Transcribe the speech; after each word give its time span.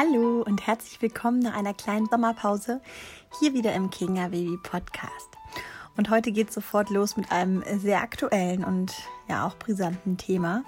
Hallo 0.00 0.42
und 0.46 0.66
herzlich 0.66 1.02
willkommen 1.02 1.40
nach 1.40 1.54
einer 1.54 1.74
kleinen 1.74 2.06
Sommerpause 2.06 2.80
hier 3.38 3.52
wieder 3.52 3.74
im 3.74 3.90
Kinga 3.90 4.28
Baby 4.28 4.56
Podcast. 4.62 5.28
Und 5.94 6.08
heute 6.08 6.32
geht 6.32 6.48
es 6.48 6.54
sofort 6.54 6.88
los 6.88 7.18
mit 7.18 7.30
einem 7.30 7.62
sehr 7.76 8.00
aktuellen 8.00 8.64
und 8.64 8.94
ja 9.28 9.46
auch 9.46 9.56
brisanten 9.56 10.16
Thema. 10.16 10.64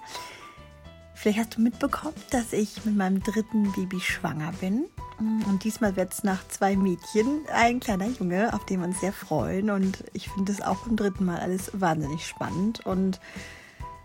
Vielleicht 1.14 1.38
hast 1.38 1.56
du 1.56 1.62
mitbekommen, 1.62 2.14
dass 2.28 2.52
ich 2.52 2.84
mit 2.84 2.94
meinem 2.94 3.22
dritten 3.22 3.72
Baby 3.72 4.00
schwanger 4.00 4.52
bin. 4.60 4.84
Und 5.18 5.64
diesmal 5.64 5.96
wird 5.96 6.12
es 6.12 6.24
nach 6.24 6.46
zwei 6.48 6.76
Mädchen 6.76 7.40
ein 7.54 7.80
kleiner 7.80 8.08
Junge, 8.08 8.52
auf 8.52 8.66
den 8.66 8.80
wir 8.80 8.88
uns 8.88 9.00
sehr 9.00 9.14
freuen. 9.14 9.70
Und 9.70 10.04
ich 10.12 10.28
finde 10.28 10.52
es 10.52 10.60
auch 10.60 10.84
beim 10.84 10.96
dritten 10.96 11.24
Mal 11.24 11.40
alles 11.40 11.70
wahnsinnig 11.72 12.26
spannend. 12.26 12.84
Und 12.84 13.18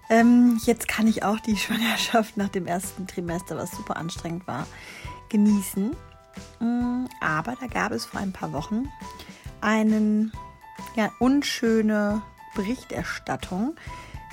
ähm, 0.09 0.59
jetzt 0.63 0.87
kann 0.87 1.07
ich 1.07 1.23
auch 1.23 1.39
die 1.39 1.57
Schwangerschaft 1.57 2.37
nach 2.37 2.49
dem 2.49 2.65
ersten 2.65 3.07
Trimester, 3.07 3.57
was 3.57 3.71
super 3.71 3.97
anstrengend 3.97 4.47
war, 4.47 4.65
genießen. 5.29 5.95
Mm, 6.59 7.05
aber 7.21 7.55
da 7.59 7.67
gab 7.67 7.91
es 7.91 8.05
vor 8.05 8.19
ein 8.19 8.33
paar 8.33 8.53
Wochen 8.53 8.89
einen 9.61 10.31
ja, 10.95 11.11
unschöne 11.19 12.21
Berichterstattung, 12.55 13.75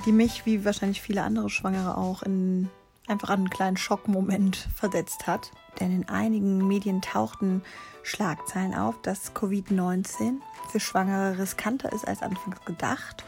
die 0.06 0.12
mich, 0.12 0.46
wie 0.46 0.64
wahrscheinlich 0.64 1.00
viele 1.00 1.22
andere 1.22 1.50
Schwangere 1.50 1.96
auch, 1.96 2.22
in 2.22 2.68
einfach 3.06 3.30
einen 3.30 3.50
kleinen 3.50 3.76
Schockmoment 3.76 4.56
versetzt 4.74 5.26
hat. 5.26 5.50
Denn 5.80 5.90
in 5.94 6.08
einigen 6.08 6.66
Medien 6.66 7.02
tauchten 7.02 7.62
Schlagzeilen 8.02 8.74
auf, 8.74 9.00
dass 9.02 9.34
Covid-19 9.34 10.36
für 10.70 10.80
Schwangere 10.80 11.38
riskanter 11.38 11.92
ist 11.92 12.06
als 12.06 12.22
anfangs 12.22 12.64
gedacht. 12.64 13.24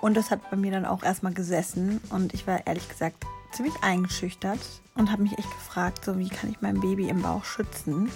Und 0.00 0.16
das 0.16 0.30
hat 0.30 0.50
bei 0.50 0.56
mir 0.56 0.72
dann 0.72 0.86
auch 0.86 1.02
erstmal 1.02 1.34
gesessen 1.34 2.00
und 2.10 2.32
ich 2.32 2.46
war 2.46 2.66
ehrlich 2.66 2.88
gesagt 2.88 3.26
ziemlich 3.52 3.74
eingeschüchtert 3.82 4.60
und 4.94 5.10
habe 5.10 5.22
mich 5.22 5.38
echt 5.38 5.50
gefragt, 5.50 6.04
so 6.04 6.18
wie 6.18 6.28
kann 6.28 6.50
ich 6.50 6.60
mein 6.60 6.80
Baby 6.80 7.08
im 7.08 7.22
Bauch 7.22 7.44
schützen. 7.44 8.10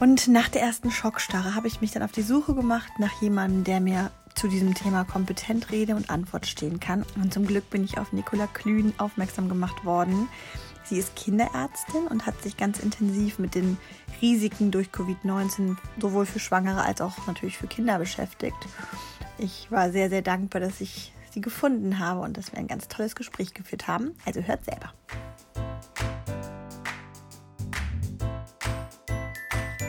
Und 0.00 0.28
nach 0.28 0.48
der 0.48 0.62
ersten 0.62 0.90
Schockstarre 0.90 1.54
habe 1.54 1.68
ich 1.68 1.80
mich 1.80 1.92
dann 1.92 2.02
auf 2.02 2.12
die 2.12 2.22
Suche 2.22 2.54
gemacht 2.54 2.92
nach 2.98 3.22
jemandem, 3.22 3.64
der 3.64 3.80
mir 3.80 4.10
zu 4.34 4.48
diesem 4.48 4.74
Thema 4.74 5.04
kompetent 5.04 5.70
Rede 5.70 5.94
und 5.94 6.10
Antwort 6.10 6.46
stehen 6.46 6.80
kann. 6.80 7.04
Und 7.16 7.32
zum 7.32 7.46
Glück 7.46 7.70
bin 7.70 7.84
ich 7.84 7.98
auf 7.98 8.12
Nicola 8.12 8.46
Klün 8.48 8.92
aufmerksam 8.98 9.48
gemacht 9.48 9.84
worden. 9.84 10.28
Sie 10.84 10.98
ist 10.98 11.16
Kinderärztin 11.16 12.06
und 12.08 12.26
hat 12.26 12.42
sich 12.42 12.56
ganz 12.56 12.78
intensiv 12.78 13.38
mit 13.38 13.54
den 13.54 13.78
Risiken 14.20 14.70
durch 14.70 14.88
Covid-19 14.88 15.76
sowohl 15.98 16.26
für 16.26 16.40
Schwangere 16.40 16.82
als 16.82 17.00
auch 17.00 17.26
natürlich 17.26 17.56
für 17.56 17.68
Kinder 17.68 17.98
beschäftigt. 17.98 18.58
Ich 19.38 19.70
war 19.70 19.90
sehr, 19.90 20.10
sehr 20.10 20.22
dankbar, 20.22 20.60
dass 20.60 20.80
ich 20.80 21.13
sie 21.34 21.40
gefunden 21.40 21.98
habe 21.98 22.20
und 22.20 22.38
dass 22.38 22.52
wir 22.52 22.58
ein 22.58 22.68
ganz 22.68 22.88
tolles 22.88 23.14
Gespräch 23.14 23.52
geführt 23.52 23.86
haben. 23.88 24.14
Also 24.24 24.40
hört 24.40 24.64
selber. 24.64 24.94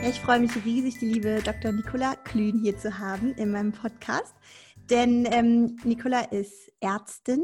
Ich 0.07 0.19
freue 0.19 0.39
mich 0.39 0.51
riesig, 0.65 0.99
die 0.99 1.05
liebe 1.05 1.41
Dr. 1.43 1.71
Nicola 1.71 2.15
Klün 2.15 2.59
hier 2.59 2.77
zu 2.77 2.99
haben 2.99 3.33
in 3.35 3.51
meinem 3.51 3.71
Podcast. 3.71 4.35
Denn 4.89 5.27
ähm, 5.31 5.77
Nicola 5.83 6.19
ist 6.19 6.71
Ärztin 6.79 7.43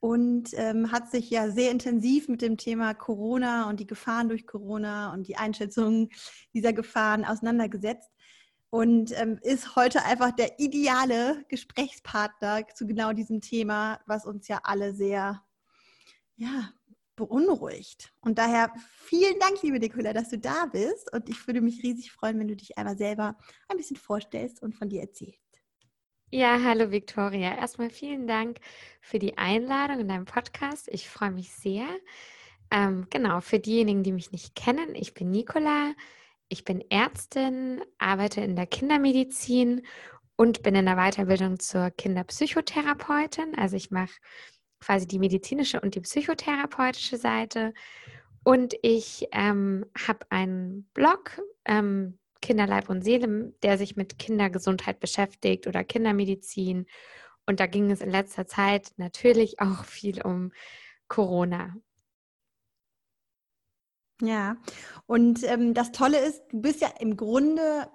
und 0.00 0.50
ähm, 0.54 0.92
hat 0.92 1.10
sich 1.10 1.28
ja 1.28 1.50
sehr 1.50 1.70
intensiv 1.70 2.28
mit 2.28 2.40
dem 2.40 2.56
Thema 2.56 2.94
Corona 2.94 3.68
und 3.68 3.80
die 3.80 3.86
Gefahren 3.86 4.30
durch 4.30 4.46
Corona 4.46 5.12
und 5.12 5.28
die 5.28 5.36
Einschätzung 5.36 6.08
dieser 6.54 6.72
Gefahren 6.72 7.26
auseinandergesetzt 7.26 8.10
und 8.70 9.12
ähm, 9.20 9.38
ist 9.42 9.74
heute 9.74 10.04
einfach 10.04 10.30
der 10.30 10.58
ideale 10.60 11.44
Gesprächspartner 11.48 12.66
zu 12.74 12.86
genau 12.86 13.12
diesem 13.12 13.40
Thema, 13.40 14.00
was 14.06 14.24
uns 14.24 14.46
ja 14.48 14.60
alle 14.62 14.94
sehr 14.94 15.42
ja, 16.36 16.72
beunruhigt. 17.16 18.12
Und 18.20 18.38
daher 18.38 18.72
vielen 18.96 19.38
Dank, 19.40 19.62
liebe 19.62 19.78
Nicola, 19.78 20.12
dass 20.12 20.30
du 20.30 20.38
da 20.38 20.66
bist. 20.66 21.12
Und 21.12 21.28
ich 21.28 21.46
würde 21.46 21.60
mich 21.60 21.82
riesig 21.82 22.12
freuen, 22.12 22.38
wenn 22.38 22.48
du 22.48 22.56
dich 22.56 22.78
einmal 22.78 22.96
selber 22.96 23.36
ein 23.68 23.76
bisschen 23.76 23.96
vorstellst 23.96 24.62
und 24.62 24.74
von 24.74 24.88
dir 24.88 25.02
erzählst. 25.02 25.38
Ja, 26.30 26.60
hallo 26.62 26.92
Victoria. 26.92 27.56
Erstmal 27.56 27.90
vielen 27.90 28.28
Dank 28.28 28.60
für 29.00 29.18
die 29.18 29.36
Einladung 29.36 29.98
in 29.98 30.08
deinem 30.08 30.26
Podcast. 30.26 30.88
Ich 30.92 31.10
freue 31.10 31.32
mich 31.32 31.52
sehr. 31.52 31.88
Ähm, 32.70 33.08
genau, 33.10 33.40
für 33.40 33.58
diejenigen, 33.58 34.04
die 34.04 34.12
mich 34.12 34.30
nicht 34.30 34.54
kennen, 34.54 34.94
ich 34.94 35.12
bin 35.12 35.32
Nicola. 35.32 35.92
Ich 36.52 36.64
bin 36.64 36.84
Ärztin, 36.90 37.80
arbeite 37.98 38.40
in 38.40 38.56
der 38.56 38.66
Kindermedizin 38.66 39.86
und 40.34 40.64
bin 40.64 40.74
in 40.74 40.86
der 40.86 40.96
Weiterbildung 40.96 41.60
zur 41.60 41.90
Kinderpsychotherapeutin. 41.90 43.56
Also 43.56 43.76
ich 43.76 43.92
mache 43.92 44.14
quasi 44.80 45.06
die 45.06 45.20
medizinische 45.20 45.80
und 45.80 45.94
die 45.94 46.00
psychotherapeutische 46.00 47.18
Seite. 47.18 47.72
Und 48.42 48.74
ich 48.82 49.28
ähm, 49.30 49.86
habe 50.08 50.26
einen 50.30 50.90
Blog, 50.92 51.40
ähm, 51.66 52.18
Kinderleib 52.42 52.90
und 52.90 53.04
Seele, 53.04 53.54
der 53.62 53.78
sich 53.78 53.94
mit 53.94 54.18
Kindergesundheit 54.18 54.98
beschäftigt 54.98 55.68
oder 55.68 55.84
Kindermedizin. 55.84 56.86
Und 57.46 57.60
da 57.60 57.66
ging 57.66 57.92
es 57.92 58.00
in 58.00 58.10
letzter 58.10 58.48
Zeit 58.48 58.90
natürlich 58.96 59.60
auch 59.60 59.84
viel 59.84 60.20
um 60.22 60.50
Corona. 61.06 61.76
Ja, 64.22 64.56
und 65.06 65.42
ähm, 65.44 65.74
das 65.74 65.92
Tolle 65.92 66.18
ist, 66.18 66.42
du 66.50 66.60
bist 66.60 66.80
ja 66.82 66.88
im 66.98 67.16
Grunde 67.16 67.88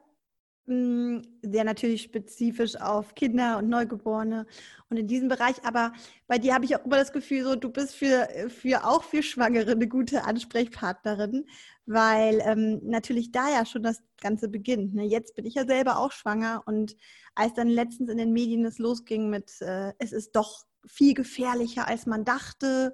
hm, 0.67 1.21
sehr 1.43 1.63
natürlich 1.63 2.01
spezifisch 2.01 2.75
auf 2.77 3.13
Kinder 3.13 3.59
und 3.59 3.69
Neugeborene 3.69 4.47
und 4.89 4.97
in 4.97 5.07
diesem 5.07 5.27
Bereich. 5.27 5.63
Aber 5.63 5.93
bei 6.27 6.39
dir 6.39 6.55
habe 6.55 6.65
ich 6.65 6.75
auch 6.75 6.83
immer 6.83 6.97
das 6.97 7.13
Gefühl, 7.13 7.43
so 7.43 7.55
du 7.55 7.69
bist 7.69 7.95
für, 7.95 8.27
für 8.49 8.85
auch 8.85 9.03
für 9.03 9.21
Schwangere 9.21 9.71
eine 9.73 9.87
gute 9.87 10.23
Ansprechpartnerin, 10.23 11.45
weil 11.85 12.41
ähm, 12.43 12.81
natürlich 12.83 13.31
da 13.31 13.47
ja 13.49 13.65
schon 13.65 13.83
das 13.83 14.01
Ganze 14.19 14.49
beginnt. 14.49 14.95
Ne? 14.95 15.03
Jetzt 15.03 15.35
bin 15.35 15.45
ich 15.45 15.53
ja 15.53 15.67
selber 15.67 15.99
auch 15.99 16.11
schwanger 16.11 16.63
und 16.65 16.95
als 17.35 17.53
dann 17.53 17.67
letztens 17.69 18.09
in 18.09 18.17
den 18.17 18.33
Medien 18.33 18.65
es 18.65 18.79
losging 18.79 19.29
mit, 19.29 19.61
äh, 19.61 19.93
es 19.99 20.13
ist 20.13 20.35
doch 20.35 20.65
viel 20.87 21.13
gefährlicher, 21.13 21.87
als 21.87 22.07
man 22.07 22.25
dachte 22.25 22.93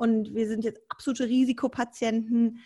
und 0.00 0.34
wir 0.34 0.48
sind 0.48 0.64
jetzt 0.64 0.80
absolute 0.88 1.28
Risikopatienten 1.28 2.60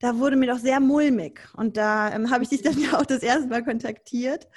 da 0.00 0.18
wurde 0.18 0.36
mir 0.36 0.46
doch 0.46 0.58
sehr 0.58 0.80
mulmig. 0.80 1.40
Und 1.54 1.76
da 1.76 2.12
ähm, 2.12 2.30
habe 2.30 2.42
ich 2.42 2.48
dich 2.48 2.62
dann 2.62 2.78
ja 2.80 2.98
auch 2.98 3.06
das 3.06 3.22
erste 3.22 3.48
Mal 3.48 3.62
kontaktiert 3.62 4.48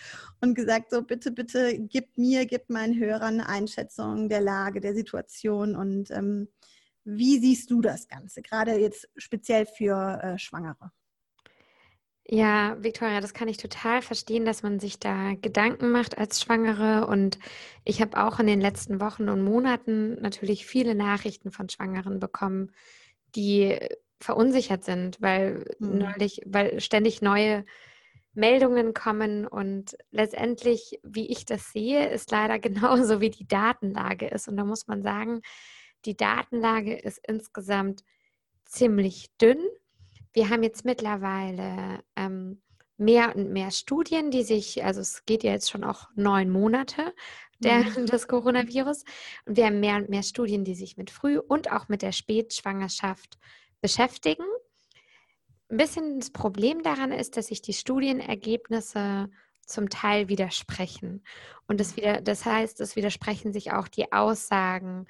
und 0.41 0.55
gesagt, 0.55 0.89
so 0.89 1.03
bitte, 1.03 1.31
bitte 1.31 1.77
gib 1.77 2.17
mir, 2.17 2.45
gib 2.45 2.69
meinen 2.69 2.97
Hörern 2.97 3.41
eine 3.41 3.49
Einschätzung 3.49 4.29
der 4.29 4.41
Lage, 4.41 4.81
der 4.81 4.95
Situation 4.95 5.75
und 5.75 6.09
ähm, 6.11 6.47
wie 7.05 7.37
siehst 7.39 7.69
du 7.69 7.81
das 7.81 8.07
Ganze, 8.07 8.41
gerade 8.41 8.79
jetzt 8.79 9.09
speziell 9.17 9.65
für 9.65 10.19
äh, 10.23 10.39
Schwangere? 10.39 10.91
Ja, 12.25 12.77
Victoria, 12.81 13.19
das 13.19 13.33
kann 13.33 13.49
ich 13.49 13.57
total 13.57 14.01
verstehen, 14.01 14.45
dass 14.45 14.63
man 14.63 14.79
sich 14.79 14.97
da 14.97 15.33
Gedanken 15.33 15.91
macht 15.91 16.17
als 16.17 16.41
Schwangere. 16.41 17.05
Und 17.07 17.37
ich 17.83 18.01
habe 18.01 18.23
auch 18.23 18.39
in 18.39 18.47
den 18.47 18.61
letzten 18.61 19.01
Wochen 19.01 19.27
und 19.27 19.43
Monaten 19.43 20.15
natürlich 20.21 20.65
viele 20.65 20.95
Nachrichten 20.95 21.51
von 21.51 21.67
Schwangeren 21.67 22.19
bekommen, 22.19 22.71
die 23.35 23.77
verunsichert 24.21 24.85
sind, 24.85 25.21
weil 25.21 25.65
mhm. 25.79 25.97
neulich, 25.97 26.41
weil 26.45 26.79
ständig 26.79 27.21
neue 27.21 27.65
Meldungen 28.33 28.93
kommen 28.93 29.45
und 29.45 29.95
letztendlich, 30.11 30.99
wie 31.03 31.29
ich 31.29 31.45
das 31.45 31.71
sehe, 31.71 32.09
ist 32.09 32.31
leider 32.31 32.57
genauso 32.59 33.21
wie 33.21 33.29
die 33.29 33.47
Datenlage 33.47 34.27
ist. 34.27 34.47
Und 34.47 34.57
da 34.57 34.63
muss 34.63 34.87
man 34.87 35.03
sagen, 35.03 35.41
die 36.05 36.17
Datenlage 36.17 36.95
ist 36.97 37.19
insgesamt 37.27 38.03
ziemlich 38.65 39.29
dünn. 39.41 39.59
Wir 40.33 40.49
haben 40.49 40.63
jetzt 40.63 40.83
mittlerweile 40.83 42.03
ähm, 42.15 42.61
mehr 42.97 43.35
und 43.35 43.51
mehr 43.51 43.71
Studien, 43.71 44.31
die 44.31 44.43
sich, 44.43 44.83
also 44.83 45.01
es 45.01 45.25
geht 45.25 45.43
ja 45.43 45.51
jetzt 45.51 45.69
schon 45.69 45.83
auch 45.83 46.09
neun 46.15 46.49
Monate 46.49 47.13
der, 47.59 47.83
mhm. 47.83 48.05
des 48.07 48.27
Coronavirus, 48.27 49.03
und 49.45 49.57
wir 49.57 49.65
haben 49.65 49.79
mehr 49.79 49.97
und 49.97 50.09
mehr 50.09 50.23
Studien, 50.23 50.63
die 50.63 50.75
sich 50.75 50.97
mit 50.97 51.11
Früh- 51.11 51.39
und 51.39 51.71
auch 51.71 51.87
mit 51.87 52.01
der 52.01 52.11
Spätschwangerschaft 52.11 53.37
beschäftigen. 53.81 54.45
Ein 55.69 55.77
bisschen 55.77 56.19
das 56.19 56.31
Problem 56.31 56.83
daran 56.83 57.11
ist, 57.11 57.37
dass 57.37 57.47
sich 57.47 57.61
die 57.61 57.73
Studienergebnisse 57.73 59.29
zum 59.65 59.89
Teil 59.89 60.27
widersprechen. 60.29 61.23
Und 61.67 61.79
das, 61.79 61.95
wieder, 61.95 62.21
das 62.21 62.45
heißt, 62.45 62.81
es 62.81 62.95
widersprechen 62.95 63.53
sich 63.53 63.71
auch 63.71 63.87
die 63.87 64.11
Aussagen 64.11 65.07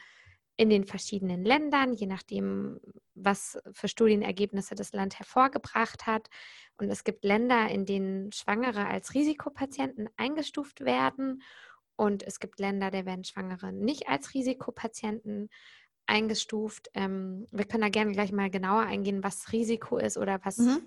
in 0.55 0.69
den 0.69 0.85
verschiedenen 0.85 1.43
Ländern, 1.43 1.93
je 1.93 2.05
nachdem, 2.05 2.79
was 3.15 3.57
für 3.71 3.87
Studienergebnisse 3.87 4.75
das 4.75 4.93
Land 4.93 5.17
hervorgebracht 5.17 6.05
hat. 6.05 6.29
Und 6.77 6.89
es 6.89 7.03
gibt 7.03 7.23
Länder, 7.23 7.69
in 7.69 7.85
denen 7.85 8.31
Schwangere 8.31 8.85
als 8.87 9.13
Risikopatienten 9.13 10.09
eingestuft 10.15 10.81
werden. 10.81 11.41
Und 11.95 12.23
es 12.23 12.39
gibt 12.39 12.59
Länder, 12.59 12.91
da 12.91 13.05
werden 13.05 13.23
Schwangere 13.23 13.71
nicht 13.71 14.07
als 14.07 14.33
Risikopatienten 14.33 15.49
eingestuft. 16.05 16.89
Ähm, 16.93 17.47
wir 17.51 17.65
können 17.65 17.83
da 17.83 17.89
gerne 17.89 18.11
gleich 18.11 18.31
mal 18.31 18.49
genauer 18.49 18.81
eingehen, 18.81 19.23
was 19.23 19.51
Risiko 19.51 19.97
ist 19.97 20.17
oder 20.17 20.39
was, 20.43 20.57
mhm. 20.57 20.81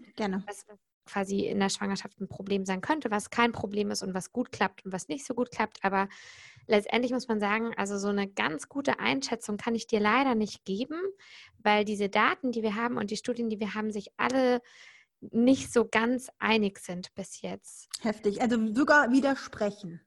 Was, 0.46 0.66
quasi 1.06 1.46
in 1.46 1.58
der 1.60 1.68
Schwangerschaft 1.68 2.20
ein 2.20 2.28
Problem 2.28 2.64
sein 2.64 2.80
könnte, 2.80 3.10
was 3.10 3.30
kein 3.30 3.52
Problem 3.52 3.90
ist 3.90 4.02
und 4.02 4.14
was 4.14 4.32
gut 4.32 4.52
klappt 4.52 4.84
und 4.84 4.92
was 4.92 5.08
nicht 5.08 5.24
so 5.24 5.34
gut 5.34 5.50
klappt. 5.50 5.78
Aber 5.82 6.08
letztendlich 6.66 7.12
muss 7.12 7.28
man 7.28 7.40
sagen, 7.40 7.72
also 7.76 7.98
so 7.98 8.08
eine 8.08 8.28
ganz 8.28 8.68
gute 8.68 8.98
Einschätzung 8.98 9.56
kann 9.56 9.74
ich 9.74 9.86
dir 9.86 10.00
leider 10.00 10.34
nicht 10.34 10.64
geben, 10.64 11.00
weil 11.58 11.84
diese 11.84 12.08
Daten, 12.08 12.52
die 12.52 12.62
wir 12.62 12.74
haben 12.74 12.96
und 12.96 13.10
die 13.10 13.16
Studien, 13.16 13.48
die 13.48 13.60
wir 13.60 13.74
haben, 13.74 13.90
sich 13.90 14.10
alle 14.16 14.60
nicht 15.20 15.72
so 15.72 15.86
ganz 15.88 16.30
einig 16.38 16.78
sind 16.78 17.14
bis 17.14 17.40
jetzt. 17.40 17.88
Heftig, 18.02 18.42
also 18.42 18.58
sogar 18.74 19.10
widersprechen. 19.10 20.00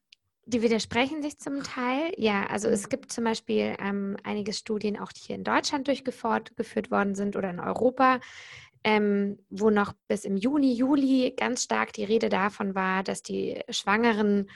Die 0.45 0.63
widersprechen 0.63 1.21
sich 1.21 1.37
zum 1.37 1.61
Teil. 1.61 2.11
Ja, 2.17 2.47
also 2.47 2.69
es 2.69 2.85
mhm. 2.85 2.89
gibt 2.89 3.11
zum 3.11 3.23
Beispiel 3.23 3.75
ähm, 3.79 4.17
einige 4.23 4.51
Studien, 4.53 4.97
auch 4.97 5.11
die 5.11 5.21
hier 5.21 5.35
in 5.35 5.43
Deutschland 5.43 5.87
durchgeführt 5.87 6.89
worden 6.89 7.13
sind 7.13 7.35
oder 7.35 7.51
in 7.51 7.59
Europa, 7.59 8.19
ähm, 8.83 9.39
wo 9.49 9.69
noch 9.69 9.93
bis 10.07 10.25
im 10.25 10.37
Juni, 10.37 10.73
Juli 10.73 11.33
ganz 11.37 11.63
stark 11.63 11.93
die 11.93 12.03
Rede 12.03 12.29
davon 12.29 12.75
war, 12.75 13.03
dass 13.03 13.21
die 13.21 13.61
Schwangeren 13.69 14.49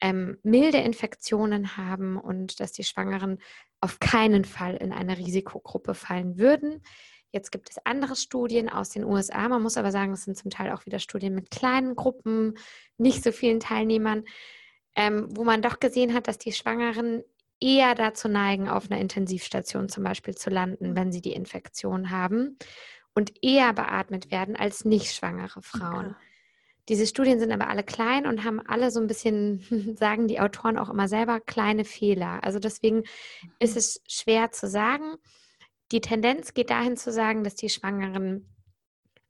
ähm, 0.00 0.38
milde 0.42 0.78
Infektionen 0.78 1.76
haben 1.76 2.16
und 2.16 2.60
dass 2.60 2.72
die 2.72 2.84
Schwangeren 2.84 3.38
auf 3.80 3.98
keinen 4.00 4.44
Fall 4.44 4.76
in 4.76 4.92
eine 4.92 5.18
Risikogruppe 5.18 5.94
fallen 5.94 6.38
würden. 6.38 6.82
Jetzt 7.32 7.50
gibt 7.50 7.70
es 7.70 7.78
andere 7.84 8.14
Studien 8.14 8.68
aus 8.68 8.90
den 8.90 9.04
USA. 9.04 9.48
Man 9.48 9.62
muss 9.62 9.76
aber 9.76 9.90
sagen, 9.90 10.12
es 10.12 10.24
sind 10.24 10.36
zum 10.36 10.50
Teil 10.50 10.72
auch 10.72 10.86
wieder 10.86 11.00
Studien 11.00 11.34
mit 11.34 11.50
kleinen 11.50 11.96
Gruppen, 11.96 12.54
nicht 12.96 13.24
so 13.24 13.32
vielen 13.32 13.60
Teilnehmern 13.60 14.24
ähm, 14.96 15.26
wo 15.30 15.44
man 15.44 15.62
doch 15.62 15.80
gesehen 15.80 16.14
hat, 16.14 16.28
dass 16.28 16.38
die 16.38 16.52
Schwangeren 16.52 17.22
eher 17.60 17.94
dazu 17.94 18.28
neigen, 18.28 18.68
auf 18.68 18.90
einer 18.90 19.00
Intensivstation 19.00 19.88
zum 19.88 20.04
Beispiel 20.04 20.34
zu 20.34 20.50
landen, 20.50 20.96
wenn 20.96 21.12
sie 21.12 21.20
die 21.20 21.32
Infektion 21.32 22.10
haben 22.10 22.58
und 23.14 23.32
eher 23.42 23.72
beatmet 23.72 24.30
werden 24.30 24.56
als 24.56 24.84
nicht 24.84 25.14
schwangere 25.14 25.62
Frauen. 25.62 26.06
Okay. 26.06 26.14
Diese 26.88 27.06
Studien 27.06 27.38
sind 27.38 27.50
aber 27.50 27.68
alle 27.68 27.82
klein 27.82 28.26
und 28.26 28.44
haben 28.44 28.60
alle 28.60 28.90
so 28.90 29.00
ein 29.00 29.06
bisschen, 29.06 29.96
sagen 29.98 30.28
die 30.28 30.40
Autoren 30.40 30.78
auch 30.78 30.90
immer 30.90 31.08
selber, 31.08 31.40
kleine 31.40 31.84
Fehler. 31.84 32.44
Also 32.44 32.58
deswegen 32.58 33.04
ist 33.58 33.72
mhm. 33.72 33.78
es 33.78 34.02
schwer 34.06 34.50
zu 34.50 34.68
sagen. 34.68 35.16
Die 35.92 36.00
Tendenz 36.00 36.54
geht 36.54 36.70
dahin 36.70 36.96
zu 36.96 37.12
sagen, 37.12 37.44
dass 37.44 37.54
die 37.54 37.68
Schwangeren 37.68 38.50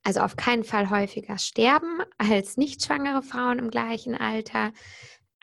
also 0.07 0.21
auf 0.21 0.37
keinen 0.37 0.65
Fall 0.65 0.91
häufiger 0.91 1.39
sterben 1.39 2.01
als 2.19 2.59
nicht 2.59 2.85
schwangere 2.85 3.23
Frauen 3.23 3.59
im 3.59 3.71
gleichen 3.71 4.15
Alter 4.15 4.73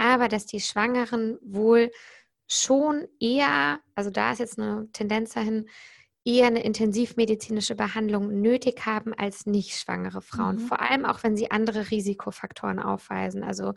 aber 0.01 0.27
dass 0.27 0.47
die 0.47 0.59
Schwangeren 0.59 1.37
wohl 1.43 1.91
schon 2.47 3.07
eher, 3.19 3.79
also 3.93 4.09
da 4.09 4.31
ist 4.31 4.39
jetzt 4.39 4.57
eine 4.57 4.89
Tendenz 4.93 5.33
dahin, 5.33 5.69
eher 6.23 6.47
eine 6.47 6.63
intensivmedizinische 6.63 7.75
Behandlung 7.75 8.41
nötig 8.41 8.85
haben 8.85 9.13
als 9.13 9.45
nicht 9.45 9.77
schwangere 9.77 10.21
Frauen. 10.21 10.57
Mhm. 10.57 10.59
Vor 10.59 10.81
allem 10.81 11.05
auch, 11.05 11.23
wenn 11.23 11.35
sie 11.35 11.51
andere 11.51 11.89
Risikofaktoren 11.89 12.79
aufweisen. 12.79 13.43
Also 13.43 13.73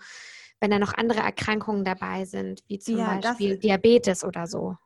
wenn 0.60 0.70
da 0.70 0.78
noch 0.78 0.94
andere 0.94 1.20
Erkrankungen 1.20 1.84
dabei 1.84 2.24
sind, 2.24 2.62
wie 2.68 2.78
zum 2.78 2.98
ja, 2.98 3.18
Beispiel 3.18 3.58
Diabetes 3.58 4.24
oder 4.24 4.46
so. 4.46 4.76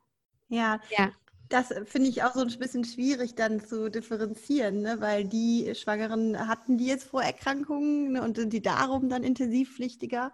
Ja, 0.47 0.79
ja. 0.97 1.11
Das 1.49 1.73
finde 1.85 2.09
ich 2.09 2.21
auch 2.21 2.35
so 2.35 2.41
ein 2.41 2.59
bisschen 2.59 2.85
schwierig 2.85 3.33
dann 3.33 3.59
zu 3.59 3.89
differenzieren, 3.89 4.81
ne? 4.81 4.97
weil 4.99 5.27
die 5.27 5.73
Schwangeren 5.73 6.47
hatten 6.47 6.77
die 6.77 6.85
jetzt 6.85 7.05
Vorerkrankungen 7.05 8.11
ne? 8.11 8.21
und 8.21 8.37
sind 8.37 8.53
die 8.53 8.61
darum 8.61 9.09
dann 9.09 9.23
intensivpflichtiger. 9.23 10.31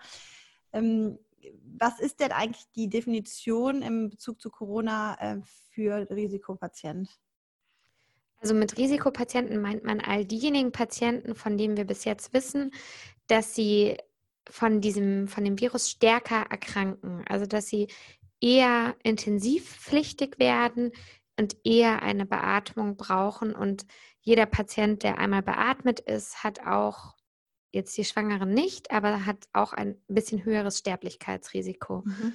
Ähm, 0.73 1.17
was 1.77 1.99
ist 1.99 2.19
denn 2.19 2.31
eigentlich 2.31 2.65
die 2.75 2.89
Definition 2.89 3.81
im 3.81 4.09
Bezug 4.09 4.41
zu 4.41 4.49
Corona 4.49 5.17
äh, 5.19 5.41
für 5.71 6.09
Risikopatient? 6.09 7.09
Also 8.41 8.53
mit 8.53 8.77
Risikopatienten 8.77 9.61
meint 9.61 9.83
man 9.83 9.99
all 9.99 10.25
diejenigen 10.25 10.71
Patienten, 10.71 11.35
von 11.35 11.57
denen 11.57 11.77
wir 11.77 11.85
bis 11.85 12.03
jetzt 12.03 12.33
wissen, 12.33 12.71
dass 13.27 13.55
sie 13.55 13.97
von 14.49 14.81
diesem, 14.81 15.27
von 15.27 15.43
dem 15.43 15.59
Virus 15.59 15.89
stärker 15.89 16.45
erkranken. 16.49 17.23
Also 17.27 17.45
dass 17.45 17.67
sie 17.67 17.87
eher 18.39 18.95
intensivpflichtig 19.03 20.37
werden 20.37 20.91
und 21.39 21.57
eher 21.63 22.03
eine 22.03 22.25
Beatmung 22.25 22.97
brauchen. 22.97 23.55
Und 23.55 23.85
jeder 24.21 24.45
Patient, 24.45 25.03
der 25.03 25.17
einmal 25.17 25.41
beatmet 25.41 25.99
ist, 25.99 26.43
hat 26.43 26.65
auch 26.65 27.14
jetzt 27.75 27.95
die 27.97 28.05
Schwangere 28.05 28.45
nicht, 28.47 28.91
aber 28.91 29.25
hat 29.25 29.47
auch 29.53 29.73
ein 29.73 30.01
bisschen 30.07 30.43
höheres 30.43 30.79
Sterblichkeitsrisiko. 30.79 32.03
Mhm. 32.05 32.33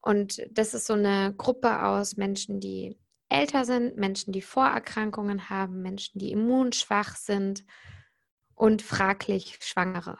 Und 0.00 0.42
das 0.50 0.74
ist 0.74 0.86
so 0.86 0.94
eine 0.94 1.34
Gruppe 1.36 1.84
aus 1.84 2.16
Menschen, 2.16 2.60
die 2.60 2.98
älter 3.28 3.64
sind, 3.64 3.96
Menschen, 3.96 4.32
die 4.32 4.42
Vorerkrankungen 4.42 5.48
haben, 5.48 5.80
Menschen, 5.80 6.18
die 6.18 6.32
immunschwach 6.32 7.16
sind 7.16 7.64
und 8.54 8.82
fraglich 8.82 9.58
Schwangere. 9.62 10.18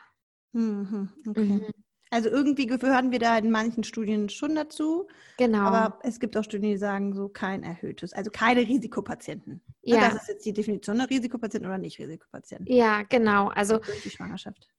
Mhm. 0.53 1.09
Okay. 1.27 1.41
Mhm. 1.41 1.82
Also 2.13 2.29
irgendwie 2.29 2.67
gehören 2.67 3.11
wir 3.11 3.17
da 3.17 3.35
in 3.39 3.49
manchen 3.49 3.83
Studien 3.83 4.29
schon 4.29 4.53
dazu. 4.53 5.07
Genau. 5.37 5.61
Aber 5.61 5.99
es 6.03 6.19
gibt 6.19 6.37
auch 6.37 6.43
Studien, 6.43 6.71
die 6.71 6.77
sagen 6.77 7.15
so 7.15 7.27
kein 7.27 7.63
erhöhtes, 7.63 8.13
also 8.13 8.29
keine 8.29 8.61
Risikopatienten. 8.61 9.61
Ja. 9.81 10.09
Das 10.09 10.21
ist 10.21 10.27
jetzt 10.27 10.45
die 10.45 10.53
Definition, 10.53 10.97
ne? 10.97 11.09
Risikopatient 11.09 11.65
oder 11.65 11.79
nicht 11.79 11.97
Risikopatient. 11.97 12.69
Ja, 12.69 13.01
genau. 13.01 13.47
Also 13.47 13.79
durch 13.79 14.03
die 14.03 14.11
Schwangerschaft. 14.11 14.69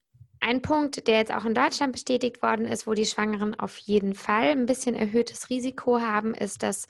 Ein 0.47 0.61
Punkt, 0.61 1.07
der 1.07 1.17
jetzt 1.17 1.33
auch 1.33 1.43
in 1.45 1.55
Deutschland 1.55 1.91
bestätigt 1.91 2.43
worden 2.43 2.67
ist, 2.67 2.85
wo 2.85 2.93
die 2.93 3.07
Schwangeren 3.07 3.59
auf 3.59 3.77
jeden 3.77 4.13
Fall 4.13 4.51
ein 4.51 4.67
bisschen 4.67 4.93
erhöhtes 4.93 5.49
Risiko 5.49 6.01
haben, 6.01 6.35
ist, 6.35 6.61
dass 6.61 6.87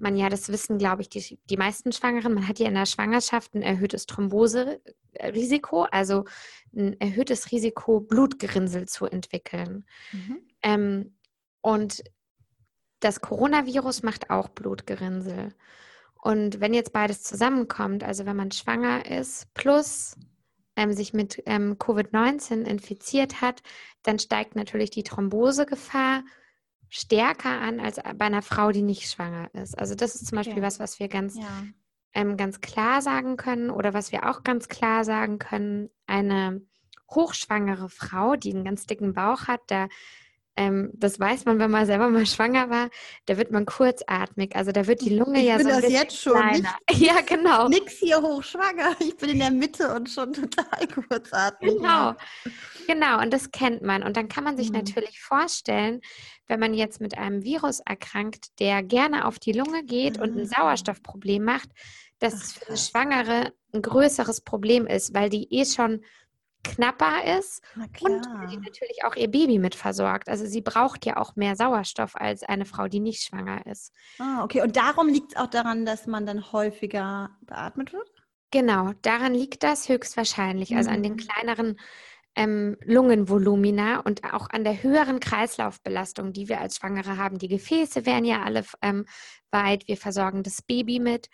man 0.00 0.16
ja, 0.16 0.28
das 0.28 0.48
wissen, 0.48 0.76
glaube 0.76 1.02
ich, 1.02 1.08
die, 1.08 1.38
die 1.48 1.56
meisten 1.56 1.92
Schwangeren, 1.92 2.34
man 2.34 2.48
hat 2.48 2.58
ja 2.58 2.66
in 2.66 2.74
der 2.74 2.84
Schwangerschaft 2.84 3.54
ein 3.54 3.62
erhöhtes 3.62 4.06
Thromboserisiko, 4.06 5.84
also 5.84 6.24
ein 6.74 7.00
erhöhtes 7.00 7.52
Risiko, 7.52 8.00
Blutgerinnsel 8.00 8.88
zu 8.88 9.06
entwickeln. 9.06 9.86
Mhm. 10.10 10.38
Ähm, 10.62 11.16
und 11.60 12.02
das 12.98 13.20
Coronavirus 13.20 14.02
macht 14.02 14.30
auch 14.30 14.48
Blutgerinnsel. 14.48 15.54
Und 16.20 16.58
wenn 16.58 16.74
jetzt 16.74 16.92
beides 16.92 17.22
zusammenkommt, 17.22 18.02
also 18.02 18.26
wenn 18.26 18.34
man 18.34 18.50
schwanger 18.50 19.08
ist 19.08 19.54
plus 19.54 20.16
ähm, 20.76 20.92
sich 20.92 21.12
mit 21.12 21.42
ähm, 21.46 21.76
Covid-19 21.78 22.64
infiziert 22.64 23.40
hat, 23.40 23.62
dann 24.02 24.18
steigt 24.18 24.54
natürlich 24.54 24.90
die 24.90 25.02
Thrombosegefahr 25.02 26.22
stärker 26.88 27.60
an 27.60 27.80
als 27.80 27.96
bei 27.96 28.26
einer 28.26 28.42
Frau, 28.42 28.70
die 28.70 28.82
nicht 28.82 29.10
schwanger 29.10 29.52
ist. 29.54 29.78
Also 29.78 29.94
das 29.94 30.14
ist 30.14 30.26
zum 30.26 30.36
Beispiel 30.36 30.62
was, 30.62 30.78
was 30.78 31.00
wir 31.00 31.08
ganz, 31.08 31.36
ja. 31.36 31.64
ähm, 32.14 32.36
ganz 32.36 32.60
klar 32.60 33.02
sagen 33.02 33.36
können 33.36 33.70
oder 33.70 33.92
was 33.92 34.12
wir 34.12 34.30
auch 34.30 34.44
ganz 34.44 34.68
klar 34.68 35.04
sagen 35.04 35.38
können. 35.38 35.90
Eine 36.06 36.62
hochschwangere 37.10 37.88
Frau, 37.88 38.36
die 38.36 38.54
einen 38.54 38.64
ganz 38.64 38.86
dicken 38.86 39.14
Bauch 39.14 39.48
hat, 39.48 39.62
da 39.68 39.88
ähm, 40.56 40.90
das 40.94 41.20
weiß 41.20 41.44
man, 41.44 41.58
wenn 41.58 41.70
man 41.70 41.86
selber 41.86 42.08
mal 42.08 42.26
schwanger 42.26 42.70
war, 42.70 42.88
da 43.26 43.36
wird 43.36 43.50
man 43.50 43.66
kurzatmig. 43.66 44.56
Also 44.56 44.72
da 44.72 44.86
wird 44.86 45.02
die 45.02 45.14
Lunge 45.14 45.40
ich 45.40 45.46
ja 45.46 45.58
so 45.58 45.68
ein 45.68 45.76
bisschen 45.76 45.92
jetzt 45.92 46.20
schon 46.20 46.32
kleiner. 46.32 46.76
Nicht, 46.90 47.00
ja, 47.00 47.20
genau. 47.20 47.68
Nix 47.68 47.94
hier 47.94 48.20
hochschwanger. 48.20 48.96
Ich 49.00 49.16
bin 49.16 49.30
in 49.30 49.38
der 49.40 49.50
Mitte 49.50 49.94
und 49.94 50.08
schon 50.08 50.32
total 50.32 50.86
kurzatmig. 51.08 51.76
Genau. 51.76 52.14
Genau, 52.86 53.20
und 53.20 53.32
das 53.32 53.50
kennt 53.50 53.82
man. 53.82 54.02
Und 54.02 54.16
dann 54.16 54.28
kann 54.28 54.44
man 54.44 54.56
sich 54.56 54.70
mhm. 54.70 54.76
natürlich 54.76 55.20
vorstellen, 55.20 56.00
wenn 56.46 56.60
man 56.60 56.72
jetzt 56.72 57.00
mit 57.00 57.18
einem 57.18 57.42
Virus 57.42 57.80
erkrankt, 57.80 58.58
der 58.60 58.82
gerne 58.82 59.26
auf 59.26 59.38
die 59.38 59.52
Lunge 59.52 59.84
geht 59.84 60.16
mhm. 60.16 60.22
und 60.22 60.36
ein 60.36 60.48
ah. 60.52 60.56
Sauerstoffproblem 60.56 61.44
macht, 61.44 61.68
dass 62.18 62.34
Ach, 62.34 62.42
es 62.42 62.52
für 62.52 62.68
eine 62.68 62.76
Schwangere 62.78 63.52
ein 63.74 63.82
größeres 63.82 64.40
Problem 64.40 64.86
ist, 64.86 65.12
weil 65.12 65.28
die 65.28 65.52
eh 65.52 65.66
schon 65.66 66.02
knapper 66.66 67.38
ist 67.38 67.62
und 68.00 68.26
die 68.50 68.56
natürlich 68.56 69.04
auch 69.04 69.14
ihr 69.16 69.30
Baby 69.30 69.58
mit 69.58 69.74
versorgt. 69.74 70.28
Also 70.28 70.46
sie 70.46 70.60
braucht 70.60 71.06
ja 71.06 71.16
auch 71.16 71.36
mehr 71.36 71.56
Sauerstoff 71.56 72.16
als 72.16 72.42
eine 72.42 72.64
Frau, 72.64 72.88
die 72.88 73.00
nicht 73.00 73.22
schwanger 73.22 73.66
ist. 73.66 73.92
Ah, 74.18 74.42
okay. 74.44 74.62
Und 74.62 74.76
darum 74.76 75.08
liegt 75.08 75.32
es 75.32 75.38
auch 75.38 75.48
daran, 75.48 75.86
dass 75.86 76.06
man 76.06 76.26
dann 76.26 76.52
häufiger 76.52 77.30
beatmet 77.42 77.92
wird? 77.92 78.08
Genau, 78.50 78.92
daran 79.02 79.34
liegt 79.34 79.62
das 79.62 79.88
höchstwahrscheinlich. 79.88 80.70
Mhm. 80.70 80.76
Also 80.76 80.90
an 80.90 81.02
den 81.02 81.12
mhm. 81.12 81.18
kleineren 81.18 81.76
ähm, 82.36 82.76
Lungenvolumina 82.84 84.00
und 84.00 84.24
auch 84.24 84.50
an 84.50 84.62
der 84.62 84.82
höheren 84.82 85.20
Kreislaufbelastung, 85.20 86.32
die 86.32 86.48
wir 86.48 86.60
als 86.60 86.76
Schwangere 86.76 87.16
haben. 87.16 87.38
Die 87.38 87.48
Gefäße 87.48 88.06
werden 88.06 88.24
ja 88.24 88.42
alle 88.42 88.64
ähm, 88.82 89.06
weit. 89.50 89.88
Wir 89.88 89.96
versorgen 89.96 90.42
das 90.42 90.62
Baby 90.62 91.00
mit. 91.00 91.28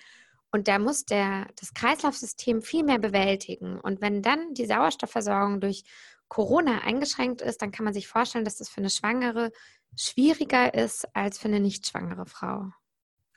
Und 0.53 0.69
da 0.69 0.79
muss 0.79 1.05
der, 1.05 1.47
das 1.59 1.73
Kreislaufsystem 1.75 2.63
viel 2.63 2.85
mehr 2.85 2.99
bewältigen. 2.99 3.81
Und 3.81 4.01
wenn 4.01 4.23
dann 4.23 4.55
die 4.55 4.67
Sauerstoffversorgung 4.67 5.61
durch 5.61 5.85
Corona 6.29 6.83
eingeschränkt 6.83 7.41
ist, 7.41 7.63
dann 7.63 7.73
kann 7.73 7.85
man 7.85 7.95
sich 7.95 8.07
vorstellen, 8.07 8.45
dass 8.45 8.59
das 8.59 8.69
für 8.69 8.81
eine 8.81 8.91
Schwangere 8.91 9.51
schwieriger 9.97 10.75
ist 10.75 11.07
als 11.15 11.39
für 11.39 11.49
eine 11.49 11.61
nicht 11.61 11.87
schwangere 11.87 12.27
Frau. 12.27 12.71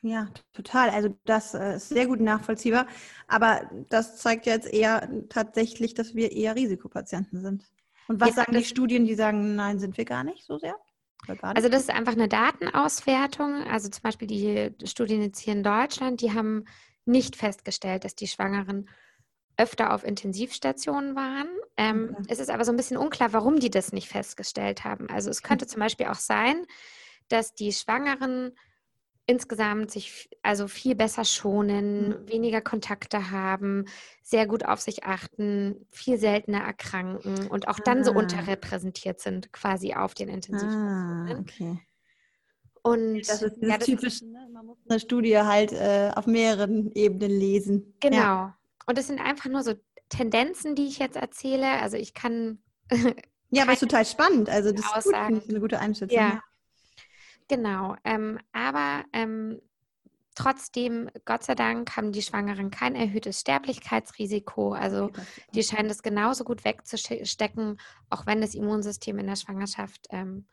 Ja, 0.01 0.27
total. 0.53 0.89
Also 0.91 1.17
das 1.25 1.55
äh, 1.55 1.77
ist 1.77 1.89
sehr 1.89 2.05
gut 2.05 2.19
nachvollziehbar. 2.19 2.85
Aber 3.27 3.69
das 3.89 4.17
zeigt 4.17 4.45
jetzt 4.45 4.71
eher 4.71 5.09
tatsächlich, 5.29 5.93
dass 5.93 6.13
wir 6.13 6.31
eher 6.31 6.55
Risikopatienten 6.55 7.41
sind. 7.41 7.65
Und 8.07 8.19
was 8.19 8.29
ja, 8.29 8.35
sagen 8.35 8.53
die 8.53 8.63
Studien, 8.63 9.05
die 9.05 9.15
sagen, 9.15 9.55
nein, 9.55 9.79
sind 9.79 9.97
wir 9.97 10.05
gar 10.05 10.23
nicht 10.23 10.45
so 10.45 10.59
sehr? 10.59 10.75
Also 11.41 11.69
das 11.69 11.81
ist 11.81 11.89
einfach 11.89 12.13
eine 12.13 12.27
Datenauswertung. 12.27 13.63
Also 13.63 13.89
zum 13.89 14.03
Beispiel 14.03 14.27
die 14.27 14.75
Studien 14.85 15.21
jetzt 15.21 15.39
hier 15.39 15.53
in 15.53 15.63
Deutschland, 15.63 16.21
die 16.21 16.33
haben 16.33 16.65
nicht 17.05 17.35
festgestellt, 17.35 18.03
dass 18.03 18.15
die 18.15 18.27
Schwangeren 18.27 18.89
öfter 19.57 19.93
auf 19.93 20.03
Intensivstationen 20.03 21.15
waren. 21.15 21.47
Ähm, 21.77 22.09
okay. 22.11 22.27
Es 22.29 22.39
ist 22.39 22.49
aber 22.49 22.65
so 22.65 22.71
ein 22.71 22.77
bisschen 22.77 22.97
unklar, 22.97 23.33
warum 23.33 23.59
die 23.59 23.69
das 23.69 23.93
nicht 23.93 24.09
festgestellt 24.09 24.83
haben. 24.83 25.09
Also 25.09 25.29
es 25.29 25.43
könnte 25.43 25.67
zum 25.67 25.79
Beispiel 25.79 26.07
auch 26.07 26.15
sein, 26.15 26.65
dass 27.29 27.53
die 27.53 27.71
Schwangeren 27.71 28.51
insgesamt 29.27 29.89
sich 29.89 30.29
also 30.43 30.67
viel 30.67 30.95
besser 30.95 31.25
schonen, 31.25 32.09
mhm. 32.09 32.29
weniger 32.29 32.61
Kontakte 32.61 33.31
haben, 33.31 33.85
sehr 34.21 34.45
gut 34.45 34.65
auf 34.65 34.81
sich 34.81 35.03
achten, 35.03 35.87
viel 35.89 36.19
seltener 36.19 36.61
erkranken 36.61 37.47
und 37.47 37.67
auch 37.67 37.79
dann 37.79 38.03
so 38.03 38.11
ah. 38.11 38.17
unterrepräsentiert 38.17 39.19
sind 39.19 39.51
quasi 39.51 39.93
auf 39.93 40.13
den 40.13 40.29
Intensivstationen. 40.29 41.27
Ah, 41.27 41.39
okay. 41.39 41.79
Und 42.85 43.27
das 43.27 43.41
ist 43.41 43.57
ja, 43.61 43.79
das 43.79 43.87
typisch, 43.87 44.21
ne? 44.21 44.47
man 44.53 44.67
muss 44.67 44.77
eine 44.87 44.99
Studie 44.99 45.39
halt 45.39 45.71
äh, 45.71 46.11
auf 46.15 46.27
mehreren 46.27 46.91
Ebenen 46.93 47.31
lesen. 47.31 47.95
Genau. 47.99 48.17
Ja. 48.17 48.57
Und 48.85 48.99
es 48.99 49.07
sind 49.07 49.19
einfach 49.19 49.49
nur 49.49 49.63
so 49.63 49.73
Tendenzen, 50.09 50.75
die 50.75 50.85
ich 50.85 50.99
jetzt 50.99 51.15
erzähle. 51.15 51.81
Also 51.81 51.97
ich 51.97 52.13
kann. 52.13 52.59
ja, 53.49 53.63
aber 53.63 53.71
es 53.71 53.81
ist 53.81 53.89
total 53.89 54.05
spannend. 54.05 54.49
Also 54.49 54.71
das 54.71 54.85
Aussagen. 54.93 55.37
ist 55.37 55.41
gut, 55.41 55.49
eine 55.49 55.59
gute 55.61 55.79
Einschätzung. 55.79 56.15
Ja. 56.15 56.43
Genau. 57.47 57.95
Ähm, 58.03 58.37
aber 58.53 59.03
ähm, 59.13 59.59
trotzdem, 60.35 61.09
Gott 61.25 61.43
sei 61.43 61.55
Dank, 61.55 61.97
haben 61.97 62.11
die 62.11 62.21
Schwangeren 62.21 62.69
kein 62.69 62.93
erhöhtes 62.93 63.39
Sterblichkeitsrisiko. 63.39 64.73
Also 64.73 65.09
die 65.55 65.63
scheinen 65.63 65.87
das 65.87 66.03
genauso 66.03 66.43
gut 66.43 66.63
wegzustecken, 66.63 67.79
auch 68.11 68.27
wenn 68.27 68.41
das 68.41 68.53
Immunsystem 68.53 69.17
in 69.17 69.25
der 69.25 69.37
Schwangerschaft 69.37 70.05
ähm, 70.11 70.45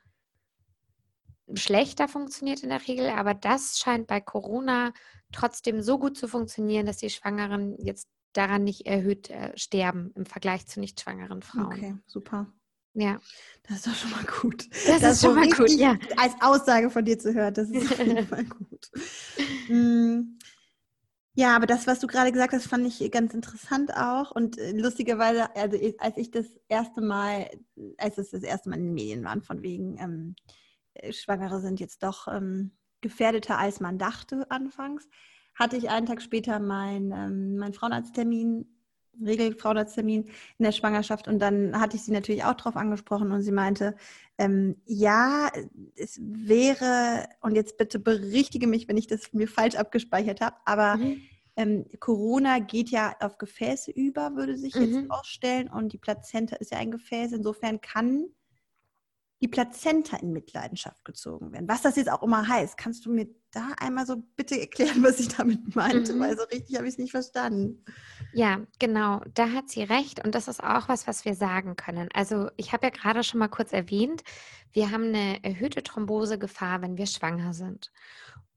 schlechter 1.54 2.08
funktioniert 2.08 2.62
in 2.62 2.70
der 2.70 2.86
Regel, 2.86 3.08
aber 3.10 3.34
das 3.34 3.78
scheint 3.78 4.06
bei 4.06 4.20
Corona 4.20 4.92
trotzdem 5.32 5.82
so 5.82 5.98
gut 5.98 6.16
zu 6.16 6.28
funktionieren, 6.28 6.86
dass 6.86 6.98
die 6.98 7.10
Schwangeren 7.10 7.76
jetzt 7.78 8.08
daran 8.32 8.64
nicht 8.64 8.86
erhöht 8.86 9.30
äh, 9.30 9.56
sterben 9.56 10.12
im 10.14 10.26
Vergleich 10.26 10.66
zu 10.66 10.80
nicht 10.80 11.00
schwangeren 11.00 11.42
Frauen. 11.42 11.66
Okay, 11.66 11.94
super. 12.06 12.46
Ja. 12.94 13.20
Das 13.62 13.78
ist 13.78 13.86
doch 13.86 13.94
schon 13.94 14.10
mal 14.10 14.24
gut. 14.24 14.68
Das, 14.86 15.00
das 15.00 15.12
ist 15.14 15.22
schon 15.22 15.34
mal 15.34 15.48
gut, 15.48 15.70
ja. 15.70 15.98
Als 16.16 16.34
Aussage 16.40 16.90
von 16.90 17.04
dir 17.04 17.18
zu 17.18 17.32
hören, 17.32 17.54
das 17.54 17.70
ist 17.70 17.92
auf 17.92 17.98
jeden 17.98 18.26
Fall 18.28 18.44
gut. 18.44 18.90
Mm. 19.68 20.38
Ja, 21.34 21.56
aber 21.56 21.64
das, 21.66 21.86
was 21.86 22.00
du 22.00 22.06
gerade 22.06 22.30
gesagt 22.30 22.52
hast, 22.52 22.66
fand 22.66 22.86
ich 22.86 23.10
ganz 23.10 23.32
interessant 23.32 23.94
auch. 23.94 24.32
Und 24.32 24.58
äh, 24.58 24.72
lustigerweise, 24.72 25.54
also 25.56 25.78
als 25.98 26.18
ich 26.18 26.30
das 26.30 26.46
erste 26.68 27.00
Mal, 27.00 27.48
als 27.96 28.18
es 28.18 28.30
das 28.30 28.42
erste 28.42 28.68
Mal 28.68 28.76
in 28.76 28.84
den 28.84 28.94
Medien 28.94 29.24
war, 29.24 29.40
von 29.40 29.62
wegen, 29.62 29.96
ähm, 29.98 30.34
äh, 30.46 30.52
Schwangere 31.10 31.60
sind 31.60 31.80
jetzt 31.80 32.02
doch 32.02 32.28
ähm, 32.28 32.72
gefährdeter, 33.00 33.58
als 33.58 33.80
man 33.80 33.98
dachte 33.98 34.50
anfangs, 34.50 35.08
hatte 35.54 35.76
ich 35.76 35.90
einen 35.90 36.06
Tag 36.06 36.22
später 36.22 36.58
meinen 36.58 37.12
ähm, 37.12 37.56
mein 37.58 37.74
Frauenarzttermin, 37.74 38.66
Regelfrauenarzttermin 39.20 40.24
in 40.24 40.64
der 40.64 40.72
Schwangerschaft 40.72 41.28
und 41.28 41.38
dann 41.38 41.78
hatte 41.78 41.96
ich 41.96 42.02
sie 42.02 42.12
natürlich 42.12 42.44
auch 42.44 42.54
darauf 42.54 42.76
angesprochen 42.76 43.30
und 43.30 43.42
sie 43.42 43.52
meinte, 43.52 43.94
ähm, 44.38 44.76
ja, 44.86 45.50
es 45.96 46.18
wäre, 46.22 47.28
und 47.40 47.54
jetzt 47.54 47.76
bitte 47.76 47.98
berichtige 47.98 48.66
mich, 48.66 48.88
wenn 48.88 48.96
ich 48.96 49.06
das 49.06 49.32
mir 49.32 49.48
falsch 49.48 49.74
abgespeichert 49.74 50.40
habe, 50.40 50.56
aber 50.64 50.96
mhm. 50.96 51.20
ähm, 51.56 51.84
Corona 52.00 52.58
geht 52.60 52.88
ja 52.88 53.14
auf 53.20 53.36
Gefäße 53.36 53.90
über, 53.90 54.34
würde 54.34 54.56
sich 54.56 54.74
mhm. 54.74 54.82
jetzt 54.82 55.10
ausstellen 55.10 55.68
und 55.68 55.92
die 55.92 55.98
Plazenta 55.98 56.56
ist 56.56 56.72
ja 56.72 56.78
ein 56.78 56.90
Gefäß, 56.90 57.32
insofern 57.32 57.82
kann 57.82 58.28
die 59.42 59.48
Plazenta 59.48 60.16
in 60.18 60.32
Mitleidenschaft 60.32 61.04
gezogen 61.04 61.52
werden. 61.52 61.68
Was 61.68 61.82
das 61.82 61.96
jetzt 61.96 62.10
auch 62.10 62.22
immer 62.22 62.46
heißt, 62.46 62.78
kannst 62.78 63.04
du 63.04 63.12
mir 63.12 63.26
da 63.50 63.72
einmal 63.76 64.06
so 64.06 64.22
bitte 64.36 64.58
erklären, 64.58 65.02
was 65.02 65.18
ich 65.18 65.28
damit 65.28 65.74
meinte, 65.74 66.14
mhm. 66.14 66.20
weil 66.20 66.36
so 66.36 66.44
richtig 66.44 66.76
habe 66.76 66.86
ich 66.86 66.94
es 66.94 66.98
nicht 66.98 67.10
verstanden. 67.10 67.84
Ja, 68.32 68.60
genau, 68.78 69.20
da 69.34 69.50
hat 69.50 69.68
sie 69.68 69.82
recht 69.82 70.24
und 70.24 70.36
das 70.36 70.46
ist 70.46 70.62
auch 70.62 70.88
was, 70.88 71.08
was 71.08 71.24
wir 71.24 71.34
sagen 71.34 71.74
können. 71.74 72.08
Also 72.14 72.50
ich 72.56 72.72
habe 72.72 72.86
ja 72.86 72.90
gerade 72.90 73.24
schon 73.24 73.40
mal 73.40 73.48
kurz 73.48 73.72
erwähnt, 73.72 74.22
wir 74.70 74.92
haben 74.92 75.06
eine 75.06 75.42
erhöhte 75.42 75.82
Thrombosegefahr, 75.82 76.80
wenn 76.80 76.96
wir 76.96 77.06
schwanger 77.06 77.52
sind. 77.52 77.90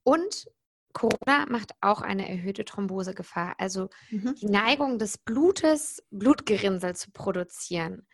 Und 0.04 0.48
Corona 0.94 1.48
macht 1.50 1.72
auch 1.82 2.02
eine 2.02 2.30
erhöhte 2.30 2.64
Thrombosegefahr, 2.64 3.56
also 3.58 3.90
mhm. 4.12 4.36
die 4.36 4.46
Neigung 4.46 5.00
des 5.00 5.18
Blutes, 5.18 6.04
Blutgerinnsel 6.12 6.96
zu 6.96 7.12
produzieren. 7.12 8.08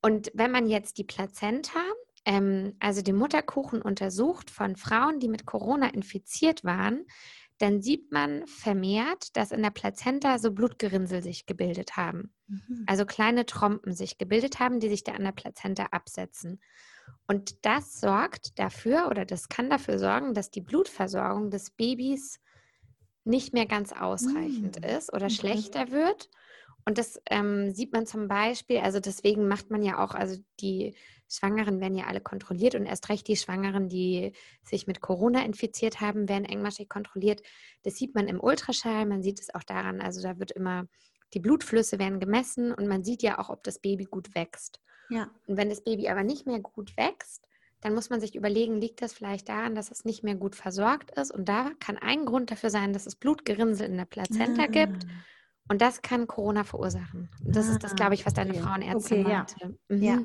Und 0.00 0.30
wenn 0.34 0.50
man 0.50 0.66
jetzt 0.66 0.98
die 0.98 1.04
Plazenta, 1.04 1.80
ähm, 2.24 2.76
also 2.80 3.02
den 3.02 3.16
Mutterkuchen 3.16 3.82
untersucht 3.82 4.50
von 4.50 4.76
Frauen, 4.76 5.18
die 5.20 5.28
mit 5.28 5.46
Corona 5.46 5.88
infiziert 5.88 6.64
waren, 6.64 7.04
dann 7.58 7.82
sieht 7.82 8.12
man 8.12 8.46
vermehrt, 8.46 9.36
dass 9.36 9.50
in 9.50 9.62
der 9.62 9.70
Plazenta 9.70 10.38
so 10.38 10.52
Blutgerinnsel 10.52 11.22
sich 11.22 11.44
gebildet 11.44 11.96
haben. 11.96 12.32
Mhm. 12.46 12.84
Also 12.86 13.04
kleine 13.04 13.46
Trompen 13.46 13.92
sich 13.92 14.16
gebildet 14.16 14.60
haben, 14.60 14.78
die 14.78 14.88
sich 14.88 15.02
da 15.02 15.12
an 15.12 15.24
der 15.24 15.32
Plazenta 15.32 15.86
absetzen. 15.90 16.60
Und 17.26 17.64
das 17.64 18.00
sorgt 18.00 18.58
dafür 18.58 19.08
oder 19.10 19.24
das 19.24 19.48
kann 19.48 19.70
dafür 19.70 19.98
sorgen, 19.98 20.34
dass 20.34 20.50
die 20.50 20.60
Blutversorgung 20.60 21.50
des 21.50 21.70
Babys 21.70 22.40
nicht 23.24 23.52
mehr 23.52 23.66
ganz 23.66 23.92
ausreichend 23.92 24.80
mhm. 24.80 24.88
ist 24.88 25.12
oder 25.12 25.28
schlechter 25.28 25.90
wird 25.90 26.30
und 26.88 26.96
das 26.96 27.20
ähm, 27.28 27.70
sieht 27.74 27.92
man 27.92 28.06
zum 28.06 28.28
Beispiel, 28.28 28.78
also 28.78 28.98
deswegen 28.98 29.46
macht 29.46 29.70
man 29.70 29.82
ja 29.82 30.02
auch, 30.02 30.14
also 30.14 30.42
die 30.58 30.96
Schwangeren 31.28 31.82
werden 31.82 31.94
ja 31.94 32.06
alle 32.06 32.22
kontrolliert 32.22 32.74
und 32.74 32.86
erst 32.86 33.10
recht 33.10 33.28
die 33.28 33.36
Schwangeren, 33.36 33.90
die 33.90 34.32
sich 34.62 34.86
mit 34.86 35.02
Corona 35.02 35.44
infiziert 35.44 36.00
haben, 36.00 36.30
werden 36.30 36.46
engmaschig 36.46 36.88
kontrolliert. 36.88 37.42
Das 37.82 37.96
sieht 37.96 38.14
man 38.14 38.26
im 38.26 38.40
Ultraschall, 38.40 39.04
man 39.04 39.22
sieht 39.22 39.38
es 39.38 39.54
auch 39.54 39.64
daran, 39.64 40.00
also 40.00 40.22
da 40.22 40.38
wird 40.38 40.50
immer, 40.50 40.86
die 41.34 41.40
Blutflüsse 41.40 41.98
werden 41.98 42.20
gemessen 42.20 42.72
und 42.72 42.86
man 42.86 43.04
sieht 43.04 43.22
ja 43.22 43.38
auch, 43.38 43.50
ob 43.50 43.62
das 43.64 43.80
Baby 43.80 44.04
gut 44.04 44.34
wächst. 44.34 44.80
Ja. 45.10 45.30
Und 45.44 45.58
wenn 45.58 45.68
das 45.68 45.84
Baby 45.84 46.08
aber 46.08 46.24
nicht 46.24 46.46
mehr 46.46 46.60
gut 46.60 46.96
wächst, 46.96 47.46
dann 47.82 47.92
muss 47.92 48.08
man 48.08 48.22
sich 48.22 48.34
überlegen, 48.34 48.80
liegt 48.80 49.02
das 49.02 49.12
vielleicht 49.12 49.50
daran, 49.50 49.74
dass 49.74 49.90
es 49.90 50.06
nicht 50.06 50.24
mehr 50.24 50.36
gut 50.36 50.56
versorgt 50.56 51.10
ist? 51.18 51.32
Und 51.32 51.50
da 51.50 51.70
kann 51.80 51.98
ein 51.98 52.24
Grund 52.24 52.50
dafür 52.50 52.70
sein, 52.70 52.94
dass 52.94 53.04
es 53.04 53.14
Blutgerinnsel 53.14 53.86
in 53.86 53.98
der 53.98 54.06
Plazenta 54.06 54.62
ah. 54.62 54.66
gibt 54.68 55.04
und 55.68 55.82
das 55.82 56.02
kann 56.02 56.26
Corona 56.26 56.64
verursachen. 56.64 57.28
Das 57.42 57.68
ah, 57.68 57.72
ist 57.72 57.84
das, 57.84 57.94
glaube 57.94 58.14
ich, 58.14 58.24
was 58.26 58.34
deine 58.34 58.50
okay. 58.50 58.60
Frauenärztin 58.60 59.20
okay, 59.20 59.32
meinte. 59.34 59.54
Ja. 59.60 59.96
Mhm. 59.96 60.02
ja. 60.02 60.18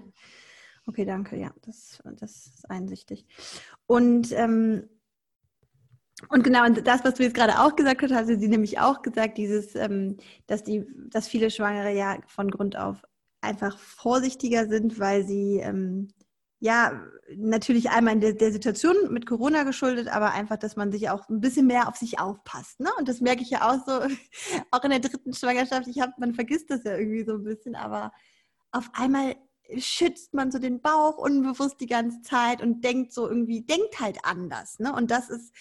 Okay, 0.86 1.06
danke. 1.06 1.38
Ja, 1.38 1.54
das, 1.62 2.02
das 2.20 2.48
ist 2.48 2.70
einsichtig. 2.70 3.26
Und, 3.86 4.32
ähm, 4.32 4.90
und 6.30 6.44
genau, 6.44 6.66
und 6.66 6.86
das, 6.88 7.04
was 7.04 7.16
du 7.16 7.24
jetzt 7.24 7.36
gerade 7.36 7.60
auch 7.60 7.76
gesagt 7.76 8.02
hast, 8.02 8.14
hatte 8.14 8.40
sie 8.40 8.48
nämlich 8.48 8.80
auch 8.80 9.02
gesagt, 9.02 9.38
dieses, 9.38 9.76
ähm, 9.76 10.18
dass 10.48 10.64
die, 10.64 10.86
dass 11.10 11.28
viele 11.28 11.52
Schwangere 11.52 11.94
ja 11.94 12.18
von 12.28 12.50
Grund 12.50 12.78
auf 12.78 13.04
einfach 13.42 13.78
vorsichtiger 13.78 14.68
sind, 14.68 15.00
weil 15.00 15.26
sie 15.26 15.60
ähm, 15.60 16.10
ja, 16.64 16.98
natürlich 17.36 17.90
einmal 17.90 18.14
in 18.14 18.22
der, 18.22 18.32
der, 18.32 18.54
Situation 18.54 18.96
mit 19.10 19.26
Corona 19.26 19.64
geschuldet, 19.64 20.08
aber 20.08 20.32
einfach, 20.32 20.56
dass 20.56 20.78
man 20.78 20.94
sich 20.94 21.10
auch 21.10 21.28
ein 21.28 21.42
bisschen 21.42 21.68
mehr 21.68 21.90
auf 21.90 21.98
sich 21.98 22.22
aufpasst. 22.22 22.80
Ne? 22.80 22.90
Und 22.98 23.10
das 23.10 23.20
merke 23.20 23.42
ich 23.42 23.50
ja 23.50 23.70
auch 23.70 23.86
so, 23.86 24.00
auch 24.72 24.82
in 24.86 24.92
der 24.92 25.02
dritten 25.02 25.34
Schwangerschaft. 25.34 25.90
Ich 25.90 26.00
habe, 26.00 26.14
man 26.20 26.34
vergisst 26.34 26.70
das 26.70 26.86
ja 26.86 26.96
irgendwie 26.96 27.26
so 27.26 27.34
ein 27.34 27.44
bisschen, 27.44 27.76
aber 27.76 28.14
auf 28.72 28.90
einmal 28.94 29.36
schützt 29.78 30.34
man 30.34 30.52
so 30.52 30.58
den 30.58 30.80
Bauch 30.82 31.18
unbewusst 31.18 31.82
die 31.82 31.88
ganze 31.88 32.22
Zeit 32.22 32.62
und 32.62 32.82
denkt 32.82 33.12
so 33.12 33.28
irgendwie, 33.28 33.66
denkt 33.66 34.00
halt 34.00 34.20
anders. 34.24 34.80
Ne? 34.80 34.96
Und 34.96 35.12
das 35.12 35.30
ist, 35.30 35.54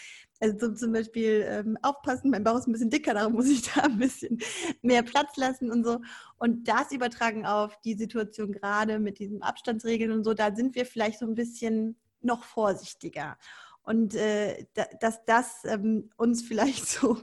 also 0.42 0.58
so 0.58 0.74
zum 0.74 0.92
Beispiel 0.92 1.46
ähm, 1.48 1.78
aufpassen, 1.82 2.30
mein 2.30 2.42
Bauch 2.42 2.58
ist 2.58 2.66
ein 2.66 2.72
bisschen 2.72 2.90
dicker, 2.90 3.14
darum 3.14 3.34
muss 3.34 3.48
ich 3.48 3.62
da 3.62 3.82
ein 3.82 3.98
bisschen 3.98 4.40
mehr 4.82 5.04
Platz 5.04 5.36
lassen 5.36 5.70
und 5.70 5.84
so. 5.84 6.00
Und 6.36 6.66
das 6.66 6.90
übertragen 6.90 7.46
auf 7.46 7.80
die 7.82 7.94
Situation 7.94 8.52
gerade 8.52 8.98
mit 8.98 9.20
diesen 9.20 9.42
Abstandsregeln 9.42 10.10
und 10.10 10.24
so, 10.24 10.34
da 10.34 10.54
sind 10.54 10.74
wir 10.74 10.84
vielleicht 10.84 11.20
so 11.20 11.26
ein 11.26 11.36
bisschen 11.36 11.96
noch 12.20 12.42
vorsichtiger. 12.42 13.38
Und 13.84 14.14
äh, 14.14 14.66
da, 14.74 14.84
dass 15.00 15.24
das 15.24 15.64
ähm, 15.64 16.10
uns 16.16 16.42
vielleicht 16.42 16.86
so 16.88 17.18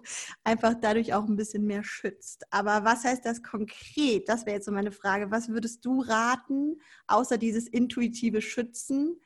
einfach 0.45 0.75
dadurch 0.79 1.13
auch 1.13 1.25
ein 1.25 1.35
bisschen 1.35 1.65
mehr 1.65 1.83
schützt. 1.83 2.45
Aber 2.51 2.85
was 2.85 3.03
heißt 3.03 3.25
das 3.25 3.43
konkret? 3.43 4.29
Das 4.29 4.45
wäre 4.45 4.55
jetzt 4.55 4.65
so 4.65 4.71
meine 4.71 4.93
Frage. 4.93 5.29
Was 5.29 5.49
würdest 5.49 5.85
du 5.85 6.01
raten, 6.01 6.79
außer 7.07 7.38
dieses 7.38 7.67
intuitive 7.67 8.41
Schützen? 8.41 9.19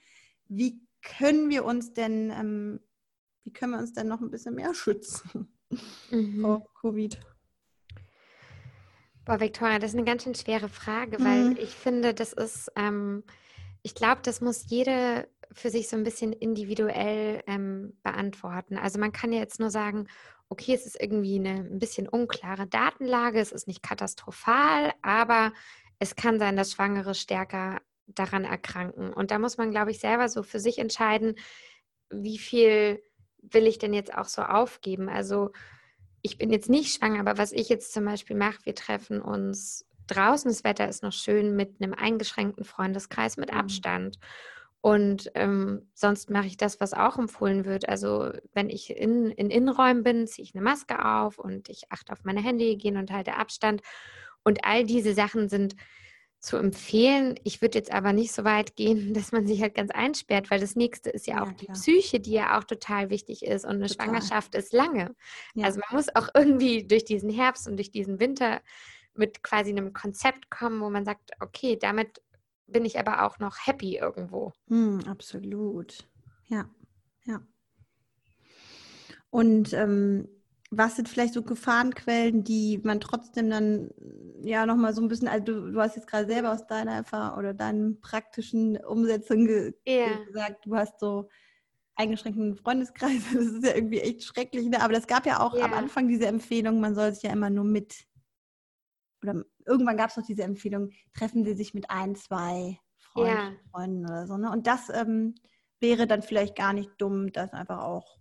Wie 0.48 0.82
können 1.04 1.50
wir 1.50 1.66
uns 1.66 1.94
denn 1.94 2.32
ähm, 2.32 2.80
wie 3.44 3.52
können 3.52 3.74
wir 3.74 3.80
uns 3.80 3.94
denn 3.94 4.08
noch 4.08 4.22
ein 4.22 4.32
bisschen 4.32 4.56
mehr 4.56 4.74
schützen 4.74 5.54
mhm. 6.10 6.42
vor 6.42 6.68
Covid? 6.80 7.20
Boah, 9.26 9.40
Victoria, 9.40 9.80
das 9.80 9.92
ist 9.92 9.98
eine 9.98 10.06
ganz 10.06 10.24
schön 10.24 10.36
schwere 10.36 10.68
Frage, 10.68 11.18
weil 11.20 11.52
mhm. 11.52 11.58
ich 11.58 11.70
finde, 11.70 12.14
das 12.14 12.34
ist, 12.34 12.72
ähm, 12.76 13.24
ich 13.82 13.96
glaube, 13.96 14.22
das 14.24 14.42
muss 14.42 14.66
jede 14.70 15.30
für 15.54 15.70
sich 15.70 15.88
so 15.88 15.96
ein 15.96 16.04
bisschen 16.04 16.34
individuell 16.34 17.42
ähm, 17.48 17.98
beantworten. 18.04 18.78
Also 18.78 19.00
man 19.00 19.12
kann 19.12 19.32
ja 19.32 19.40
jetzt 19.40 19.60
nur 19.60 19.70
sagen, 19.70 20.08
okay, 20.50 20.74
es 20.74 20.86
ist 20.86 21.00
irgendwie 21.00 21.40
eine 21.40 21.62
ein 21.62 21.80
bisschen 21.80 22.08
unklare 22.08 22.68
Datenlage, 22.68 23.40
es 23.40 23.52
ist 23.52 23.68
nicht 23.68 23.84
katastrophal, 23.84 24.92
aber 25.02 25.54
es 26.00 26.16
kann 26.16 26.40
sein, 26.40 26.58
dass 26.58 26.74
Schwangere 26.74 27.16
stärker 27.16 27.82
daran 28.08 28.44
erkranken. 28.44 29.14
Und 29.14 29.32
da 29.32 29.40
muss 29.40 29.58
man, 29.58 29.72
glaube 29.72 29.92
ich, 29.92 30.00
selber 30.00 30.28
so 30.28 30.44
für 30.44 30.60
sich 30.60 30.80
entscheiden, 30.80 31.36
wie 32.10 32.38
viel 32.38 33.02
will 33.52 33.68
ich 33.68 33.78
denn 33.78 33.94
jetzt 33.94 34.14
auch 34.14 34.26
so 34.26 34.42
aufgeben? 34.42 35.10
Also 35.10 35.52
ich 36.22 36.38
bin 36.38 36.52
jetzt 36.52 36.70
nicht 36.70 36.96
schwanger, 36.96 37.20
aber 37.20 37.38
was 37.38 37.52
ich 37.52 37.70
jetzt 37.70 37.94
zum 37.94 38.06
Beispiel 38.06 38.36
mache, 38.36 38.60
wir 38.64 38.76
treffen 38.76 39.22
uns 39.22 39.86
draußen, 40.08 40.50
das 40.50 40.64
Wetter 40.64 40.88
ist 40.88 41.04
noch 41.04 41.14
schön, 41.14 41.56
mit 41.56 41.82
einem 41.82 41.94
eingeschränkten 41.94 42.66
Freundeskreis 42.66 43.38
mit 43.38 43.52
mhm. 43.52 43.58
Abstand. 43.58 44.20
Und 44.82 45.32
ähm, 45.36 45.88
sonst 45.94 46.30
mache 46.30 46.48
ich 46.48 46.58
das, 46.58 46.82
was 46.82 46.94
auch 46.94 47.18
empfohlen 47.18 47.64
wird. 47.64 47.88
Also 47.88 48.32
wenn 48.54 48.70
ich 48.70 48.90
in, 48.90 49.32
in 49.32 49.50
Innenräumen 49.50 50.04
bin, 50.04 50.28
ziehe 50.28 50.44
ich 50.44 50.54
eine 50.56 50.64
Maske 50.64 51.06
auf 51.06 51.40
und 51.40 51.70
ich 51.70 51.84
achte 51.90 52.12
auf 52.12 52.26
meine 52.26 52.42
Handyhygiene 52.42 53.00
und 53.00 53.12
halte 53.12 53.38
Abstand. 53.38 53.82
Und 54.44 54.66
all 54.66 54.84
diese 54.84 55.14
Sachen 55.14 55.48
sind 55.48 55.78
zu 56.44 56.58
empfehlen. 56.58 57.40
Ich 57.46 57.62
würde 57.62 57.78
jetzt 57.78 57.92
aber 57.92 58.12
nicht 58.12 58.34
so 58.34 58.44
weit 58.44 58.76
gehen, 58.76 59.14
dass 59.14 59.32
man 59.32 59.48
sich 59.48 59.62
halt 59.62 59.76
ganz 59.76 59.92
einsperrt, 59.92 60.52
weil 60.52 60.60
das 60.60 60.76
nächste 60.76 61.10
ist 61.10 61.26
ja, 61.26 61.38
ja 61.38 61.44
auch 61.44 61.54
die 61.54 61.68
Psyche, 61.68 62.20
die 62.20 62.34
ja 62.34 62.60
auch 62.60 62.66
total 62.66 63.10
wichtig 63.10 63.46
ist. 63.46 63.64
Und 63.64 63.76
eine 63.76 63.88
total. 63.88 64.08
Schwangerschaft 64.08 64.54
ist 64.54 64.74
lange. 64.74 65.16
Ja. 65.56 65.66
Also 65.66 65.80
man 65.80 65.96
muss 65.96 66.14
auch 66.14 66.28
irgendwie 66.36 66.86
durch 66.86 67.06
diesen 67.06 67.30
Herbst 67.30 67.68
und 67.68 67.78
durch 67.78 67.92
diesen 67.92 68.20
Winter 68.20 68.62
mit 69.16 69.42
quasi 69.42 69.72
einem 69.72 69.94
Konzept 69.94 70.50
kommen, 70.50 70.82
wo 70.82 70.90
man 70.90 71.06
sagt, 71.06 71.32
okay, 71.40 71.78
damit 71.78 72.22
bin 72.68 72.84
ich 72.84 73.00
aber 73.00 73.26
auch 73.26 73.40
noch 73.40 73.56
happy 73.66 73.98
irgendwo. 73.98 74.52
Hm, 74.68 75.02
absolut. 75.08 76.10
Ja, 76.48 76.70
ja. 77.26 77.42
Und 79.30 79.72
ähm, 79.74 80.28
was 80.78 80.96
sind 80.96 81.10
vielleicht 81.10 81.34
so 81.34 81.44
Gefahrenquellen, 81.44 82.44
die 82.44 82.80
man 82.84 83.00
trotzdem 83.00 83.50
dann 83.50 83.90
ja 84.44 84.66
nochmal 84.66 84.94
so 84.94 85.02
ein 85.02 85.08
bisschen, 85.08 85.28
also 85.28 85.46
du, 85.46 85.72
du, 85.72 85.80
hast 85.80 85.96
jetzt 85.96 86.08
gerade 86.08 86.28
selber 86.28 86.52
aus 86.52 86.68
deiner 86.68 86.94
Erfahrung 86.94 87.40
oder 87.40 87.54
deinen 87.54 88.00
praktischen 88.02 88.78
Umsetzungen 88.78 89.48
ge 89.48 89.74
yeah. 89.88 90.24
gesagt, 90.26 90.66
du 90.66 90.76
hast 90.76 91.00
so 91.00 91.30
eingeschränkten 91.96 92.56
Freundeskreis, 92.56 93.22
das 93.34 93.46
ist 93.46 93.66
ja 93.66 93.76
irgendwie 93.76 94.00
echt 94.00 94.24
schrecklich, 94.24 94.68
ne? 94.68 94.82
aber 94.82 94.94
es 94.98 95.08
gab 95.08 95.26
ja 95.26 95.40
auch 95.40 95.54
yeah. 95.54 95.66
am 95.66 95.74
Anfang 95.74 96.08
diese 96.08 96.28
Empfehlung, 96.28 96.80
man 96.80 96.96
soll 96.96 97.14
sich 97.14 97.24
ja 97.24 97.32
immer 97.32 97.50
nur 97.50 97.66
mit 97.66 98.06
oder 99.24 99.44
irgendwann 99.66 99.98
gab 99.98 100.10
es 100.10 100.18
noch 100.18 100.26
diese 100.26 100.44
Empfehlung, 100.44 100.92
treffen 101.14 101.46
Sie 101.46 101.56
sich 101.56 101.74
mit 101.74 101.90
ein, 101.90 102.16
zwei 102.16 102.78
Freunden, 102.98 103.32
ja. 103.32 103.52
Freunden 103.72 104.06
oder 104.06 104.28
so. 104.28 104.38
Ne? 104.38 104.52
Und 104.52 104.68
das 104.68 104.90
ähm, 104.90 105.36
wäre 105.80 106.08
dann 106.08 106.22
vielleicht 106.22 106.56
gar 106.56 106.74
nicht 106.74 106.92
dumm, 106.98 107.32
das 107.32 107.54
einfach 107.54 107.84
auch 107.84 108.18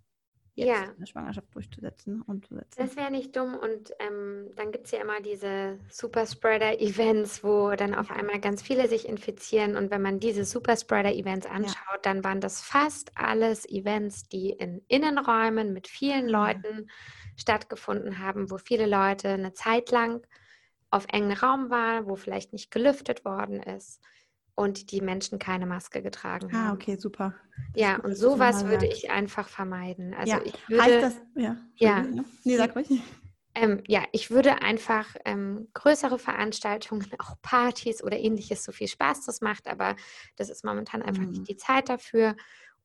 jetzt 0.54 0.68
ja. 0.68 0.84
in 0.84 0.98
der 0.98 1.06
Schwangerschaft 1.06 1.54
durchzusetzen, 1.54 2.22
umzusetzen. 2.22 2.76
Das 2.76 2.96
wäre 2.96 3.10
nicht 3.10 3.34
dumm. 3.36 3.54
Und 3.54 3.92
ähm, 3.98 4.50
dann 4.56 4.70
gibt 4.72 4.86
es 4.86 4.90
ja 4.92 5.00
immer 5.00 5.20
diese 5.20 5.78
Superspreader-Events, 5.90 7.42
wo 7.42 7.70
dann 7.70 7.94
auf 7.94 8.10
einmal 8.10 8.40
ganz 8.40 8.62
viele 8.62 8.88
sich 8.88 9.08
infizieren. 9.08 9.76
Und 9.76 9.90
wenn 9.90 10.02
man 10.02 10.20
diese 10.20 10.44
Superspreader-Events 10.44 11.46
anschaut, 11.46 11.76
ja. 11.76 11.98
dann 12.02 12.24
waren 12.24 12.40
das 12.40 12.60
fast 12.60 13.12
alles 13.16 13.68
Events, 13.68 14.28
die 14.28 14.50
in 14.50 14.82
Innenräumen 14.88 15.72
mit 15.72 15.88
vielen 15.88 16.28
Leuten 16.28 16.90
stattgefunden 17.36 18.18
haben, 18.18 18.50
wo 18.50 18.58
viele 18.58 18.86
Leute 18.86 19.28
eine 19.28 19.54
Zeit 19.54 19.90
lang 19.90 20.26
auf 20.90 21.06
engen 21.10 21.32
Raum 21.32 21.70
war, 21.70 22.06
wo 22.06 22.16
vielleicht 22.16 22.52
nicht 22.52 22.70
gelüftet 22.70 23.24
worden 23.24 23.62
ist 23.62 24.02
und 24.54 24.90
die 24.90 25.00
Menschen 25.00 25.38
keine 25.38 25.66
Maske 25.66 26.02
getragen 26.02 26.48
ah, 26.52 26.54
haben. 26.54 26.68
Ah, 26.68 26.72
okay, 26.74 26.96
super. 26.96 27.34
Das 27.72 27.82
ja, 27.82 27.96
und 27.96 28.14
sowas 28.16 28.66
würde 28.66 28.86
ich 28.86 29.10
einfach 29.10 29.48
vermeiden. 29.48 30.14
Also 30.14 30.34
ja. 30.34 30.40
ich 30.44 30.68
würde, 30.68 30.82
heißt 30.82 31.02
das, 31.02 31.20
ja. 31.34 31.56
Ja. 31.76 32.04
Nee, 32.44 32.56
sag 32.56 32.76
ruhig. 32.76 32.88
Ähm, 33.54 33.82
ja, 33.86 34.02
ich 34.12 34.30
würde 34.30 34.62
einfach 34.62 35.14
ähm, 35.26 35.68
größere 35.74 36.18
Veranstaltungen, 36.18 37.06
auch 37.18 37.36
Partys 37.42 38.02
oder 38.02 38.18
ähnliches, 38.18 38.64
so 38.64 38.72
viel 38.72 38.88
Spaß 38.88 39.26
das 39.26 39.40
macht, 39.40 39.68
aber 39.68 39.96
das 40.36 40.48
ist 40.48 40.64
momentan 40.64 41.02
einfach 41.02 41.22
mhm. 41.22 41.30
nicht 41.30 41.48
die 41.48 41.56
Zeit 41.56 41.88
dafür. 41.88 42.34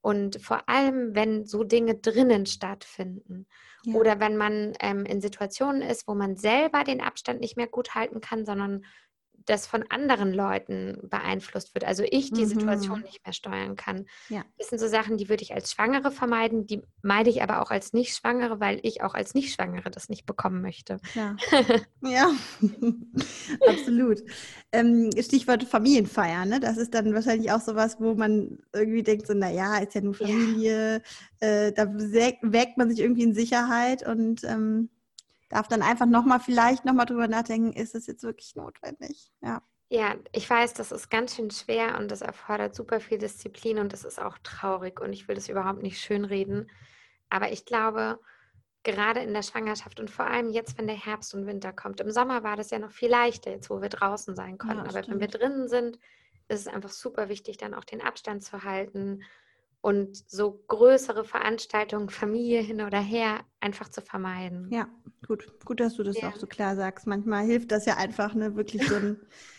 Und 0.02 0.42
vor 0.42 0.70
allem, 0.70 1.16
wenn 1.16 1.46
so 1.46 1.64
Dinge 1.64 1.96
drinnen 1.96 2.46
stattfinden 2.46 3.48
ja. 3.84 3.96
oder 3.96 4.20
wenn 4.20 4.38
man 4.38 4.74
ähm, 4.80 5.06
in 5.06 5.22
Situationen 5.22 5.82
ist, 5.82 6.08
wo 6.08 6.16
man 6.16 6.38
selber 6.38 6.84
den 6.84 7.02
Abstand 7.02 7.42
nicht 7.42 7.58
mehr 7.58 7.68
gut 7.68 7.96
halten 7.96 8.22
kann, 8.22 8.46
sondern 8.46 8.86
das 9.48 9.66
von 9.66 9.84
anderen 9.89 10.34
Leuten 10.34 11.00
beeinflusst 11.10 11.74
wird. 11.74 11.86
Also 11.86 12.04
ich 12.04 12.32
die 12.32 12.44
mhm. 12.44 12.50
Situation 12.50 13.01
nicht 13.01 13.25
mehr 13.25 13.34
steuern 13.34 13.75
kann. 13.75 14.06
Ja. 14.30 14.44
Das 14.58 14.68
sind 14.68 14.80
so 14.80 14.88
Sachen, 14.88 15.18
die 15.18 15.30
würde 15.30 15.42
ich 15.42 15.54
als 15.54 15.72
Schwangere 15.72 16.12
vermeiden, 16.12 16.68
die 16.68 16.84
meide 17.01 17.30
ich 17.30 17.42
aber 17.42 17.62
auch 17.62 17.72
als 17.72 17.94
Nicht-Schwangere, 17.94 18.60
weil 18.60 18.80
ich 18.84 19.01
auch 19.01 19.13
als 19.13 19.34
Nicht-Schwangere 19.34 19.89
das 19.89 20.10
nicht 20.10 20.25
bekommen 20.25 20.62
möchte. 20.62 21.00
Ja, 21.16 21.36
ja. 22.01 22.30
absolut. 23.68 24.22
Ähm, 24.74 25.10
Stichwort 25.20 25.63
Familienfeier, 25.63 26.46
ne? 26.46 26.60
das 26.60 26.77
ist 26.77 26.94
dann 26.94 27.13
wahrscheinlich 27.13 27.52
auch 27.52 27.62
sowas, 27.62 27.98
wo 28.00 28.15
man 28.15 28.60
irgendwie 28.74 29.04
denkt, 29.04 29.28
so, 29.28 29.34
naja, 29.34 29.78
ist 29.78 29.95
ja 29.95 30.02
nur 30.02 30.13
Familie, 30.13 31.02
ja. 31.41 31.48
Äh, 31.48 31.72
da 31.72 31.88
wägt 31.88 32.78
man 32.78 32.89
sich 32.89 33.00
irgendwie 33.00 33.24
in 33.24 33.34
Sicherheit 33.34 34.06
und 34.06 34.43
ähm, 34.43 34.89
darf 35.50 35.68
dann 35.68 35.82
einfach 35.82 36.06
nochmal 36.06 36.40
vielleicht 36.40 36.86
nochmal 36.86 37.06
drüber 37.06 37.28
nachdenken, 37.28 37.74
ist 37.74 37.96
es 37.96 38.08
jetzt 38.08 38.24
wirklich 38.24 38.56
notwendig? 38.56 39.32
Ja. 39.42 39.62
Ja, 39.90 40.16
ich 40.34 40.50
weiß, 40.50 40.74
das 40.74 40.92
ist 40.92 41.10
ganz 41.10 41.36
schön 41.36 41.50
schwer 41.50 41.98
und 41.98 42.12
das 42.12 42.22
erfordert 42.22 42.76
super 42.76 43.00
viel 43.00 43.18
Disziplin 43.18 43.80
und 43.80 43.94
das 43.94 44.04
ist 44.04 44.22
auch 44.22 44.38
traurig 44.40 45.00
und 45.00 45.14
ich 45.14 45.30
will 45.30 45.36
das 45.36 45.48
überhaupt 45.48 45.82
nicht 45.82 46.02
schönreden. 46.02 46.70
Aber 47.30 47.54
ich 47.54 47.64
glaube, 47.64 48.20
gerade 48.84 49.22
in 49.22 49.34
der 49.34 49.44
Schwangerschaft 49.44 50.02
und 50.02 50.12
vor 50.12 50.28
allem 50.28 50.50
jetzt, 50.50 50.78
wenn 50.78 50.88
der 50.88 50.96
Herbst 50.98 51.34
und 51.34 51.46
Winter 51.46 51.72
kommt, 51.72 52.02
im 52.02 52.12
Sommer 52.12 52.44
war 52.44 52.58
das 52.58 52.70
ja 52.70 52.80
noch 52.80 52.92
viel 52.92 53.10
leichter, 53.10 53.52
jetzt 53.52 53.70
wo 53.70 53.82
wir 53.82 53.90
draußen 53.90 54.36
sein 54.36 54.58
konnten. 54.58 54.78
Ja, 54.78 54.90
Aber 54.90 55.04
stimmt. 55.04 55.10
wenn 55.10 55.20
wir 55.22 55.28
drinnen 55.28 55.68
sind, 55.70 56.00
ist 56.50 56.62
es 56.62 56.68
einfach 56.68 56.90
super 56.90 57.30
wichtig, 57.30 57.58
dann 57.58 57.74
auch 57.74 57.86
den 57.86 58.02
Abstand 58.02 58.44
zu 58.44 58.64
halten 58.64 59.24
und 59.82 60.30
so 60.30 60.63
größere 60.68 61.24
Veranstaltungen, 61.24 62.10
Familie 62.10 62.62
hin 62.62 62.82
oder 62.82 63.00
her, 63.00 63.42
einfach 63.60 63.90
zu 63.90 64.02
vermeiden. 64.02 64.70
Ja, 64.72 64.88
gut. 65.26 65.48
Gut, 65.66 65.80
dass 65.80 65.96
du 65.96 66.04
das 66.04 66.20
ja. 66.20 66.30
auch 66.30 66.36
so 66.36 66.48
klar 66.48 66.76
sagst. 66.76 67.08
Manchmal 67.08 67.46
hilft 67.46 67.72
das 67.72 67.86
ja 67.86 67.98
einfach, 67.98 68.34
ne, 68.34 68.56
wirklich 68.56 68.88
so 68.88 68.96
ein, 68.96 69.18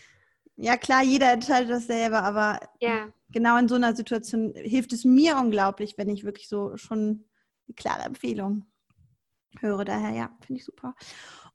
ja 0.55 0.77
klar, 0.77 1.03
jeder 1.03 1.31
entscheidet 1.31 1.69
das 1.69 1.87
selber, 1.87 2.23
aber 2.23 2.59
ja. 2.81 3.07
genau 3.31 3.57
in 3.57 3.67
so 3.67 3.75
einer 3.75 3.95
Situation 3.95 4.53
hilft 4.55 4.93
es 4.93 5.05
mir 5.05 5.37
unglaublich, 5.37 5.97
wenn 5.97 6.09
ich 6.09 6.25
wirklich 6.25 6.49
so 6.49 6.75
schon 6.77 7.25
eine 7.67 7.75
klare 7.75 8.03
Empfehlung 8.03 8.65
höre. 9.59 9.85
Daher, 9.85 10.11
ja, 10.11 10.37
finde 10.45 10.59
ich 10.59 10.65
super. 10.65 10.95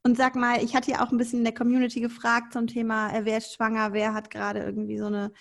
Und 0.03 0.17
sag 0.17 0.37
mal, 0.37 0.63
ich 0.63 0.75
hatte 0.75 0.91
ja 0.91 1.05
auch 1.05 1.13
ein 1.13 1.19
bisschen 1.19 1.39
in 1.39 1.45
der 1.45 1.55
Community 1.55 2.01
gefragt 2.01 2.53
zum 2.53 2.67
Thema, 2.67 3.15
äh, 3.15 3.25
wer 3.25 3.39
ist 3.39 3.55
schwanger, 3.55 3.93
wer 3.93 4.13
hat 4.13 4.31
gerade 4.31 4.61
irgendwie 4.61 4.99
so 4.99 5.07
eine 5.07 5.33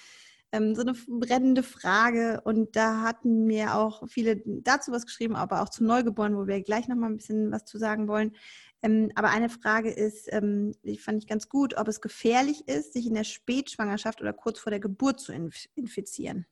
ähm, 0.53 0.75
so 0.75 0.81
eine 0.81 0.93
brennende 0.93 1.63
Frage. 1.63 2.39
Und 2.45 2.75
da 2.75 3.01
hatten 3.01 3.45
mir 3.45 3.75
auch 3.75 4.07
viele 4.07 4.41
dazu 4.45 4.91
was 4.91 5.05
geschrieben, 5.05 5.35
aber 5.35 5.61
auch 5.61 5.69
zu 5.69 5.83
Neugeborenen, 5.83 6.37
wo 6.37 6.47
wir 6.47 6.61
gleich 6.61 6.87
nochmal 6.87 7.09
ein 7.09 7.17
bisschen 7.17 7.51
was 7.51 7.65
zu 7.65 7.77
sagen 7.77 8.07
wollen. 8.07 8.35
Ähm, 8.83 9.11
aber 9.15 9.31
eine 9.31 9.49
Frage 9.49 9.89
ist, 9.89 10.31
ähm, 10.31 10.73
die 10.83 10.97
fand 10.97 11.21
ich 11.21 11.27
ganz 11.27 11.49
gut, 11.49 11.75
ob 11.75 11.87
es 11.87 12.01
gefährlich 12.01 12.67
ist, 12.67 12.93
sich 12.93 13.07
in 13.07 13.15
der 13.15 13.23
Spätschwangerschaft 13.23 14.21
oder 14.21 14.31
kurz 14.31 14.59
vor 14.59 14.69
der 14.69 14.79
Geburt 14.79 15.19
zu 15.19 15.33
inf 15.33 15.65
infizieren. 15.75 16.45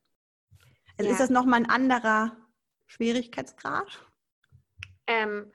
Also 0.98 1.08
ja. 1.08 1.14
ist 1.14 1.22
das 1.22 1.30
nochmal 1.30 1.60
ein 1.60 1.70
anderer 1.70 2.36
Schwierigkeitsgrad? 2.88 4.06
Ähm, 5.08 5.52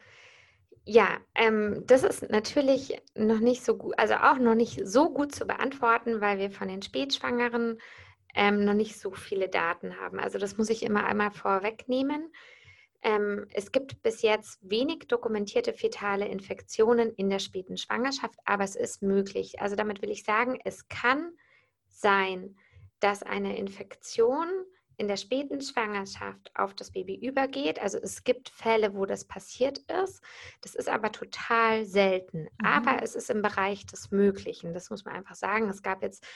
ja, 0.85 1.18
ähm, 1.35 1.82
das 1.87 2.04
ist 2.04 2.30
natürlich 2.30 3.02
noch 3.16 3.40
nicht 3.40 3.64
so 3.64 3.76
gut, 3.76 3.98
also 3.98 4.14
auch 4.14 4.38
noch 4.38 4.54
nicht 4.54 4.87
so 4.87 5.12
gut 5.12 5.35
zu 5.35 5.46
beantworten, 5.46 6.20
weil 6.20 6.38
wir 6.38 6.52
von 6.52 6.68
den 6.68 6.82
Spätschwangeren 6.82 7.78
ähm, 8.37 8.64
noch 8.64 8.75
nicht 8.75 9.01
so 9.01 9.11
viele 9.11 9.49
Daten 9.49 9.99
haben. 9.99 10.20
Also 10.20 10.38
das 10.38 10.59
muss 10.59 10.70
ich 10.70 10.83
immer 10.83 11.05
einmal 11.05 11.33
vorwegnehmen. 11.33 12.33
Ähm, 13.03 13.46
es 13.53 13.72
gibt 13.72 14.03
bis 14.03 14.22
jetzt 14.22 14.59
wenig 14.62 15.09
dokumentierte 15.09 15.72
fetale 15.72 16.29
Infektionen 16.29 17.12
in 17.14 17.31
der 17.31 17.38
späten 17.38 17.79
Schwangerschaft, 17.79 18.38
aber 18.44 18.64
es 18.64 18.77
ist 18.77 19.03
möglich. 19.03 19.61
Also 19.61 19.75
damit 19.75 20.03
will 20.03 20.11
ich 20.11 20.22
sagen, 20.22 20.59
es 20.64 20.87
kann 20.88 21.33
sein, 21.88 22.57
dass 23.01 23.22
eine 23.22 23.57
Infektion 23.57 24.46
in 24.99 25.09
der 25.09 25.16
späten 25.16 25.61
Schwangerschaft 25.61 26.51
auf 26.55 26.75
das 26.75 26.90
Baby 26.90 27.14
übergeht. 27.14 27.79
Also 27.81 27.99
es 27.99 28.25
gibt 28.25 28.49
Fälle, 28.49 28.94
wo 28.94 29.05
das 29.05 29.27
passiert 29.27 29.79
ist. 30.03 30.22
Das 30.62 30.75
ist 30.75 30.88
aber 30.88 31.12
total 31.12 31.85
selten. 31.85 32.42
Mhm. 32.42 32.66
Aber 32.66 33.03
es 33.03 33.14
ist 33.14 33.31
im 33.31 33.42
Bereich 33.42 33.87
des 33.87 34.11
Möglichen. 34.11 34.72
Das 34.72 34.90
muss 34.90 35.05
man 35.05 35.14
einfach 35.14 35.35
sagen. 35.35 35.68
Es 35.68 35.83
gab 35.83 36.03
jetzt 36.03 36.27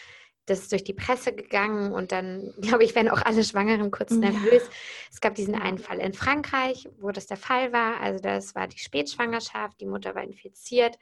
das 0.46 0.60
ist 0.60 0.72
durch 0.72 0.84
die 0.84 0.94
Presse 0.94 1.32
gegangen 1.32 1.92
und 1.92 2.12
dann, 2.12 2.52
glaube 2.60 2.84
ich, 2.84 2.94
werden 2.94 3.08
auch 3.08 3.22
alle 3.22 3.44
Schwangeren 3.44 3.90
kurz 3.90 4.10
nervös. 4.12 4.64
Ja. 4.64 4.70
Es 5.12 5.20
gab 5.20 5.34
diesen 5.34 5.54
einen 5.54 5.78
Fall 5.78 5.98
in 5.98 6.12
Frankreich, 6.12 6.88
wo 6.98 7.10
das 7.10 7.26
der 7.26 7.36
Fall 7.36 7.72
war. 7.72 8.00
Also 8.00 8.20
das 8.20 8.54
war 8.54 8.66
die 8.66 8.78
Spätschwangerschaft, 8.78 9.80
die 9.80 9.86
Mutter 9.86 10.14
war 10.14 10.22
infiziert 10.22 10.98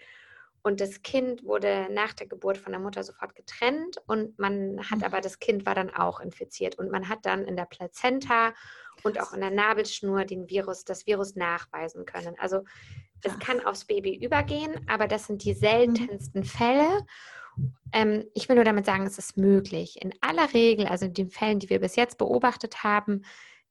und 0.63 0.81
das 0.81 1.03
Kind 1.03 1.45
wurde 1.45 1.89
nach 1.91 2.13
der 2.13 2.27
Geburt 2.27 2.59
von 2.59 2.73
der 2.73 2.81
Mutter 2.81 3.03
sofort 3.03 3.35
getrennt 3.35 3.99
und 4.07 4.39
man 4.39 4.81
hat 4.91 5.03
aber, 5.03 5.21
das 5.21 5.39
Kind 5.39 5.67
war 5.67 5.75
dann 5.75 5.91
auch 5.91 6.21
infiziert 6.21 6.79
und 6.79 6.91
man 6.91 7.09
hat 7.09 7.21
dann 7.23 7.45
in 7.45 7.57
der 7.57 7.65
Plazenta 7.65 8.53
und 9.03 9.21
auch 9.21 9.33
in 9.33 9.41
der 9.41 9.51
Nabelschnur 9.51 10.25
den 10.25 10.49
Virus, 10.51 10.85
das 10.85 11.07
Virus 11.07 11.37
nachweisen 11.37 12.05
können. 12.05 12.35
Also 12.39 12.65
es 13.23 13.39
kann 13.39 13.65
aufs 13.65 13.85
Baby 13.85 14.17
übergehen, 14.23 14.85
aber 14.89 15.07
das 15.07 15.27
sind 15.27 15.45
die 15.45 15.55
mhm. 15.55 15.59
seltensten 15.59 16.45
Fälle. 16.45 17.07
Ähm, 17.93 18.25
ich 18.35 18.49
will 18.49 18.57
nur 18.57 18.65
damit 18.65 18.87
sagen, 18.87 19.07
es 19.07 19.19
ist 19.19 19.37
möglich. 19.37 20.01
In 20.03 20.13
aller 20.21 20.53
Regel, 20.55 20.87
also 20.87 21.07
in 21.07 21.15
den 21.15 21.31
Fällen, 21.31 21.59
die 21.59 21.71
wir 21.71 21.81
bis 21.81 21.97
jetzt 21.97 22.19
beobachtet 22.19 22.83
haben, 22.85 23.23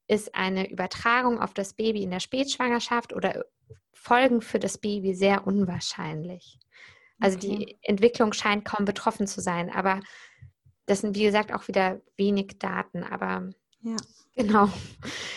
ist 0.08 0.34
eine 0.34 0.70
Übertragung 0.70 1.40
auf 1.40 1.54
das 1.54 1.74
Baby 1.74 2.02
in 2.02 2.10
der 2.10 2.20
Spätschwangerschaft 2.20 3.12
oder 3.12 3.44
Folgen 3.92 4.40
für 4.40 4.58
das 4.58 4.78
Baby 4.78 5.14
sehr 5.14 5.46
unwahrscheinlich. 5.46 6.58
Also 7.20 7.36
okay. 7.36 7.48
die 7.48 7.78
Entwicklung 7.82 8.32
scheint 8.32 8.64
kaum 8.64 8.84
betroffen 8.84 9.26
zu 9.26 9.40
sein, 9.40 9.70
aber 9.70 10.00
das 10.86 11.00
sind, 11.02 11.16
wie 11.16 11.24
gesagt, 11.24 11.52
auch 11.52 11.68
wieder 11.68 12.00
wenig 12.16 12.58
Daten, 12.58 13.02
aber 13.02 13.50
ja. 13.82 13.96
genau. 14.34 14.70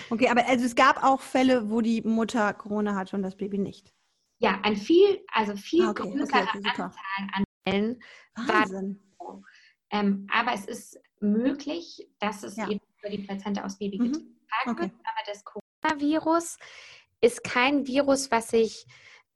Okay, 0.10 0.30
aber 0.30 0.48
also 0.48 0.66
es 0.66 0.76
gab 0.76 1.04
auch 1.04 1.20
Fälle, 1.20 1.70
wo 1.70 1.82
die 1.82 2.02
Mutter 2.02 2.54
Corona 2.54 2.96
hatte 2.96 3.16
und 3.16 3.24
das 3.24 3.36
Baby 3.36 3.58
nicht. 3.58 3.94
Ja, 4.40 4.60
ein 4.64 4.78
viel, 4.78 5.24
also 5.32 5.56
viel 5.56 5.86
ah, 5.86 5.92
okay, 5.92 6.10
größere 6.10 6.42
okay, 6.42 6.62
Anzahl 6.64 6.92
an 7.34 7.44
Fällen. 7.68 8.02
Wahnsinn. 8.36 9.00
War, 9.18 9.42
ähm, 9.92 10.28
aber 10.32 10.54
es 10.54 10.66
ist 10.66 11.00
möglich, 11.20 12.08
dass 12.20 12.44
es 12.44 12.56
ja. 12.56 12.70
eben 12.70 12.80
über 13.00 13.10
die 13.10 13.24
Plazenta 13.24 13.64
aufs 13.64 13.78
Baby 13.78 14.00
mhm. 14.00 14.12
getragen 14.12 14.30
okay. 14.68 14.82
wird. 14.82 14.92
Aber 14.92 15.24
das 15.26 15.44
Coronavirus 15.44 16.58
ist 17.22 17.44
kein 17.44 17.88
Virus, 17.88 18.32
was 18.32 18.50
sich 18.50 18.86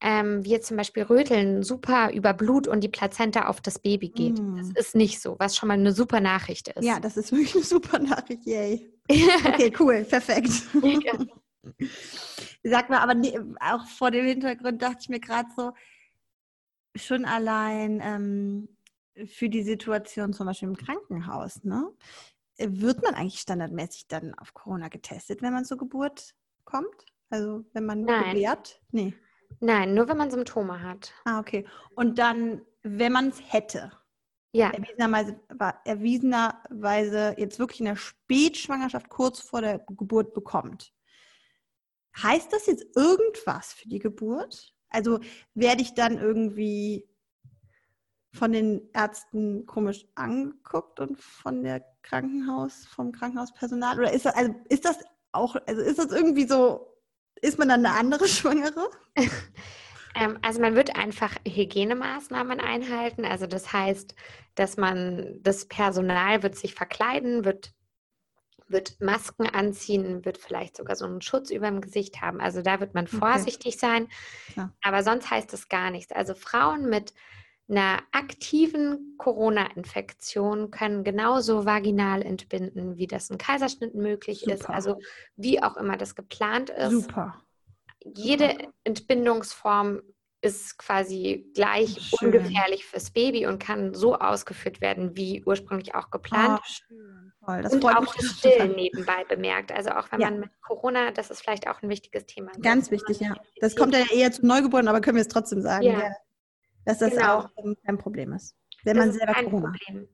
ähm, 0.01 0.43
wie 0.43 0.59
zum 0.59 0.77
Beispiel 0.77 1.03
Röteln 1.03 1.63
super 1.63 2.11
über 2.13 2.33
Blut 2.33 2.67
und 2.67 2.81
die 2.81 2.89
Plazenta 2.89 3.47
auf 3.47 3.61
das 3.61 3.79
Baby 3.79 4.09
geht. 4.09 4.39
Mm. 4.39 4.57
Das 4.57 4.69
ist 4.71 4.95
nicht 4.95 5.21
so, 5.21 5.37
was 5.39 5.55
schon 5.55 5.67
mal 5.67 5.75
eine 5.75 5.93
super 5.93 6.19
Nachricht 6.19 6.67
ist. 6.67 6.83
Ja, 6.83 6.99
das 6.99 7.17
ist 7.17 7.31
wirklich 7.31 7.55
eine 7.55 7.63
super 7.63 7.99
Nachricht, 7.99 8.45
yay. 8.45 8.91
okay, 9.09 9.71
cool, 9.79 10.03
perfekt. 10.03 10.51
Sag 12.63 12.89
mal, 12.89 12.99
aber 12.99 13.15
nee, 13.15 13.39
auch 13.59 13.87
vor 13.87 14.11
dem 14.11 14.25
Hintergrund 14.25 14.81
dachte 14.81 14.97
ich 15.01 15.09
mir 15.09 15.19
gerade 15.19 15.49
so, 15.55 15.71
schon 16.95 17.25
allein 17.25 18.01
ähm, 18.01 18.77
für 19.25 19.49
die 19.49 19.63
Situation 19.63 20.33
zum 20.33 20.47
Beispiel 20.47 20.69
im 20.69 20.77
Krankenhaus, 20.77 21.63
ne? 21.63 21.91
Wird 22.57 23.03
man 23.03 23.15
eigentlich 23.15 23.41
standardmäßig 23.41 24.07
dann 24.07 24.33
auf 24.35 24.53
Corona 24.53 24.87
getestet, 24.87 25.41
wenn 25.41 25.53
man 25.53 25.65
zur 25.65 25.77
Geburt 25.77 26.33
kommt? 26.63 27.05
Also 27.29 27.65
wenn 27.73 27.85
man 27.85 28.03
Nein. 28.03 28.33
gebärt? 28.33 28.81
Nee. 28.91 29.13
Nein, 29.59 29.93
nur 29.93 30.07
wenn 30.07 30.17
man 30.17 30.31
Symptome 30.31 30.81
hat. 30.81 31.13
Ah, 31.25 31.39
okay. 31.39 31.67
Und 31.95 32.17
dann, 32.17 32.61
wenn 32.81 33.11
man 33.11 33.29
es 33.29 33.41
hätte. 33.51 33.91
Ja. 34.53 34.69
Erwiesenerweise, 34.71 35.39
erwiesenerweise 35.83 37.35
jetzt 37.37 37.59
wirklich 37.59 37.81
in 37.81 37.87
der 37.87 37.97
Spätschwangerschaft 37.97 39.09
kurz 39.09 39.41
vor 39.41 39.61
der 39.61 39.79
Geburt 39.79 40.33
bekommt. 40.33 40.93
Heißt 42.17 42.53
das 42.53 42.67
jetzt 42.67 42.85
irgendwas 42.95 43.73
für 43.73 43.89
die 43.89 43.99
Geburt? 43.99 44.73
Also 44.95 45.19
werde 45.53 45.81
ich 45.81 45.93
dann 45.93 46.17
irgendwie 46.17 47.07
von 48.31 48.51
den 48.51 48.89
Ärzten 48.93 49.65
komisch 49.65 50.05
angeguckt 50.15 50.99
und 50.99 51.19
von 51.19 51.63
der 51.63 51.85
Krankenhaus, 52.01 52.85
vom 52.87 53.11
Krankenhauspersonal? 53.11 53.99
Oder 53.99 54.11
ist 54.11 54.25
das, 54.25 54.35
also 54.35 54.55
ist 54.69 54.85
das 54.85 54.97
auch, 55.31 55.55
also 55.67 55.81
ist 55.81 55.99
das 55.99 56.11
irgendwie 56.11 56.47
so 56.47 56.95
ist 57.41 57.59
man 57.59 57.69
dann 57.69 57.85
eine 57.85 57.95
andere 57.95 58.27
Schwangere? 58.27 58.89
ähm, 60.15 60.39
also 60.41 60.59
man 60.59 60.75
wird 60.75 60.95
einfach 60.95 61.35
Hygienemaßnahmen 61.47 62.59
einhalten. 62.59 63.25
Also 63.25 63.47
das 63.47 63.71
heißt, 63.71 64.15
dass 64.55 64.77
man, 64.77 65.39
das 65.41 65.65
Personal 65.65 66.43
wird 66.43 66.55
sich 66.55 66.73
verkleiden, 66.73 67.45
wird, 67.45 67.73
wird 68.67 68.99
Masken 68.99 69.47
anziehen, 69.47 70.25
wird 70.25 70.37
vielleicht 70.37 70.77
sogar 70.77 70.95
so 70.95 71.05
einen 71.05 71.21
Schutz 71.21 71.51
über 71.51 71.67
dem 71.67 71.81
Gesicht 71.81 72.21
haben. 72.21 72.41
Also 72.41 72.61
da 72.61 72.79
wird 72.79 72.93
man 72.93 73.07
vorsichtig 73.07 73.75
okay. 73.75 73.79
sein. 73.79 74.07
Ja. 74.55 74.71
Aber 74.83 75.03
sonst 75.03 75.29
heißt 75.29 75.51
das 75.53 75.69
gar 75.69 75.91
nichts. 75.91 76.11
Also 76.11 76.33
Frauen 76.33 76.89
mit 76.89 77.13
einer 77.67 77.99
aktiven 78.11 79.15
Corona-Infektion 79.17 80.69
können 80.69 81.03
genauso 81.03 81.65
vaginal 81.65 82.21
entbinden, 82.21 82.97
wie 82.97 83.07
das 83.07 83.29
ein 83.29 83.37
Kaiserschnitt 83.37 83.95
möglich 83.95 84.41
Super. 84.41 84.53
ist. 84.53 84.69
Also 84.69 84.99
wie 85.35 85.61
auch 85.63 85.77
immer 85.77 85.97
das 85.97 86.15
geplant 86.15 86.69
ist. 86.69 86.91
Super. 86.91 87.41
Jede. 88.03 88.55
Entbindungsform 88.83 90.01
ist 90.45 90.77
quasi 90.77 91.51
gleich 91.53 92.13
schön. 92.17 92.27
ungefährlich 92.27 92.85
fürs 92.85 93.11
Baby 93.11 93.47
und 93.47 93.59
kann 93.59 93.93
so 93.93 94.15
ausgeführt 94.15 94.79
werden, 94.79 95.17
wie 95.17 95.43
ursprünglich 95.43 95.95
auch 95.95 96.11
geplant. 96.11 96.61
Oh. 97.47 97.61
Das 97.61 97.73
und 97.73 97.85
auch 97.85 98.15
das 98.15 98.39
Stillen 98.39 98.75
nebenbei 98.75 99.23
bemerkt. 99.27 99.71
Also 99.71 99.91
auch 99.91 100.11
wenn 100.11 100.21
ja. 100.21 100.29
man 100.29 100.41
mit 100.41 100.49
Corona, 100.61 101.11
das 101.11 101.29
ist 101.29 101.41
vielleicht 101.41 101.67
auch 101.67 101.81
ein 101.81 101.89
wichtiges 101.89 102.25
Thema. 102.25 102.51
Ganz 102.61 102.89
wichtig, 102.89 103.19
ja. 103.19 103.35
Das 103.59 103.75
kommt 103.75 103.93
ja 103.93 104.03
eher 104.11 104.31
zu 104.31 104.45
Neugeborenen, 104.45 104.87
aber 104.87 105.01
können 105.01 105.17
wir 105.17 105.21
es 105.21 105.27
trotzdem 105.27 105.61
sagen. 105.61 105.83
Ja. 105.83 105.99
ja 105.99 106.11
dass 106.85 106.99
das 106.99 107.11
genau. 107.11 107.39
auch 107.39 107.49
kein 107.83 107.97
Problem 107.97 108.31
ist, 108.33 108.55
wenn 108.83 108.95
das 108.97 109.05
man 109.07 109.13
selber 109.13 109.33
Corona 109.43 109.73
hat. 109.73 110.07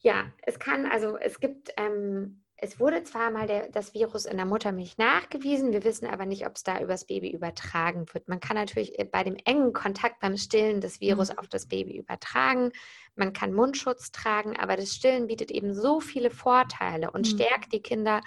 Ja, 0.00 0.32
es 0.42 0.58
kann, 0.58 0.86
also 0.86 1.16
es 1.16 1.40
gibt, 1.40 1.70
ähm, 1.76 2.44
es 2.60 2.80
wurde 2.80 3.04
zwar 3.04 3.30
mal 3.30 3.46
der, 3.46 3.68
das 3.70 3.94
Virus 3.94 4.26
in 4.26 4.36
der 4.36 4.44
Muttermilch 4.44 4.98
nachgewiesen, 4.98 5.72
wir 5.72 5.84
wissen 5.84 6.06
aber 6.06 6.26
nicht, 6.26 6.44
ob 6.44 6.56
es 6.56 6.64
da 6.64 6.80
übers 6.80 7.04
Baby 7.04 7.30
übertragen 7.30 8.04
wird. 8.12 8.28
Man 8.28 8.40
kann 8.40 8.56
natürlich 8.56 8.98
äh, 8.98 9.04
bei 9.04 9.22
dem 9.22 9.36
engen 9.44 9.72
Kontakt 9.72 10.18
beim 10.18 10.36
Stillen 10.36 10.80
das 10.80 11.00
Virus 11.00 11.30
mhm. 11.30 11.38
auf 11.38 11.46
das 11.46 11.66
Baby 11.66 11.96
übertragen. 11.96 12.72
Man 13.14 13.32
kann 13.32 13.54
Mundschutz 13.54 14.10
tragen, 14.10 14.56
aber 14.56 14.76
das 14.76 14.92
Stillen 14.92 15.28
bietet 15.28 15.52
eben 15.52 15.72
so 15.72 16.00
viele 16.00 16.30
Vorteile 16.30 17.12
und 17.12 17.26
mhm. 17.26 17.36
stärkt 17.36 17.72
die 17.72 17.82
Kinder 17.82 18.22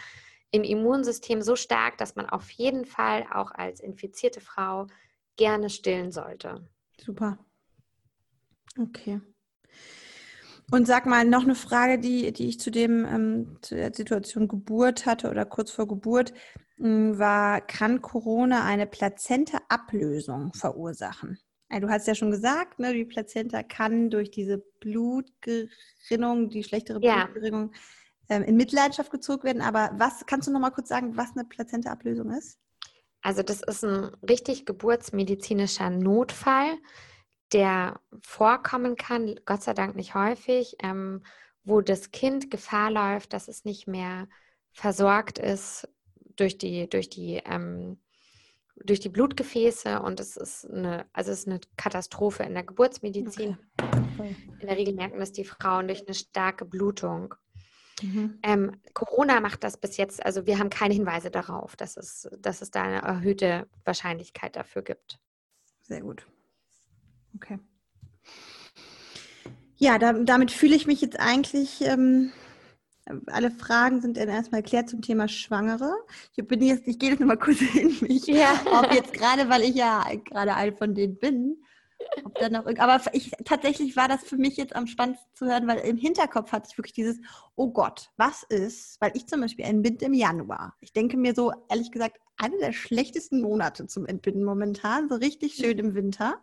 im 0.51 0.63
Immunsystem 0.63 1.41
so 1.41 1.57
stark, 1.57 1.97
dass 1.97 2.15
man 2.15 2.29
auf 2.29 2.49
jeden 2.51 2.85
Fall 2.85 3.25
auch 3.33 3.51
als 3.51 3.81
infizierte 3.81 4.39
Frau 4.39 4.87
gerne 5.35 5.69
stillen 5.69 6.11
sollte. 6.11 6.65
Super. 6.97 7.37
Okay. 8.79 9.19
Und 10.71 10.87
sag 10.87 11.05
mal, 11.05 11.25
noch 11.25 11.43
eine 11.43 11.55
Frage, 11.55 11.99
die, 11.99 12.31
die 12.31 12.47
ich 12.47 12.59
zu 12.59 12.71
dem, 12.71 13.05
ähm, 13.05 13.57
zu 13.61 13.75
der 13.75 13.93
Situation 13.93 14.47
Geburt 14.47 15.05
hatte 15.05 15.29
oder 15.29 15.45
kurz 15.45 15.69
vor 15.69 15.87
Geburt, 15.87 16.33
ähm, 16.79 17.19
war, 17.19 17.59
kann 17.59 18.01
Corona 18.01 18.63
eine 18.63 18.87
Plazenta-Ablösung 18.87 20.53
verursachen? 20.53 21.37
Also, 21.67 21.87
du 21.87 21.93
hast 21.93 22.07
ja 22.07 22.15
schon 22.15 22.31
gesagt, 22.31 22.79
ne, 22.79 22.93
die 22.93 23.05
Plazenta 23.05 23.63
kann 23.63 24.09
durch 24.09 24.31
diese 24.31 24.59
Blutgerinnung, 24.79 26.49
die 26.49 26.63
schlechtere 26.63 27.01
ja. 27.01 27.25
Blutgerinnung, 27.25 27.73
ähm, 28.29 28.43
in 28.43 28.55
Mitleidenschaft 28.55 29.11
gezogen 29.11 29.43
werden. 29.43 29.61
Aber 29.61 29.91
was, 29.97 30.25
kannst 30.25 30.47
du 30.47 30.53
noch 30.53 30.61
mal 30.61 30.71
kurz 30.71 30.87
sagen, 30.87 31.17
was 31.17 31.31
eine 31.35 31.45
Plazenta-Ablösung 31.45 32.31
ist? 32.31 32.57
Also 33.21 33.43
das 33.43 33.61
ist 33.61 33.83
ein 33.83 34.05
richtig 34.27 34.65
geburtsmedizinischer 34.65 35.89
Notfall, 35.89 36.77
der 37.53 37.99
vorkommen 38.21 38.95
kann, 38.95 39.39
Gott 39.45 39.63
sei 39.63 39.73
Dank 39.73 39.95
nicht 39.95 40.15
häufig, 40.15 40.75
ähm, 40.81 41.23
wo 41.63 41.81
das 41.81 42.11
Kind 42.11 42.49
Gefahr 42.49 42.91
läuft, 42.91 43.33
dass 43.33 43.47
es 43.47 43.65
nicht 43.65 43.87
mehr 43.87 44.27
versorgt 44.71 45.37
ist 45.37 45.87
durch 46.35 46.57
die, 46.57 46.89
durch 46.89 47.09
die, 47.09 47.41
ähm, 47.45 47.99
durch 48.75 48.99
die 48.99 49.09
Blutgefäße 49.09 50.01
und 50.01 50.19
es 50.19 50.37
ist 50.37 50.65
eine, 50.65 51.05
also 51.13 51.31
es 51.31 51.39
ist 51.39 51.47
eine 51.47 51.59
Katastrophe 51.77 52.43
in 52.43 52.53
der 52.53 52.63
Geburtsmedizin. 52.63 53.57
Okay. 53.79 54.35
In 54.59 54.67
der 54.67 54.77
Regel 54.77 54.95
merken 54.95 55.19
das 55.19 55.31
die 55.31 55.45
Frauen 55.45 55.87
durch 55.87 56.05
eine 56.07 56.15
starke 56.15 56.65
Blutung. 56.65 57.35
Mhm. 58.01 58.39
Ähm, 58.41 58.81
Corona 58.93 59.39
macht 59.39 59.63
das 59.63 59.77
bis 59.77 59.97
jetzt, 59.97 60.25
also 60.25 60.45
wir 60.47 60.57
haben 60.57 60.69
keine 60.69 60.93
Hinweise 60.93 61.29
darauf, 61.29 61.75
dass 61.75 61.97
es, 61.97 62.27
dass 62.39 62.61
es 62.61 62.71
da 62.71 62.83
eine 62.83 63.01
erhöhte 63.01 63.67
Wahrscheinlichkeit 63.83 64.55
dafür 64.55 64.81
gibt. 64.81 65.19
Sehr 65.81 66.01
gut. 66.01 66.25
Okay. 67.35 67.59
Ja, 69.77 69.97
da, 69.97 70.13
damit 70.13 70.51
fühle 70.51 70.75
ich 70.75 70.85
mich 70.85 71.01
jetzt 71.01 71.19
eigentlich. 71.19 71.81
Ähm, 71.81 72.31
alle 73.27 73.51
Fragen 73.51 73.99
sind 74.01 74.15
dann 74.17 74.29
erstmal 74.29 74.61
erklärt 74.61 74.89
zum 74.89 75.01
Thema 75.01 75.27
Schwangere. 75.27 75.91
Ich 76.35 76.47
bin 76.47 76.61
jetzt, 76.61 76.87
ich 76.87 76.99
gehe 76.99 77.09
jetzt 77.09 77.19
nochmal 77.19 77.37
kurz 77.37 77.61
in 77.75 77.97
mich. 78.01 78.27
Ja. 78.27 78.61
Ob 78.65 78.93
jetzt 78.93 79.13
gerade, 79.13 79.49
weil 79.49 79.63
ich 79.63 79.75
ja 79.75 80.05
gerade 80.23 80.55
ein 80.55 80.75
von 80.77 80.93
denen 80.93 81.17
bin, 81.17 81.57
ob 82.23 82.35
da 82.35 82.49
noch, 82.49 82.65
aber 82.65 83.01
ich, 83.13 83.31
tatsächlich 83.45 83.95
war 83.95 84.07
das 84.07 84.23
für 84.23 84.37
mich 84.37 84.57
jetzt 84.57 84.75
am 84.75 84.87
spannendsten 84.87 85.29
zu 85.33 85.45
hören, 85.45 85.67
weil 85.67 85.79
im 85.79 85.97
Hinterkopf 85.97 86.51
hatte 86.51 86.69
ich 86.71 86.77
wirklich 86.77 86.93
dieses, 86.93 87.19
oh 87.55 87.71
Gott, 87.71 88.09
was 88.17 88.43
ist, 88.43 88.99
weil 89.01 89.11
ich 89.15 89.27
zum 89.27 89.41
Beispiel 89.41 89.65
entbinde 89.65 90.05
im 90.05 90.13
Januar. 90.13 90.75
Ich 90.79 90.93
denke 90.93 91.17
mir 91.17 91.33
so, 91.33 91.53
ehrlich 91.69 91.91
gesagt, 91.91 92.17
einer 92.37 92.57
der 92.57 92.73
schlechtesten 92.73 93.41
Monate 93.41 93.87
zum 93.87 94.05
Entbinden 94.05 94.43
momentan, 94.43 95.09
so 95.09 95.15
richtig 95.15 95.55
schön 95.55 95.77
im 95.77 95.95
Winter. 95.95 96.39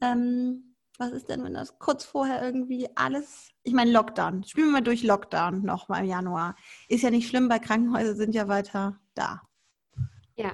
Ähm, 0.00 0.74
was 0.98 1.12
ist 1.12 1.28
denn, 1.28 1.42
wenn 1.42 1.54
das 1.54 1.78
kurz 1.78 2.04
vorher 2.04 2.42
irgendwie 2.42 2.88
alles, 2.94 3.50
ich 3.62 3.72
meine 3.72 3.90
Lockdown, 3.90 4.44
spielen 4.44 4.68
wir 4.68 4.72
mal 4.72 4.80
durch 4.82 5.02
Lockdown 5.02 5.62
noch 5.62 5.88
mal 5.88 6.00
im 6.00 6.10
Januar. 6.10 6.56
Ist 6.88 7.02
ja 7.02 7.10
nicht 7.10 7.28
schlimm, 7.28 7.48
weil 7.48 7.60
Krankenhäuser 7.60 8.14
sind 8.14 8.34
ja 8.34 8.48
weiter 8.48 9.00
da. 9.14 9.42
Ja. 10.36 10.52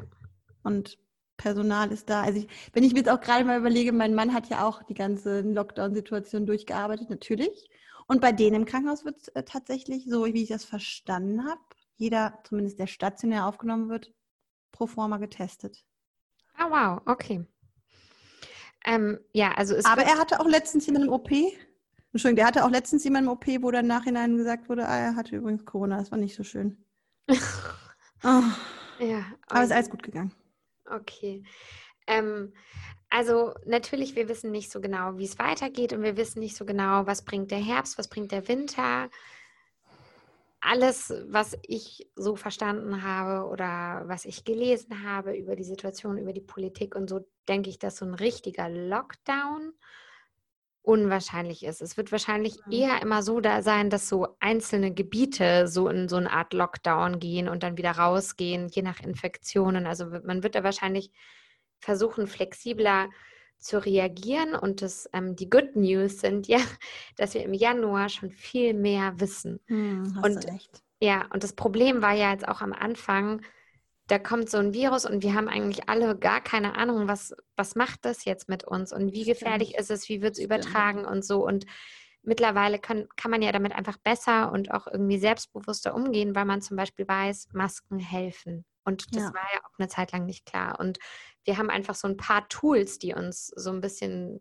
Und 0.62 0.98
Personal 1.37 1.92
ist 1.92 2.09
da. 2.09 2.22
Also 2.22 2.38
ich, 2.38 2.48
wenn 2.72 2.85
ich 2.85 2.92
mir 2.92 3.00
jetzt 3.00 3.11
auch 3.11 3.20
gerade 3.20 3.44
mal 3.44 3.59
überlege, 3.59 3.92
mein 3.92 4.14
Mann 4.14 4.32
hat 4.32 4.48
ja 4.48 4.66
auch 4.66 4.82
die 4.85 4.94
ganze 4.94 5.40
Lockdown-Situation 5.42 6.46
durchgearbeitet, 6.46 7.11
natürlich. 7.11 7.68
Und 8.06 8.20
bei 8.20 8.32
denen 8.32 8.56
im 8.56 8.64
Krankenhaus 8.64 9.04
wird 9.04 9.16
es 9.20 9.28
äh, 9.28 9.42
tatsächlich, 9.42 10.06
so 10.09 10.24
wie 10.26 10.42
ich 10.42 10.48
das 10.48 10.64
verstanden 10.64 11.44
habe, 11.44 11.61
jeder, 11.96 12.38
zumindest 12.44 12.78
der 12.78 12.87
stationär 12.87 13.46
aufgenommen 13.46 13.88
wird, 13.88 14.12
pro 14.70 14.87
forma 14.87 15.18
getestet. 15.18 15.85
Ah, 16.56 16.70
wow, 16.70 17.02
okay. 17.06 17.44
Ähm, 18.87 19.18
ja, 19.33 19.53
also 19.53 19.77
Aber 19.85 20.03
er 20.03 20.16
hatte 20.18 20.40
auch 20.40 20.46
letztens 20.46 20.87
jemanden 20.87 21.09
im 21.09 21.12
OP. 21.12 21.31
Entschuldigung, 22.12 22.37
der 22.37 22.46
hatte 22.46 22.64
auch 22.64 22.70
letztens 22.70 23.05
jemanden 23.05 23.29
im 23.29 23.33
OP, 23.33 23.46
wo 23.62 23.70
dann 23.70 23.85
im 23.85 23.88
Nachhinein 23.88 24.37
gesagt 24.37 24.68
wurde, 24.68 24.88
ah, 24.88 24.96
er 24.96 25.16
hatte 25.16 25.37
übrigens 25.37 25.66
Corona. 25.66 25.99
Das 25.99 26.11
war 26.11 26.18
nicht 26.18 26.37
so 26.37 26.42
schön. 26.42 26.79
Oh. 28.25 28.42
Ja. 28.99 29.27
Aber 29.49 29.61
es 29.61 29.66
ist 29.66 29.72
alles 29.72 29.90
gut 29.90 30.03
gegangen. 30.03 30.33
Okay. 30.90 31.44
Ähm, 32.07 32.55
also 33.11 33.55
natürlich, 33.66 34.16
wir 34.16 34.29
wissen 34.29 34.51
nicht 34.51 34.70
so 34.70 34.81
genau, 34.81 35.18
wie 35.18 35.25
es 35.25 35.38
weitergeht 35.38 35.92
und 35.92 36.03
wir 36.03 36.16
wissen 36.16 36.40
nicht 36.40 36.57
so 36.57 36.64
genau, 36.64 37.07
was 37.07 37.25
bringt 37.25 37.51
der 37.51 37.59
Herbst, 37.59 37.99
was 37.99 38.09
bringt 38.09 38.33
der 38.33 38.49
Winter. 38.49 39.11
Alles, 40.61 41.12
was 41.29 41.57
ich 41.62 42.11
so 42.16 42.35
verstanden 42.35 43.03
habe 43.03 43.49
oder 43.49 44.05
was 44.07 44.25
ich 44.25 44.44
gelesen 44.44 45.05
habe 45.05 45.37
über 45.37 45.55
die 45.55 45.64
Situation, 45.64 46.18
über 46.18 46.33
die 46.33 46.40
Politik 46.40 46.96
und 46.96 47.09
so, 47.09 47.20
denke 47.48 47.70
ich, 47.70 47.78
dass 47.78 47.96
so 47.96 48.04
ein 48.04 48.14
richtiger 48.14 48.68
Lockdown 48.68 49.72
unwahrscheinlich 50.82 51.64
ist. 51.64 51.82
Es 51.82 51.96
wird 51.96 52.12
wahrscheinlich 52.12 52.59
mhm. 52.66 52.72
eher 52.72 53.02
immer 53.02 53.22
so 53.22 53.40
da 53.40 53.62
sein, 53.62 53.90
dass 53.90 54.09
so 54.09 54.28
einzelne 54.38 54.94
Gebiete 54.94 55.66
so 55.66 55.88
in 55.88 56.09
so 56.09 56.16
eine 56.16 56.30
Art 56.30 56.52
Lockdown 56.52 57.18
gehen 57.18 57.48
und 57.48 57.64
dann 57.64 57.76
wieder 57.76 57.90
rausgehen, 57.92 58.68
je 58.68 58.82
nach 58.82 59.00
Infektionen. 59.00 59.87
Also 59.87 60.06
man 60.24 60.44
wird 60.44 60.54
da 60.54 60.62
wahrscheinlich 60.62 61.11
versuchen, 61.80 62.28
flexibler 62.28 63.09
zu 63.59 63.85
reagieren. 63.85 64.54
Und 64.54 64.80
das, 64.80 65.09
ähm, 65.12 65.35
die 65.35 65.50
Good 65.50 65.74
News 65.74 66.20
sind 66.20 66.46
ja, 66.46 66.59
dass 67.16 67.35
wir 67.35 67.42
im 67.42 67.52
Januar 67.54 68.09
schon 68.09 68.30
viel 68.30 68.72
mehr 68.72 69.18
wissen. 69.18 69.61
Hm, 69.66 70.20
und 70.22 70.46
ja, 71.00 71.26
und 71.32 71.42
das 71.42 71.52
Problem 71.52 72.00
war 72.00 72.14
ja 72.14 72.30
jetzt 72.30 72.46
auch 72.46 72.61
am 72.61 72.72
Anfang, 72.72 73.42
da 74.07 74.19
kommt 74.19 74.49
so 74.49 74.59
ein 74.59 74.73
Virus 74.73 75.05
und 75.05 75.23
wir 75.23 75.35
haben 75.35 75.49
eigentlich 75.49 75.88
alle 75.88 76.16
gar 76.16 76.40
keine 76.40 76.77
Ahnung, 76.77 77.09
was, 77.09 77.35
was 77.57 77.75
macht 77.75 78.05
das 78.05 78.25
jetzt 78.25 78.49
mit 78.49 78.64
uns 78.64 78.92
und 78.92 79.12
wie 79.12 79.25
gefährlich 79.25 79.71
Stimmt. 79.71 79.81
ist 79.81 79.90
es, 79.90 80.09
wie 80.09 80.23
wird 80.23 80.35
es 80.35 80.38
übertragen 80.38 81.05
und 81.05 81.25
so. 81.25 81.45
Und 81.45 81.66
mittlerweile 82.23 82.79
kann, 82.79 83.09
kann 83.16 83.31
man 83.31 83.42
ja 83.42 83.51
damit 83.53 83.73
einfach 83.73 83.97
besser 83.97 84.53
und 84.53 84.71
auch 84.71 84.87
irgendwie 84.87 85.19
selbstbewusster 85.19 85.95
umgehen, 85.95 86.35
weil 86.35 86.45
man 86.45 86.62
zum 86.62 86.77
Beispiel 86.77 87.07
weiß, 87.09 87.49
Masken 87.53 87.99
helfen. 87.99 88.64
Und 88.85 89.14
das 89.14 89.25
ja. 89.25 89.35
war 89.35 89.49
ja 89.53 89.61
auch 89.64 89.79
eine 89.79 89.88
Zeit 89.88 90.12
lang 90.12 90.27
nicht 90.27 90.47
klar. 90.47 90.79
Und 90.79 90.99
wir 91.45 91.59
haben 91.59 91.71
einfach 91.71 91.97
so 91.97 92.07
ein 92.07 92.16
paar 92.16 92.49
Tools, 92.49 92.99
die 92.99 93.14
uns 93.14 93.49
so 93.49 93.71
ein 93.71 93.81
bisschen 93.81 94.40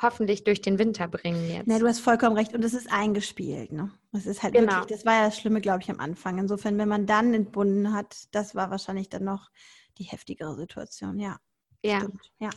hoffentlich 0.00 0.44
durch 0.44 0.60
den 0.60 0.78
Winter 0.78 1.08
bringen 1.08 1.48
jetzt. 1.48 1.68
Ja, 1.68 1.78
du 1.78 1.86
hast 1.86 2.00
vollkommen 2.00 2.36
recht. 2.36 2.54
Und 2.54 2.64
es 2.64 2.74
ist 2.74 2.90
eingespielt. 2.90 3.72
Ne? 3.72 3.90
Das 4.12 4.26
ist 4.26 4.42
halt 4.42 4.54
genau. 4.54 4.72
wirklich, 4.72 4.98
das 4.98 5.06
war 5.06 5.14
ja 5.14 5.24
das 5.26 5.38
Schlimme, 5.38 5.60
glaube 5.60 5.82
ich, 5.82 5.90
am 5.90 6.00
Anfang. 6.00 6.38
Insofern, 6.38 6.78
wenn 6.78 6.88
man 6.88 7.06
dann 7.06 7.34
entbunden 7.34 7.92
hat, 7.92 8.28
das 8.32 8.54
war 8.54 8.70
wahrscheinlich 8.70 9.08
dann 9.08 9.24
noch 9.24 9.50
die 9.98 10.04
heftigere 10.04 10.54
Situation. 10.56 11.18
Ja. 11.18 11.38
Ja. 11.82 12.00
Stimmt. 12.00 12.32
Ja. 12.38 12.50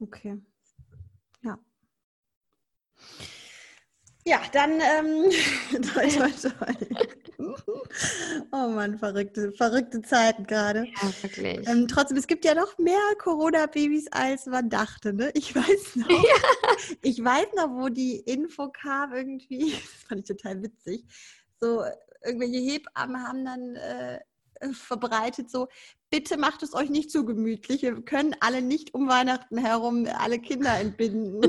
Okay. 0.00 0.40
Ja. 1.42 1.58
Ja, 4.26 4.40
dann 4.52 4.72
ähm, 4.72 5.30
toi, 5.94 6.08
toi, 6.08 6.30
toi. 6.30 6.74
Oh 8.52 8.68
Mann, 8.68 8.98
verrückte, 8.98 9.52
verrückte 9.52 10.02
Zeiten 10.02 10.46
gerade. 10.46 10.84
Ja, 10.84 11.22
wirklich. 11.22 11.66
Ähm, 11.66 11.88
trotzdem, 11.88 12.18
es 12.18 12.26
gibt 12.26 12.44
ja 12.44 12.54
noch 12.54 12.76
mehr 12.78 13.00
Corona-Babys, 13.18 14.08
als 14.10 14.46
man 14.46 14.68
dachte. 14.68 15.12
Ne? 15.12 15.30
Ich 15.34 15.54
weiß 15.54 15.96
noch, 15.96 16.10
ja. 16.10 16.76
ich 17.02 17.22
weiß 17.24 17.46
noch, 17.56 17.70
wo 17.70 17.88
die 17.88 18.16
Info 18.18 18.68
kam 18.68 19.14
irgendwie. 19.14 19.72
Das 19.80 20.08
fand 20.08 20.20
ich 20.20 20.36
total 20.36 20.62
witzig. 20.62 21.04
So 21.60 21.84
irgendwelche 22.24 22.58
Hebammen 22.58 23.22
haben 23.22 23.44
dann 23.44 23.76
äh, 23.76 24.20
verbreitet, 24.72 25.50
so 25.50 25.68
bitte 26.10 26.36
macht 26.36 26.62
es 26.62 26.74
euch 26.74 26.90
nicht 26.90 27.10
zu 27.10 27.24
gemütlich. 27.24 27.82
Wir 27.82 28.02
können 28.02 28.34
alle 28.40 28.60
nicht 28.60 28.92
um 28.94 29.08
Weihnachten 29.08 29.56
herum 29.56 30.06
alle 30.18 30.38
Kinder 30.38 30.78
entbinden. 30.78 31.40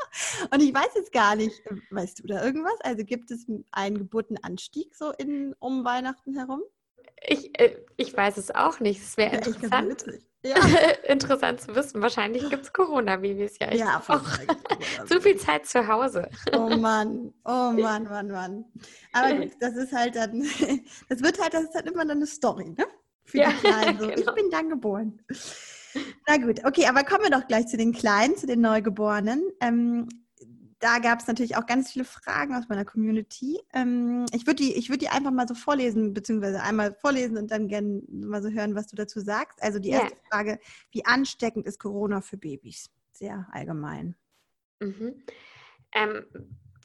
Und 0.50 0.60
ich 0.60 0.74
weiß 0.74 0.94
jetzt 0.94 1.12
gar 1.12 1.36
nicht, 1.36 1.62
weißt 1.90 2.20
du 2.20 2.26
da 2.26 2.44
irgendwas? 2.44 2.80
Also 2.82 3.04
gibt 3.04 3.30
es 3.30 3.46
einen 3.72 3.98
Geburtenanstieg 3.98 4.94
so 4.94 5.10
in, 5.12 5.54
um 5.58 5.84
Weihnachten 5.84 6.34
herum? 6.34 6.62
Ich, 7.26 7.58
äh, 7.58 7.76
ich 7.96 8.16
weiß 8.16 8.36
es 8.36 8.54
auch 8.54 8.80
nicht. 8.80 9.00
Es 9.00 9.16
wäre 9.16 9.36
ja, 9.36 9.38
interessant. 9.38 10.04
Ja. 10.44 10.56
interessant 11.08 11.62
zu 11.62 11.74
wissen. 11.74 12.02
Wahrscheinlich 12.02 12.48
gibt 12.50 12.64
es 12.64 12.72
Corona-Babys 12.72 13.58
ja. 13.60 13.72
Ja, 13.72 14.02
auch. 14.06 15.06
zu 15.06 15.20
viel 15.22 15.36
Zeit 15.38 15.66
zu 15.66 15.86
Hause. 15.88 16.28
Oh 16.52 16.68
Mann, 16.68 17.32
oh 17.46 17.72
Mann, 17.72 18.04
Mann, 18.04 18.28
Mann. 18.28 18.64
Aber 19.12 19.34
gut, 19.34 19.52
das 19.60 19.74
ist 19.76 19.92
halt 19.92 20.16
dann, 20.16 20.42
das 21.08 21.22
wird 21.22 21.40
halt, 21.40 21.54
das 21.54 21.64
ist 21.64 21.74
halt 21.74 21.86
immer 21.86 22.04
dann 22.04 22.18
eine 22.18 22.26
Story, 22.26 22.74
ne? 22.76 22.86
Für 23.24 23.38
ja, 23.38 23.50
die 23.50 23.56
Kleinen. 23.56 23.98
So. 23.98 24.06
Genau. 24.06 24.20
Ich 24.20 24.34
bin 24.34 24.50
dann 24.50 24.68
geboren. 24.68 25.22
Na 26.26 26.36
gut, 26.38 26.64
okay, 26.64 26.86
aber 26.86 27.04
kommen 27.04 27.24
wir 27.24 27.30
doch 27.30 27.46
gleich 27.46 27.66
zu 27.66 27.76
den 27.76 27.92
Kleinen, 27.92 28.36
zu 28.36 28.46
den 28.46 28.60
Neugeborenen. 28.60 29.42
Ähm, 29.60 30.08
da 30.84 30.98
gab 30.98 31.20
es 31.20 31.26
natürlich 31.26 31.56
auch 31.56 31.64
ganz 31.64 31.92
viele 31.92 32.04
Fragen 32.04 32.54
aus 32.54 32.68
meiner 32.68 32.84
Community. 32.84 33.58
Ähm, 33.72 34.26
ich 34.32 34.46
würde 34.46 34.62
die, 34.62 34.88
würd 34.88 35.00
die 35.00 35.08
einfach 35.08 35.30
mal 35.30 35.48
so 35.48 35.54
vorlesen, 35.54 36.12
beziehungsweise 36.12 36.62
einmal 36.62 36.92
vorlesen 36.92 37.38
und 37.38 37.50
dann 37.50 37.68
gerne 37.68 38.02
mal 38.08 38.42
so 38.42 38.50
hören, 38.50 38.74
was 38.74 38.88
du 38.88 38.96
dazu 38.96 39.20
sagst. 39.20 39.62
Also 39.62 39.78
die 39.78 39.90
erste 39.90 40.14
yeah. 40.14 40.24
Frage, 40.30 40.58
wie 40.90 41.06
ansteckend 41.06 41.66
ist 41.66 41.78
Corona 41.78 42.20
für 42.20 42.36
Babys? 42.36 42.90
Sehr 43.12 43.46
allgemein. 43.52 44.14
Mhm. 44.80 45.24
Ähm, 45.92 46.26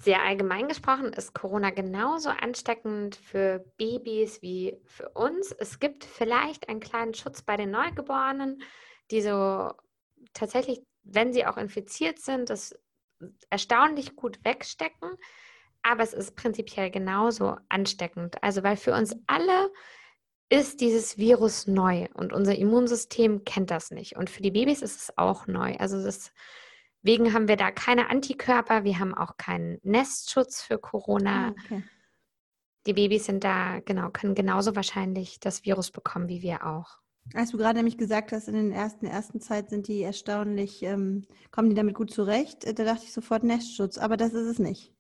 sehr 0.02 0.24
allgemein 0.24 0.70
gesprochen 0.70 1.12
ist 1.12 1.34
Corona 1.34 1.72
genauso 1.72 2.30
ansteckend 2.30 3.18
für 3.18 3.66
Babys 3.78 4.42
wie 4.42 4.78
für 4.86 5.10
uns. 5.10 5.52
Es 5.52 5.80
gibt 5.80 6.06
vielleicht 6.06 6.70
einen 6.70 6.80
kleinen 6.80 7.14
Schutz 7.14 7.42
bei 7.42 7.58
den 7.58 7.72
Neugeborenen, 7.72 8.62
die 9.12 9.22
so 9.22 9.72
tatsächlich, 10.34 10.82
wenn 11.04 11.34
sie 11.34 11.46
auch 11.46 11.58
infiziert 11.58 12.20
sind, 12.20 12.50
das 12.50 12.78
erstaunlich 13.50 14.16
gut 14.16 14.40
wegstecken. 14.44 15.10
Aber 15.82 16.04
es 16.04 16.14
ist 16.14 16.36
prinzipiell 16.36 16.92
genauso 16.92 17.58
ansteckend. 17.70 18.44
Also, 18.44 18.64
weil 18.64 18.78
für 18.78 18.94
uns 18.94 19.16
alle 19.28 19.72
ist 20.50 20.82
dieses 20.82 21.18
Virus 21.18 21.68
neu 21.68 22.08
und 22.14 22.34
unser 22.34 22.56
Immunsystem 22.56 23.46
kennt 23.46 23.72
das 23.72 23.92
nicht. 23.92 24.18
Und 24.18 24.30
für 24.30 24.42
die 24.42 24.52
Babys 24.52 24.82
ist 24.82 25.02
es 25.02 25.18
auch 25.18 25.48
neu. 25.48 25.76
Also, 25.78 26.04
deswegen 26.04 27.34
haben 27.34 27.48
wir 27.48 27.56
da 27.56 27.72
keine 27.72 28.10
Antikörper. 28.10 28.84
Wir 28.84 29.00
haben 29.00 29.14
auch 29.14 29.38
keinen 29.38 29.80
Nestschutz 29.84 30.62
für 30.62 30.78
Corona. 30.78 31.50
Ah, 31.50 31.56
okay. 31.66 31.84
Die 32.86 32.94
Babys 32.94 33.26
sind 33.26 33.44
da, 33.44 33.80
genau, 33.80 34.10
können 34.10 34.36
genauso 34.36 34.76
wahrscheinlich 34.76 35.40
das 35.40 35.64
Virus 35.64 35.92
bekommen 35.92 36.28
wie 36.28 36.42
wir 36.42 36.66
auch. 36.66 37.00
Als 37.34 37.52
du 37.52 37.58
gerade 37.58 37.78
nämlich 37.78 37.98
gesagt 37.98 38.32
hast, 38.32 38.48
in 38.48 38.56
den 38.56 38.72
ersten 38.72 39.06
ersten 39.06 39.40
Zeit 39.40 39.70
sind 39.70 39.88
die 39.88 40.02
erstaunlich, 40.02 40.82
ähm, 40.84 41.28
kommen 41.52 41.70
die 41.70 41.76
damit 41.76 41.96
gut 41.96 42.12
zurecht, 42.12 42.66
äh, 42.66 42.74
da 42.74 42.84
dachte 42.84 43.06
ich 43.06 43.14
sofort 43.14 43.44
Nestschutz, 43.44 43.98
aber 43.98 44.18
das 44.18 44.34
ist 44.34 44.48
es 44.48 44.60
nicht. 44.60 44.94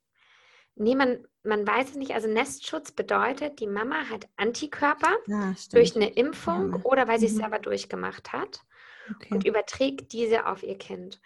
Nee, 0.75 0.95
man, 0.95 1.27
man 1.43 1.67
weiß 1.67 1.89
es 1.89 1.95
nicht. 1.95 2.11
Also 2.13 2.27
Nestschutz 2.27 2.91
bedeutet, 2.91 3.59
die 3.59 3.67
Mama 3.67 4.09
hat 4.09 4.29
Antikörper 4.37 5.17
ja, 5.27 5.53
durch 5.71 5.95
eine 5.95 6.09
Impfung 6.09 6.73
ja. 6.73 6.85
oder 6.85 7.07
weil 7.07 7.19
sie 7.19 7.25
es 7.25 7.33
mhm. 7.33 7.39
selber 7.39 7.59
durchgemacht 7.59 8.31
hat 8.31 8.61
okay. 9.13 9.33
und 9.33 9.45
überträgt 9.45 10.13
diese 10.13 10.45
auf 10.45 10.63
ihr 10.63 10.77
Kind. 10.77 11.19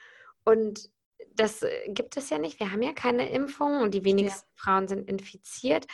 Und 0.43 0.89
das 1.36 1.62
äh, 1.62 1.69
gibt 1.88 2.17
es 2.17 2.29
ja 2.29 2.39
nicht. 2.39 2.60
Wir 2.60 2.71
haben 2.71 2.82
ja 2.82 2.93
keine 2.93 3.29
Impfung 3.29 3.82
und 3.82 3.93
die 3.93 4.03
wenigsten 4.03 4.47
ja. 4.49 4.63
Frauen 4.63 4.88
sind 4.88 5.08
infiziert. 5.10 5.86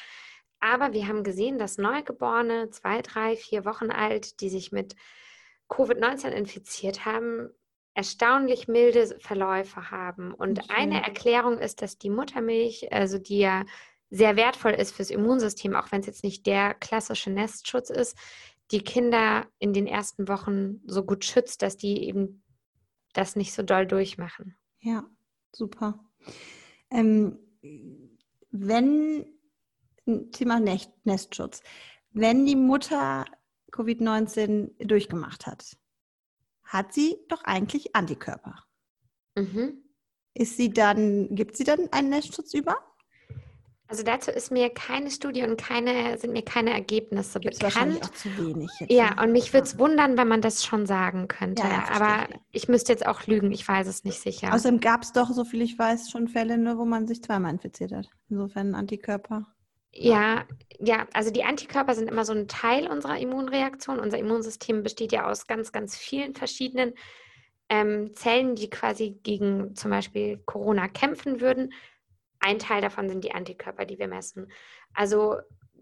Aber 0.60 0.94
wir 0.94 1.08
haben 1.08 1.24
gesehen, 1.24 1.58
dass 1.58 1.78
Neugeborene, 1.78 2.70
zwei, 2.70 3.02
drei, 3.02 3.36
vier 3.36 3.66
Wochen 3.66 3.92
alt, 3.92 4.42
die 4.42 4.50
sich 4.50 4.72
mit 4.72 4.96
Covid-19 5.70 6.30
infiziert 6.30 7.06
haben, 7.06 7.50
erstaunlich 7.94 8.68
milde 8.68 9.18
Verläufe 9.20 9.92
haben. 9.92 10.34
Und 10.34 10.60
okay. 10.60 10.74
eine 10.76 11.04
Erklärung 11.04 11.58
ist, 11.58 11.82
dass 11.82 11.98
die 11.98 12.10
Muttermilch, 12.10 12.92
also 12.92 13.18
die 13.18 13.40
ja 13.40 13.64
sehr 14.10 14.36
wertvoll 14.36 14.72
ist 14.72 14.92
fürs 14.92 15.12
Immunsystem, 15.12 15.76
auch 15.76 15.92
wenn 15.92 16.02
es 16.02 16.08
jetzt 16.08 16.24
nicht 16.24 16.46
der 16.46 16.74
klassische 16.74 17.30
Nestschutz 17.30 17.90
ist, 17.90 18.18
die 18.72 18.82
Kinder 18.82 19.48
in 19.60 19.74
den 19.74 19.88
ersten 19.88 20.28
Wochen 20.28 20.82
so 20.86 21.04
gut 21.04 21.26
schützt, 21.26 21.62
dass 21.62 21.78
die 21.78 22.04
eben 22.06 22.44
das 23.14 23.36
nicht 23.36 23.54
so 23.54 23.64
doll 23.64 23.86
durchmachen. 23.86 24.58
Ja, 24.80 25.04
super. 25.52 26.00
Ähm, 26.92 27.40
wenn 28.52 29.26
Thema 30.32 30.60
Nestschutz. 31.04 31.62
Wenn 32.12 32.46
die 32.46 32.56
Mutter 32.56 33.26
Covid-19 33.72 34.86
durchgemacht 34.86 35.46
hat, 35.46 35.78
hat 36.64 36.94
sie 36.94 37.18
doch 37.28 37.44
eigentlich 37.44 37.96
Antikörper. 37.96 38.64
Mhm. 39.36 39.84
Ist 40.34 40.58
sie 40.58 40.72
dann, 40.72 41.36
gibt 41.36 41.58
sie 41.58 41.64
dann 41.64 41.92
einen 41.92 42.10
Nestschutz 42.10 42.54
über? 42.54 42.78
Also 43.90 44.04
dazu 44.04 44.30
ist 44.30 44.52
mir 44.52 44.70
keine 44.70 45.10
Studie 45.10 45.42
und 45.42 45.58
keine, 45.60 46.16
sind 46.20 46.32
mir 46.32 46.44
keine 46.44 46.70
Ergebnisse 46.70 47.40
Gibt's 47.40 47.58
bekannt. 47.58 47.76
Wahrscheinlich 47.76 48.04
auch 48.04 48.12
zu 48.12 48.38
wenig. 48.38 48.70
Jetzt 48.80 48.92
ja, 48.92 49.16
ne? 49.16 49.24
und 49.24 49.32
mich 49.32 49.52
würde 49.52 49.66
es 49.66 49.80
wundern, 49.80 50.16
wenn 50.16 50.28
man 50.28 50.42
das 50.42 50.64
schon 50.64 50.86
sagen 50.86 51.28
könnte. 51.28 51.64
Ja, 51.64 51.70
ja, 51.70 51.90
Aber 51.96 52.28
ich 52.52 52.68
müsste 52.68 52.92
jetzt 52.94 53.08
auch 53.08 53.26
lügen, 53.26 53.52
ich 53.52 53.68
weiß 53.68 53.88
es 53.88 54.04
nicht 54.04 54.20
sicher. 54.20 54.54
Außerdem 54.54 54.80
gab 54.80 55.02
es 55.02 55.12
doch, 55.12 55.32
so 55.32 55.44
viel 55.44 55.64
ich 55.64 55.80
weiß, 55.80 56.12
schon 56.12 56.28
Fälle, 56.28 56.60
ne, 56.60 56.78
wo 56.78 56.86
man 56.86 57.08
sich 57.08 57.24
zweimal 57.24 57.52
infiziert 57.52 57.92
hat. 57.92 58.08
Insofern 58.30 58.76
Antikörper. 58.76 59.48
Ja, 59.92 60.46
ja, 60.80 61.08
also 61.14 61.32
die 61.32 61.44
Antikörper 61.44 61.96
sind 61.96 62.10
immer 62.10 62.26
so 62.26 62.34
ein 62.34 62.48
Teil 62.48 62.88
unserer 62.88 63.18
Immunreaktion. 63.18 64.00
Unser 64.00 64.18
Immunsystem 64.18 64.84
besteht 64.84 65.12
ja 65.12 65.30
aus 65.30 65.48
ganz, 65.48 65.72
ganz 65.72 65.98
vielen 65.98 66.36
verschiedenen 66.36 66.94
ähm, 67.70 68.16
Zellen, 68.16 68.56
die 68.56 68.70
quasi 68.70 69.20
gegen 69.24 69.76
zum 69.76 69.92
Beispiel 69.92 70.38
Corona 70.46 70.88
kämpfen 70.88 71.42
würden. 71.42 71.74
Ein 72.40 72.60
Teil 72.60 72.82
davon 72.82 73.10
sind 73.10 73.24
die 73.24 73.34
Antikörper, 73.34 73.86
die 73.86 74.00
wir 74.00 74.08
messen. 74.08 74.52
Also 74.94 75.38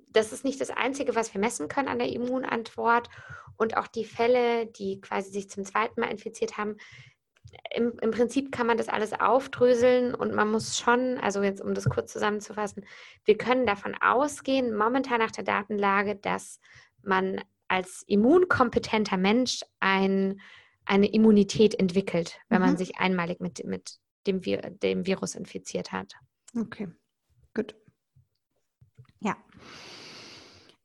das 0.10 0.32
ist 0.34 0.44
nicht 0.44 0.60
das 0.60 0.72
Einzige, 0.72 1.16
was 1.16 1.34
wir 1.34 1.42
messen 1.42 1.68
können 1.68 1.88
an 1.88 2.00
der 2.00 2.12
Immunantwort. 2.12 3.10
Und 3.58 3.78
auch 3.78 3.88
die 3.88 4.06
Fälle, 4.06 4.68
die 4.68 5.02
quasi 5.02 5.32
sich 5.32 5.50
zum 5.50 5.66
zweiten 5.66 6.00
Mal 6.00 6.12
infiziert 6.12 6.58
haben, 6.58 6.78
im, 7.74 7.94
im 8.02 8.12
Prinzip 8.12 8.52
kann 8.52 8.68
man 8.68 8.78
das 8.78 8.90
alles 8.90 9.14
aufdröseln 9.14 10.14
und 10.14 10.34
man 10.34 10.52
muss 10.52 10.78
schon, 10.78 11.18
also 11.18 11.42
jetzt 11.44 11.62
um 11.62 11.74
das 11.74 11.86
kurz 11.86 12.12
zusammenzufassen, 12.14 12.86
wir 13.26 13.38
können 13.38 13.66
davon 13.66 13.96
ausgehen, 13.96 14.76
momentan 14.76 15.20
nach 15.20 15.32
der 15.32 15.44
Datenlage, 15.44 16.16
dass 16.16 16.60
man 17.04 17.42
als 17.68 18.04
immunkompetenter 18.08 19.18
Mensch 19.18 19.62
ein, 19.80 20.42
eine 20.86 21.08
Immunität 21.08 21.76
entwickelt, 21.80 22.40
wenn 22.50 22.62
mhm. 22.62 22.68
man 22.68 22.78
sich 22.78 22.98
einmalig 22.98 23.40
mit, 23.40 23.64
mit 23.66 24.00
dem, 24.26 24.42
dem 24.42 25.06
Virus 25.06 25.36
infiziert 25.36 25.92
hat. 25.92 26.14
Okay, 26.56 26.88
gut. 27.54 27.76
Ja. 29.20 29.36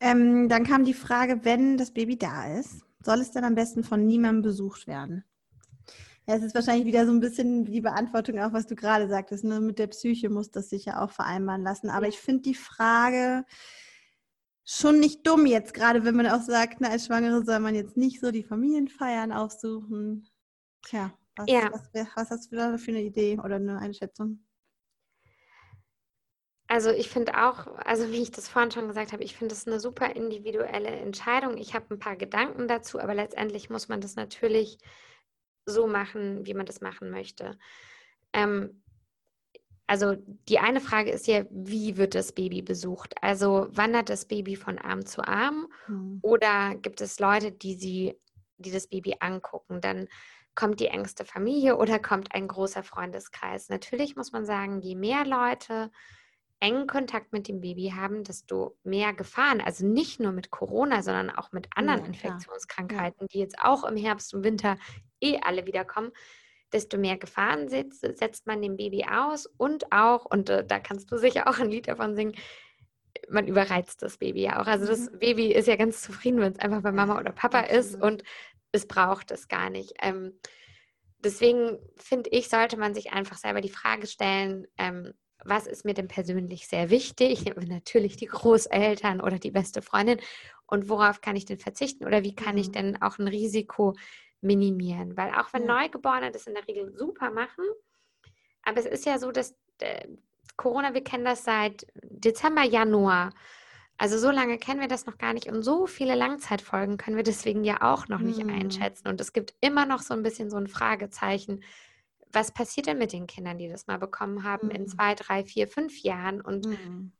Ähm, 0.01 0.49
dann 0.49 0.65
kam 0.65 0.85
die 0.85 0.95
Frage, 0.95 1.45
wenn 1.45 1.77
das 1.77 1.93
Baby 1.93 2.19
da 2.19 2.59
ist, 2.59 2.85
soll 3.05 3.21
es 3.21 3.31
dann 3.31 3.45
am 3.45 3.55
besten 3.55 3.85
von 3.85 4.05
niemandem 4.05 4.43
besucht 4.43 4.87
werden? 4.87 5.25
Ja, 6.27 6.37
es 6.37 6.43
ist 6.43 6.55
wahrscheinlich 6.55 6.87
wieder 6.87 7.05
so 7.05 7.13
ein 7.13 7.21
bisschen 7.21 7.65
die 7.65 7.81
Beantwortung 7.81 8.39
auch, 8.39 8.53
was 8.53 8.67
du 8.67 8.77
gerade 8.77 9.09
sagtest. 9.09 9.45
Ne? 9.45 9.61
Mit 9.61 9.79
der 9.79 9.89
Psyche 9.89 10.31
muss 10.31 10.51
das 10.51 10.71
sich 10.71 10.85
ja 10.85 11.03
auch 11.03 11.11
vereinbaren 11.11 11.63
lassen. 11.63 11.91
Aber 11.91 12.07
ich 12.07 12.19
finde 12.19 12.43
die 12.43 12.55
Frage 12.55 13.45
schon 14.65 15.01
nicht 15.01 15.27
dumm 15.27 15.47
jetzt, 15.47 15.75
gerade 15.75 16.05
wenn 16.05 16.15
man 16.15 16.29
auch 16.29 16.43
sagt, 16.43 16.81
na, 16.81 16.91
als 16.91 17.07
Schwangere 17.07 17.45
soll 17.45 17.59
man 17.59 17.75
jetzt 17.75 17.97
nicht 17.97 18.21
so 18.21 18.31
die 18.31 18.45
Familienfeiern 18.45 19.33
aufsuchen. 19.33 20.29
Tja, 20.83 21.13
was, 21.37 21.47
ja. 21.51 21.71
was, 21.73 22.07
was 22.15 22.31
hast 22.31 22.53
du 22.53 22.57
da 22.57 22.79
für 22.79 22.93
eine 22.93 23.03
Idee 23.03 23.39
oder 23.39 23.57
eine 23.57 23.79
Einschätzung? 23.79 24.45
Also 26.69 26.91
ich 26.91 27.11
finde 27.11 27.35
auch, 27.37 27.67
also 27.85 28.11
wie 28.13 28.23
ich 28.23 28.31
das 28.31 28.49
vorhin 28.49 28.71
schon 28.71 28.89
gesagt 28.89 29.13
habe, 29.13 29.23
ich 29.23 29.37
finde 29.37 29.55
es 29.55 29.67
eine 29.67 29.79
super 29.79 30.17
individuelle 30.17 30.89
Entscheidung. 30.89 31.59
Ich 31.59 31.75
habe 31.75 31.87
ein 31.91 31.99
paar 31.99 32.17
Gedanken 32.17 32.67
dazu, 32.67 32.99
aber 32.99 33.15
letztendlich 33.15 33.69
muss 33.69 33.89
man 33.89 34.01
das 34.01 34.17
natürlich 34.17 34.79
so 35.67 35.87
machen, 35.87 36.47
wie 36.47 36.55
man 36.55 36.67
das 36.67 36.81
machen 36.81 37.11
möchte. 37.11 37.59
Ähm, 38.33 38.83
also 39.87 40.17
die 40.49 40.59
eine 40.59 40.81
Frage 40.81 41.11
ist 41.11 41.27
ja, 41.27 41.45
wie 41.51 41.97
wird 41.97 42.15
das 42.15 42.33
Baby 42.33 42.63
besucht? 42.63 43.15
Also 43.21 43.69
wandert 43.73 44.09
das 44.09 44.25
Baby 44.25 44.57
von 44.57 44.79
Arm 44.79 45.05
zu 45.05 45.27
Arm 45.27 45.69
mhm. 45.87 46.19
oder 46.23 46.75
gibt 46.77 47.01
es 47.01 47.21
Leute, 47.21 47.53
die 47.53 47.75
sie, 47.75 48.15
die 48.57 48.71
das 48.71 48.87
Baby 48.87 49.17
angucken? 49.21 49.81
Dann 49.81 50.09
kommt 50.55 50.81
die 50.81 50.87
engste 50.87 51.25
Familie 51.25 51.77
oder 51.77 51.99
kommt 51.99 52.35
ein 52.35 52.49
großer 52.49 52.83
Freundeskreis? 52.83 53.69
Natürlich 53.69 54.17
muss 54.17 54.33
man 54.33 54.47
sagen, 54.47 54.81
je 54.81 54.95
mehr 54.95 55.25
Leute 55.27 55.91
engen 56.61 56.87
Kontakt 56.87 57.33
mit 57.33 57.49
dem 57.49 57.61
Baby 57.61 57.93
haben, 57.95 58.23
desto 58.23 58.79
mehr 58.85 59.13
Gefahren, 59.13 59.61
also 59.61 59.85
nicht 59.85 60.21
nur 60.21 60.31
mit 60.31 60.51
Corona, 60.51 61.03
sondern 61.03 61.29
auch 61.29 61.51
mit 61.51 61.67
anderen 61.75 62.01
ja, 62.01 62.07
Infektionskrankheiten, 62.07 63.23
ja. 63.23 63.27
die 63.27 63.39
jetzt 63.41 63.59
auch 63.59 63.83
im 63.85 63.97
Herbst 63.97 64.33
und 64.33 64.45
Winter 64.45 64.79
eh 65.23 65.39
alle 65.43 65.67
wiederkommen, 65.67 66.13
desto 66.73 66.99
mehr 66.99 67.17
Gefahren 67.19 67.69
setzt, 67.69 68.01
setzt 68.01 68.47
man 68.47 68.63
dem 68.63 68.77
Baby 68.77 69.05
aus 69.05 69.47
und 69.59 69.93
auch, 69.93 70.25
und 70.25 70.49
äh, 70.49 70.65
da 70.67 70.81
kannst 70.81 71.11
du 71.13 71.19
sicher 71.19 71.49
auch 71.49 71.59
ein 71.59 71.71
Lied 71.71 71.89
davon 71.89 72.15
singen, 72.15 72.35
man 73.29 73.47
überreizt 73.47 74.03
das 74.03 74.19
Baby 74.19 74.43
ja 74.43 74.61
auch. 74.61 74.67
Also 74.67 74.87
das 74.87 75.11
mhm. 75.11 75.19
Baby 75.19 75.53
ist 75.53 75.69
ja 75.69 75.77
ganz 75.77 76.03
zufrieden, 76.03 76.41
wenn 76.41 76.53
es 76.53 76.59
einfach 76.59 76.83
bei 76.83 76.93
Mama 76.93 77.19
oder 77.19 77.33
Papa 77.33 77.61
ist 77.61 78.01
und 78.01 78.23
es 78.73 78.87
braucht 78.87 79.31
es 79.31 79.49
gar 79.49 79.71
nicht. 79.71 79.93
Ähm, 80.01 80.39
deswegen 81.19 81.79
finde 81.97 82.31
ich, 82.31 82.49
sollte 82.49 82.77
man 82.77 82.95
sich 82.95 83.13
einfach 83.13 83.37
selber 83.37 83.61
die 83.61 83.69
Frage 83.69 84.07
stellen, 84.07 84.67
ähm, 84.79 85.13
was 85.45 85.67
ist 85.67 85.85
mir 85.85 85.95
denn 85.95 86.09
persönlich 86.09 86.69
sehr 86.69 86.89
wichtig? 86.91 87.45
Natürlich 87.67 88.17
die 88.17 88.27
Großeltern 88.27 89.21
oder 89.21 89.39
die 89.39 89.51
beste 89.51 89.83
Freundin. 89.83 90.21
Und 90.67 90.89
worauf 90.89 91.21
kann 91.21 91.37
ich 91.37 91.45
denn 91.45 91.59
verzichten? 91.59 92.07
Oder 92.07 92.23
wie 92.23 92.35
kann 92.35 92.57
ich 92.57 92.69
mhm. 92.69 92.73
denn 92.73 93.03
auch 93.03 93.19
ein 93.19 93.29
Risiko 93.29 93.95
minimieren? 94.43 95.17
Weil 95.17 95.31
auch 95.31 95.53
wenn 95.53 95.67
ja. 95.67 95.81
Neugeborene 95.81 96.31
das 96.31 96.47
in 96.47 96.55
der 96.55 96.67
Regel 96.69 96.93
super 96.97 97.31
machen, 97.31 97.65
aber 98.63 98.79
es 98.79 98.87
ist 98.87 99.07
ja 99.07 99.19
so, 99.19 99.33
dass 99.33 99.55
äh, 99.81 100.07
Corona, 100.57 100.95
wir 100.95 101.03
kennen 101.03 101.25
das 101.25 101.45
seit 101.45 101.87
Dezember, 102.03 102.63
Januar. 102.63 103.33
Also 103.99 104.19
so 104.19 104.31
lange 104.31 104.59
kennen 104.59 104.81
wir 104.81 104.89
das 104.89 105.07
noch 105.07 105.19
gar 105.19 105.33
nicht 105.33 105.49
und 105.49 105.63
so 105.63 105.87
viele 105.87 106.15
Langzeitfolgen 106.15 106.97
können 106.97 107.17
wir 107.17 107.25
deswegen 107.25 107.65
ja 107.65 107.83
auch 107.83 108.09
noch 108.09 108.19
nicht 108.19 108.43
mhm. 108.43 108.51
einschätzen. 108.51 109.09
Und 109.09 109.21
es 109.21 109.33
gibt 109.33 109.55
immer 109.61 109.87
noch 109.87 110.01
so 110.01 110.15
ein 110.15 110.23
bisschen 110.23 110.51
so 110.51 110.57
ein 110.57 110.67
Fragezeichen 110.67 111.63
was 112.33 112.53
passiert 112.53 112.87
denn 112.87 112.99
mit 112.99 113.13
den 113.13 113.27
Kindern, 113.27 113.59
die 113.59 113.69
das 113.69 113.87
mal 113.87 113.99
bekommen 113.99 114.45
haben 114.45 114.69
mhm. 114.69 114.75
in 114.75 114.89
zwei, 114.89 115.15
drei, 115.15 115.45
vier, 115.45 115.69
fünf 115.69 116.03
Jahren? 116.03 116.41
Und 116.41 116.67
mhm. 116.67 117.13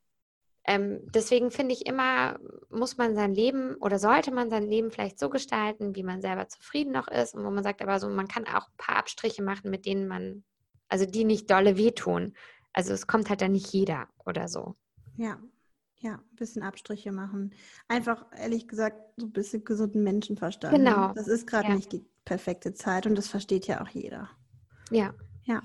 Ähm, 0.65 1.01
deswegen 1.13 1.51
finde 1.51 1.75
ich 1.75 1.87
immer, 1.87 2.39
muss 2.71 2.97
man 2.97 3.15
sein 3.15 3.35
Leben 3.35 3.75
oder 3.77 3.99
sollte 3.99 4.31
man 4.31 4.49
sein 4.49 4.67
Leben 4.67 4.91
vielleicht 4.91 5.19
so 5.19 5.29
gestalten, 5.29 5.97
wie 5.97 6.05
man 6.05 6.23
selber 6.23 6.49
zufrieden 6.49 6.93
noch 6.93 7.09
ist 7.09 7.35
und 7.35 7.45
wo 7.45 7.51
man 7.51 7.65
sagt, 7.65 7.83
aber 7.83 7.99
so, 7.99 8.09
man 8.09 8.29
kann 8.29 8.47
auch 8.47 8.69
ein 8.69 8.77
paar 8.77 8.97
Abstriche 8.97 9.43
machen, 9.43 9.71
mit 9.71 9.87
denen 9.87 10.07
man, 10.07 10.45
also 10.89 11.05
die 11.05 11.25
nicht 11.25 11.51
dolle 11.51 11.77
wehtun. 11.77 12.35
Also 12.73 12.93
es 12.93 13.07
kommt 13.07 13.29
halt 13.29 13.43
dann 13.43 13.53
nicht 13.53 13.73
jeder 13.73 14.09
oder 14.25 14.49
so. 14.49 14.77
Ja, 15.17 15.39
ja, 15.99 16.15
ein 16.15 16.37
bisschen 16.37 16.63
Abstriche 16.63 17.13
machen. 17.13 17.55
Einfach, 17.89 18.27
ehrlich 18.37 18.69
gesagt, 18.69 18.97
so 19.17 19.27
ein 19.27 19.33
bisschen 19.33 19.65
gesunden 19.65 20.03
Menschenverstand. 20.03 20.75
Genau. 20.75 21.13
Das 21.13 21.29
ist 21.29 21.47
gerade 21.47 21.69
ja. 21.69 21.75
nicht 21.75 21.93
die 21.93 22.05
perfekte 22.25 22.73
Zeit 22.73 23.07
und 23.07 23.17
das 23.17 23.29
versteht 23.29 23.67
ja 23.67 23.83
auch 23.83 23.89
jeder. 23.89 24.31
Ja. 24.91 25.13
Ja. 25.45 25.63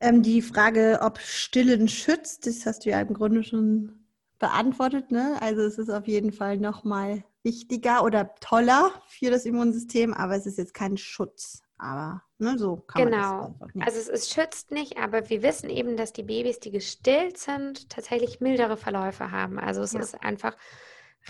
Ähm, 0.00 0.22
die 0.22 0.42
Frage, 0.42 1.00
ob 1.02 1.18
Stillen 1.18 1.88
schützt, 1.88 2.46
das 2.46 2.66
hast 2.66 2.84
du 2.84 2.90
ja 2.90 3.00
im 3.00 3.14
Grunde 3.14 3.42
schon 3.42 4.06
beantwortet. 4.38 5.10
Ne? 5.10 5.36
Also 5.40 5.62
es 5.62 5.78
ist 5.78 5.90
auf 5.90 6.06
jeden 6.06 6.32
Fall 6.32 6.58
nochmal 6.58 7.24
wichtiger 7.42 8.04
oder 8.04 8.34
toller 8.40 8.92
für 9.08 9.30
das 9.30 9.44
Immunsystem, 9.44 10.14
aber 10.14 10.36
es 10.36 10.46
ist 10.46 10.58
jetzt 10.58 10.74
kein 10.74 10.96
Schutz. 10.96 11.62
Aber 11.78 12.22
ne, 12.38 12.58
so 12.58 12.76
kann 12.76 13.04
genau. 13.04 13.16
man 13.16 13.28
das 13.28 13.46
einfach. 13.46 13.72
Genau. 13.72 13.86
Also 13.86 13.98
es, 13.98 14.08
es 14.08 14.30
schützt 14.30 14.70
nicht, 14.72 14.98
aber 14.98 15.30
wir 15.30 15.42
wissen 15.42 15.70
eben, 15.70 15.96
dass 15.96 16.12
die 16.12 16.24
Babys, 16.24 16.58
die 16.58 16.72
gestillt 16.72 17.38
sind, 17.38 17.88
tatsächlich 17.88 18.40
mildere 18.40 18.76
Verläufe 18.76 19.30
haben. 19.30 19.58
Also 19.58 19.82
es 19.82 19.92
ja. 19.92 20.00
ist 20.00 20.22
einfach 20.22 20.56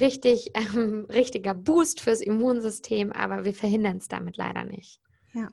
richtig 0.01 0.53
ähm, 0.55 1.07
richtiger 1.11 1.55
Boost 1.55 2.01
fürs 2.01 2.21
Immunsystem, 2.21 3.13
aber 3.13 3.45
wir 3.45 3.55
verhindern 3.55 3.99
es 3.99 4.09
damit 4.09 4.37
leider 4.37 4.65
nicht. 4.65 5.01
Ja. 5.35 5.49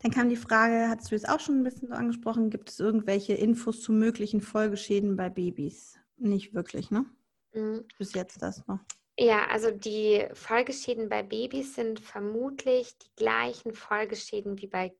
Dann 0.00 0.12
kam 0.12 0.28
die 0.28 0.36
Frage, 0.36 0.88
hattest 0.88 1.10
du 1.10 1.16
jetzt 1.16 1.28
auch 1.28 1.40
schon 1.40 1.56
ein 1.60 1.64
bisschen 1.64 1.88
so 1.88 1.94
angesprochen, 1.94 2.50
gibt 2.50 2.70
es 2.70 2.78
irgendwelche 2.78 3.34
Infos 3.34 3.80
zu 3.80 3.92
möglichen 3.92 4.40
Folgeschäden 4.40 5.16
bei 5.16 5.28
Babys? 5.28 5.98
Nicht 6.16 6.54
wirklich, 6.54 6.90
ne? 6.90 7.04
Mhm. 7.52 7.84
Bis 7.98 8.14
jetzt 8.14 8.40
das 8.42 8.66
noch. 8.66 8.80
Ja, 9.18 9.46
also 9.50 9.72
die 9.72 10.26
Folgeschäden 10.32 11.08
bei 11.08 11.24
Babys 11.24 11.74
sind 11.74 11.98
vermutlich 11.98 12.96
die 12.98 13.10
gleichen 13.16 13.74
Folgeschäden 13.74 14.60
wie 14.60 14.68
bei 14.68 14.94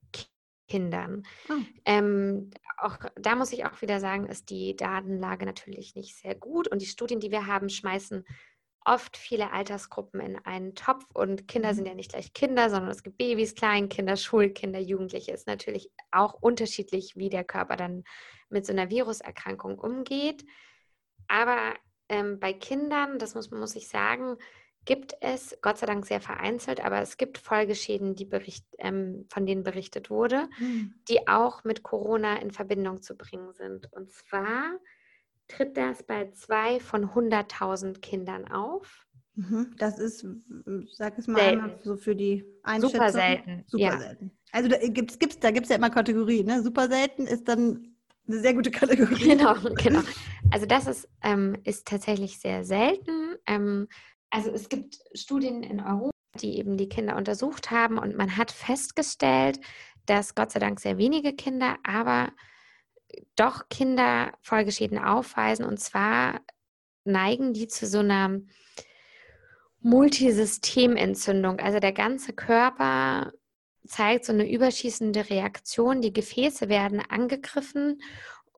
Kindern. 0.66 1.22
Oh. 1.48 1.54
Ähm, 1.84 2.50
auch 2.76 2.98
da 3.14 3.36
muss 3.36 3.52
ich 3.52 3.64
auch 3.64 3.80
wieder 3.80 4.00
sagen, 4.00 4.26
ist 4.26 4.50
die 4.50 4.74
Datenlage 4.74 5.46
natürlich 5.46 5.94
nicht 5.94 6.16
sehr 6.16 6.34
gut 6.34 6.66
und 6.68 6.82
die 6.82 6.86
Studien, 6.86 7.20
die 7.20 7.30
wir 7.30 7.46
haben, 7.46 7.68
schmeißen 7.68 8.24
oft 8.88 9.18
viele 9.18 9.52
Altersgruppen 9.52 10.20
in 10.20 10.38
einen 10.46 10.74
Topf 10.74 11.04
und 11.12 11.46
Kinder 11.46 11.74
sind 11.74 11.84
mhm. 11.84 11.90
ja 11.90 11.94
nicht 11.94 12.10
gleich 12.10 12.32
Kinder, 12.32 12.70
sondern 12.70 12.90
es 12.90 13.02
gibt 13.02 13.18
Babys, 13.18 13.54
Kleinkinder, 13.54 14.16
Schulkinder, 14.16 14.80
Jugendliche. 14.80 15.32
Ist 15.32 15.46
natürlich 15.46 15.90
auch 16.10 16.34
unterschiedlich, 16.34 17.14
wie 17.14 17.28
der 17.28 17.44
Körper 17.44 17.76
dann 17.76 18.04
mit 18.48 18.64
so 18.64 18.72
einer 18.72 18.88
Viruserkrankung 18.88 19.78
umgeht. 19.78 20.44
Aber 21.28 21.74
ähm, 22.08 22.40
bei 22.40 22.54
Kindern, 22.54 23.18
das 23.18 23.34
muss, 23.34 23.50
muss 23.50 23.76
ich 23.76 23.88
sagen, 23.88 24.38
gibt 24.86 25.14
es 25.20 25.58
Gott 25.60 25.76
sei 25.76 25.86
Dank 25.86 26.06
sehr 26.06 26.22
vereinzelt, 26.22 26.82
aber 26.82 27.02
es 27.02 27.18
gibt 27.18 27.36
Folgeschäden, 27.36 28.14
die 28.14 28.24
bericht, 28.24 28.64
ähm, 28.78 29.26
von 29.28 29.44
denen 29.44 29.64
berichtet 29.64 30.08
wurde, 30.08 30.48
mhm. 30.58 30.94
die 31.08 31.28
auch 31.28 31.62
mit 31.62 31.82
Corona 31.82 32.36
in 32.40 32.52
Verbindung 32.52 33.02
zu 33.02 33.14
bringen 33.14 33.52
sind. 33.52 33.92
Und 33.92 34.10
zwar 34.10 34.78
tritt 35.48 35.76
das 35.76 36.02
bei 36.02 36.30
zwei 36.32 36.80
von 36.80 37.10
100.000 37.10 38.00
Kindern 38.00 38.50
auf. 38.50 39.06
Mhm, 39.34 39.74
das 39.78 39.98
ist, 39.98 40.26
sag 40.92 41.16
es 41.18 41.26
mal 41.26 41.40
einmal 41.40 41.78
so 41.82 41.96
für 41.96 42.16
die 42.16 42.44
Einschätzung. 42.64 42.90
Super 42.90 43.12
selten. 43.12 43.64
Super 43.66 43.84
ja. 43.84 43.98
selten. 43.98 44.32
Also 44.50 44.68
da 44.68 44.78
gibt 44.78 45.12
es 45.12 45.18
gibt's, 45.18 45.38
da 45.38 45.50
gibt's 45.50 45.68
ja 45.68 45.76
immer 45.76 45.90
Kategorien. 45.90 46.46
Ne? 46.46 46.62
Super 46.62 46.88
selten 46.88 47.26
ist 47.26 47.46
dann 47.46 47.94
eine 48.26 48.40
sehr 48.40 48.54
gute 48.54 48.70
Kategorie. 48.72 49.28
Genau, 49.28 49.54
genau. 49.76 50.00
Also 50.50 50.66
das 50.66 50.86
ist, 50.86 51.08
ähm, 51.22 51.56
ist 51.64 51.86
tatsächlich 51.86 52.38
sehr 52.40 52.64
selten. 52.64 53.36
Ähm, 53.46 53.88
also 54.30 54.50
es 54.50 54.68
gibt 54.68 54.98
Studien 55.14 55.62
in 55.62 55.80
Europa, 55.80 56.10
die 56.40 56.58
eben 56.58 56.76
die 56.76 56.88
Kinder 56.88 57.16
untersucht 57.16 57.70
haben 57.70 57.98
und 57.98 58.16
man 58.16 58.36
hat 58.36 58.50
festgestellt, 58.50 59.60
dass 60.06 60.34
Gott 60.34 60.52
sei 60.52 60.58
Dank 60.58 60.80
sehr 60.80 60.98
wenige 60.98 61.32
Kinder, 61.32 61.76
aber 61.84 62.32
doch 63.36 63.68
Kinder 63.68 64.32
Folgeschäden 64.40 64.98
aufweisen. 64.98 65.64
Und 65.64 65.78
zwar 65.80 66.40
neigen 67.04 67.52
die 67.52 67.68
zu 67.68 67.86
so 67.86 68.00
einer 68.00 68.40
Multisystementzündung. 69.80 71.60
Also 71.60 71.78
der 71.78 71.92
ganze 71.92 72.32
Körper 72.32 73.32
zeigt 73.86 74.24
so 74.24 74.32
eine 74.32 74.50
überschießende 74.50 75.30
Reaktion. 75.30 76.02
Die 76.02 76.12
Gefäße 76.12 76.68
werden 76.68 77.00
angegriffen 77.08 78.00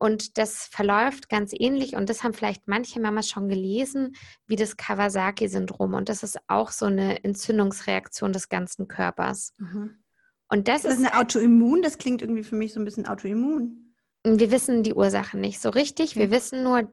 Und 0.01 0.39
das 0.39 0.65
verläuft 0.65 1.29
ganz 1.29 1.51
ähnlich 1.53 1.95
und 1.95 2.09
das 2.09 2.23
haben 2.23 2.33
vielleicht 2.33 2.67
manche 2.67 2.99
Mamas 2.99 3.29
schon 3.29 3.47
gelesen, 3.49 4.15
wie 4.47 4.55
das 4.55 4.75
Kawasaki-Syndrom. 4.75 5.93
Und 5.93 6.09
das 6.09 6.23
ist 6.23 6.39
auch 6.47 6.71
so 6.71 6.87
eine 6.87 7.23
Entzündungsreaktion 7.23 8.33
des 8.33 8.49
ganzen 8.49 8.87
Körpers. 8.87 9.53
Mhm. 9.59 10.01
Und 10.49 10.67
das, 10.67 10.81
das 10.81 10.93
ist, 10.93 11.01
ist 11.01 11.05
eine 11.05 11.19
Autoimmun, 11.19 11.83
das 11.83 11.99
klingt 11.99 12.23
irgendwie 12.23 12.43
für 12.43 12.55
mich 12.55 12.73
so 12.73 12.79
ein 12.79 12.85
bisschen 12.85 13.05
Autoimmun. 13.05 13.90
Wir 14.23 14.51
wissen 14.51 14.83
die 14.83 14.93
Ursachen 14.93 15.41
nicht 15.41 15.59
so 15.59 15.69
richtig. 15.69 16.15
Wir 16.15 16.29
wissen 16.31 16.63
nur, 16.63 16.91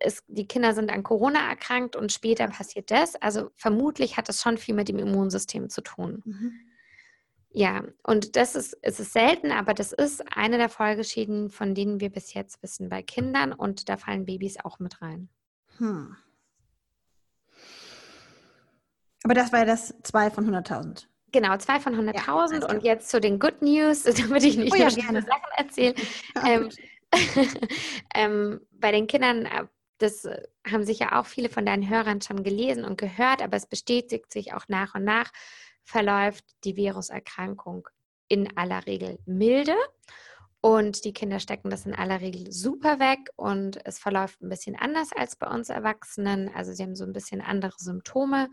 es, 0.00 0.22
die 0.28 0.46
Kinder 0.46 0.74
sind 0.74 0.90
an 0.90 1.02
Corona 1.02 1.48
erkrankt 1.48 1.96
und 1.96 2.12
später 2.12 2.46
passiert 2.48 2.90
das. 2.90 3.16
Also 3.16 3.50
vermutlich 3.54 4.16
hat 4.16 4.28
das 4.28 4.40
schon 4.40 4.56
viel 4.56 4.74
mit 4.74 4.88
dem 4.88 4.98
Immunsystem 4.98 5.68
zu 5.68 5.80
tun. 5.80 6.22
Mhm. 6.24 6.52
Ja, 7.52 7.82
und 8.04 8.36
das 8.36 8.54
ist, 8.54 8.78
es 8.80 9.00
ist 9.00 9.12
selten, 9.12 9.50
aber 9.50 9.74
das 9.74 9.92
ist 9.92 10.22
eine 10.36 10.56
der 10.56 10.68
Folgeschäden, 10.68 11.50
von 11.50 11.74
denen 11.74 11.98
wir 11.98 12.10
bis 12.10 12.32
jetzt 12.32 12.62
wissen 12.62 12.88
bei 12.88 13.02
Kindern 13.02 13.52
und 13.52 13.88
da 13.88 13.96
fallen 13.96 14.24
Babys 14.24 14.56
auch 14.62 14.78
mit 14.78 15.02
rein. 15.02 15.28
Hm. 15.78 16.16
Aber 19.24 19.34
das 19.34 19.52
war 19.52 19.60
ja 19.60 19.64
das 19.64 19.94
2 20.04 20.30
von 20.30 20.48
100.000. 20.48 21.06
Genau, 21.32 21.56
2 21.56 21.80
von 21.80 21.94
100.000 21.94 22.60
ja, 22.60 22.68
und 22.68 22.82
jetzt 22.82 23.08
zu 23.10 23.20
den 23.20 23.38
Good 23.38 23.62
News, 23.62 24.02
damit 24.18 24.42
ich 24.42 24.56
nicht 24.56 24.72
oh, 24.72 24.76
ja, 24.76 24.88
nur 24.88 24.96
gerne. 24.96 25.22
Sachen 25.22 25.50
erzähle. 25.56 25.94
ähm, 26.46 26.70
ähm, 28.14 28.60
bei 28.72 28.92
den 28.92 29.06
Kindern, 29.06 29.46
äh, 29.46 29.66
das 29.98 30.26
haben 30.66 30.84
sicher 30.84 31.18
auch 31.18 31.26
viele 31.26 31.48
von 31.48 31.66
deinen 31.66 31.88
Hörern 31.88 32.20
schon 32.20 32.42
gelesen 32.42 32.84
und 32.84 32.98
gehört, 32.98 33.42
aber 33.42 33.56
es 33.56 33.66
bestätigt 33.66 34.32
sich 34.32 34.54
auch 34.54 34.66
nach 34.68 34.94
und 34.94 35.04
nach, 35.04 35.30
verläuft 35.84 36.44
die 36.64 36.76
Viruserkrankung 36.76 37.88
in 38.28 38.56
aller 38.56 38.86
Regel 38.86 39.18
milde. 39.26 39.74
Und 40.62 41.04
die 41.04 41.14
Kinder 41.14 41.40
stecken 41.40 41.70
das 41.70 41.86
in 41.86 41.94
aller 41.94 42.20
Regel 42.20 42.52
super 42.52 43.00
weg 43.00 43.30
und 43.36 43.84
es 43.86 43.98
verläuft 43.98 44.42
ein 44.42 44.50
bisschen 44.50 44.76
anders 44.76 45.10
als 45.14 45.36
bei 45.36 45.46
uns 45.46 45.70
Erwachsenen. 45.70 46.50
Also 46.54 46.72
sie 46.72 46.82
haben 46.82 46.94
so 46.94 47.04
ein 47.04 47.14
bisschen 47.14 47.40
andere 47.40 47.72
Symptome. 47.78 48.50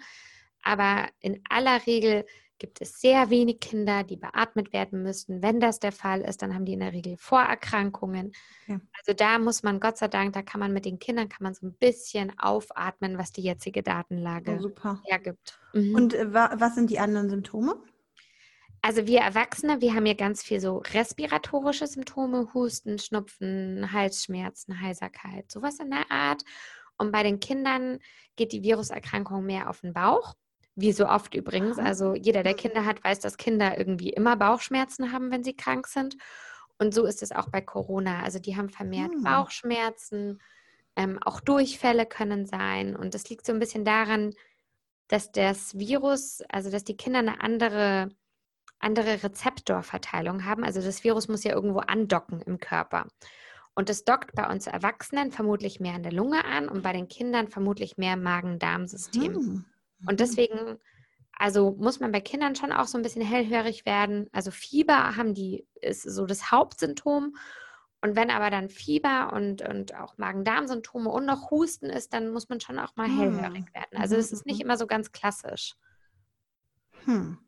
Aber 0.63 1.09
in 1.19 1.41
aller 1.49 1.85
Regel 1.85 2.25
gibt 2.59 2.81
es 2.81 2.99
sehr 2.99 3.29
wenig 3.29 3.59
Kinder, 3.59 4.03
die 4.03 4.17
beatmet 4.17 4.73
werden 4.73 5.03
müssten. 5.03 5.41
Wenn 5.41 5.59
das 5.59 5.79
der 5.79 5.91
Fall 5.91 6.21
ist, 6.21 6.41
dann 6.41 6.53
haben 6.53 6.65
die 6.65 6.73
in 6.73 6.79
der 6.79 6.93
Regel 6.93 7.17
Vorerkrankungen. 7.17 8.31
Ja. 8.67 8.79
Also 8.97 9.13
da 9.13 9.39
muss 9.39 9.63
man, 9.63 9.79
Gott 9.79 9.97
sei 9.97 10.07
Dank, 10.07 10.33
da 10.33 10.41
kann 10.41 10.59
man 10.59 10.73
mit 10.73 10.85
den 10.85 10.99
Kindern 10.99 11.29
kann 11.29 11.43
man 11.43 11.53
so 11.53 11.65
ein 11.65 11.73
bisschen 11.73 12.37
aufatmen, 12.39 13.17
was 13.17 13.31
die 13.31 13.41
jetzige 13.41 13.83
Datenlage 13.83 14.59
oh, 14.61 14.95
hergibt. 15.05 15.59
Mhm. 15.73 15.95
Und 15.95 16.13
äh, 16.13 16.33
was 16.33 16.75
sind 16.75 16.89
die 16.89 16.99
anderen 16.99 17.29
Symptome? 17.29 17.75
Also 18.81 19.07
wir 19.07 19.19
Erwachsene, 19.19 19.81
wir 19.81 19.93
haben 19.95 20.05
ja 20.05 20.13
ganz 20.13 20.43
viel 20.43 20.59
so 20.59 20.77
respiratorische 20.77 21.87
Symptome, 21.87 22.53
Husten, 22.53 22.99
Schnupfen, 22.99 23.91
Halsschmerzen, 23.91 24.79
Heiserkeit, 24.81 25.51
sowas 25.51 25.79
in 25.79 25.89
der 25.89 26.09
Art. 26.09 26.43
Und 26.97 27.11
bei 27.11 27.23
den 27.23 27.39
Kindern 27.39 27.99
geht 28.35 28.51
die 28.51 28.63
Viruserkrankung 28.63 29.45
mehr 29.45 29.69
auf 29.69 29.81
den 29.81 29.93
Bauch. 29.93 30.35
Wie 30.79 30.91
so 30.91 31.07
oft 31.07 31.33
übrigens. 31.33 31.79
Also 31.79 32.13
jeder, 32.13 32.43
der 32.43 32.53
Kinder 32.53 32.85
hat, 32.85 33.03
weiß, 33.03 33.19
dass 33.19 33.37
Kinder 33.37 33.79
irgendwie 33.79 34.11
immer 34.11 34.35
Bauchschmerzen 34.35 35.11
haben, 35.11 35.31
wenn 35.31 35.43
sie 35.43 35.55
krank 35.55 35.87
sind. 35.87 36.17
Und 36.77 36.93
so 36.93 37.05
ist 37.05 37.23
es 37.23 37.31
auch 37.31 37.49
bei 37.49 37.61
Corona. 37.61 38.21
Also 38.21 38.37
die 38.37 38.55
haben 38.55 38.69
vermehrt 38.69 39.11
hm. 39.11 39.23
Bauchschmerzen, 39.23 40.39
ähm, 40.95 41.17
auch 41.23 41.41
Durchfälle 41.41 42.05
können 42.05 42.45
sein. 42.45 42.95
Und 42.95 43.15
das 43.15 43.27
liegt 43.27 43.47
so 43.47 43.53
ein 43.53 43.59
bisschen 43.59 43.85
daran, 43.85 44.35
dass 45.07 45.31
das 45.31 45.79
Virus, 45.79 46.43
also 46.47 46.69
dass 46.69 46.83
die 46.83 46.95
Kinder 46.95 47.19
eine 47.19 47.41
andere, 47.41 48.09
andere 48.77 49.23
Rezeptorverteilung 49.23 50.45
haben. 50.45 50.63
Also 50.63 50.79
das 50.79 51.03
Virus 51.03 51.27
muss 51.27 51.43
ja 51.43 51.55
irgendwo 51.55 51.79
andocken 51.79 52.39
im 52.41 52.59
Körper. 52.59 53.07
Und 53.73 53.89
es 53.89 54.05
dockt 54.05 54.35
bei 54.35 54.47
uns 54.47 54.67
Erwachsenen 54.67 55.31
vermutlich 55.31 55.79
mehr 55.79 55.95
an 55.95 56.03
der 56.03 56.13
Lunge 56.13 56.45
an 56.45 56.69
und 56.69 56.83
bei 56.83 56.93
den 56.93 57.07
Kindern 57.07 57.47
vermutlich 57.47 57.97
mehr 57.97 58.13
im 58.13 58.21
Magen-Darm-System. 58.21 59.33
Hm. 59.33 59.65
Und 60.05 60.13
mhm. 60.13 60.17
deswegen, 60.17 60.77
also 61.33 61.75
muss 61.77 61.99
man 61.99 62.11
bei 62.11 62.21
Kindern 62.21 62.55
schon 62.55 62.71
auch 62.71 62.85
so 62.85 62.97
ein 62.97 63.03
bisschen 63.03 63.21
hellhörig 63.21 63.85
werden. 63.85 64.27
Also 64.31 64.51
Fieber 64.51 65.15
haben 65.15 65.33
die, 65.33 65.65
ist 65.81 66.03
so 66.03 66.25
das 66.25 66.51
Hauptsymptom. 66.51 67.35
Und 68.01 68.15
wenn 68.15 68.29
aber 68.29 68.51
dann 68.51 68.69
Fieber 68.69 69.33
und, 69.33 69.67
und 69.67 69.95
auch 69.95 70.17
Magen-Darm-Symptome 70.17 71.09
und 71.09 71.25
noch 71.25 71.49
Husten 71.49 71.87
ist, 71.87 72.13
dann 72.13 72.31
muss 72.31 72.47
man 72.47 72.59
schon 72.59 72.77
auch 72.77 72.95
mal 72.95 73.07
hm. 73.07 73.19
hellhörig 73.19 73.73
werden. 73.73 73.97
Also 73.97 74.15
es 74.15 74.31
ist 74.31 74.45
nicht 74.45 74.59
mhm. 74.59 74.65
immer 74.65 74.77
so 74.77 74.85
ganz 74.85 75.11
klassisch. 75.11 75.75
Hm. 77.05 77.39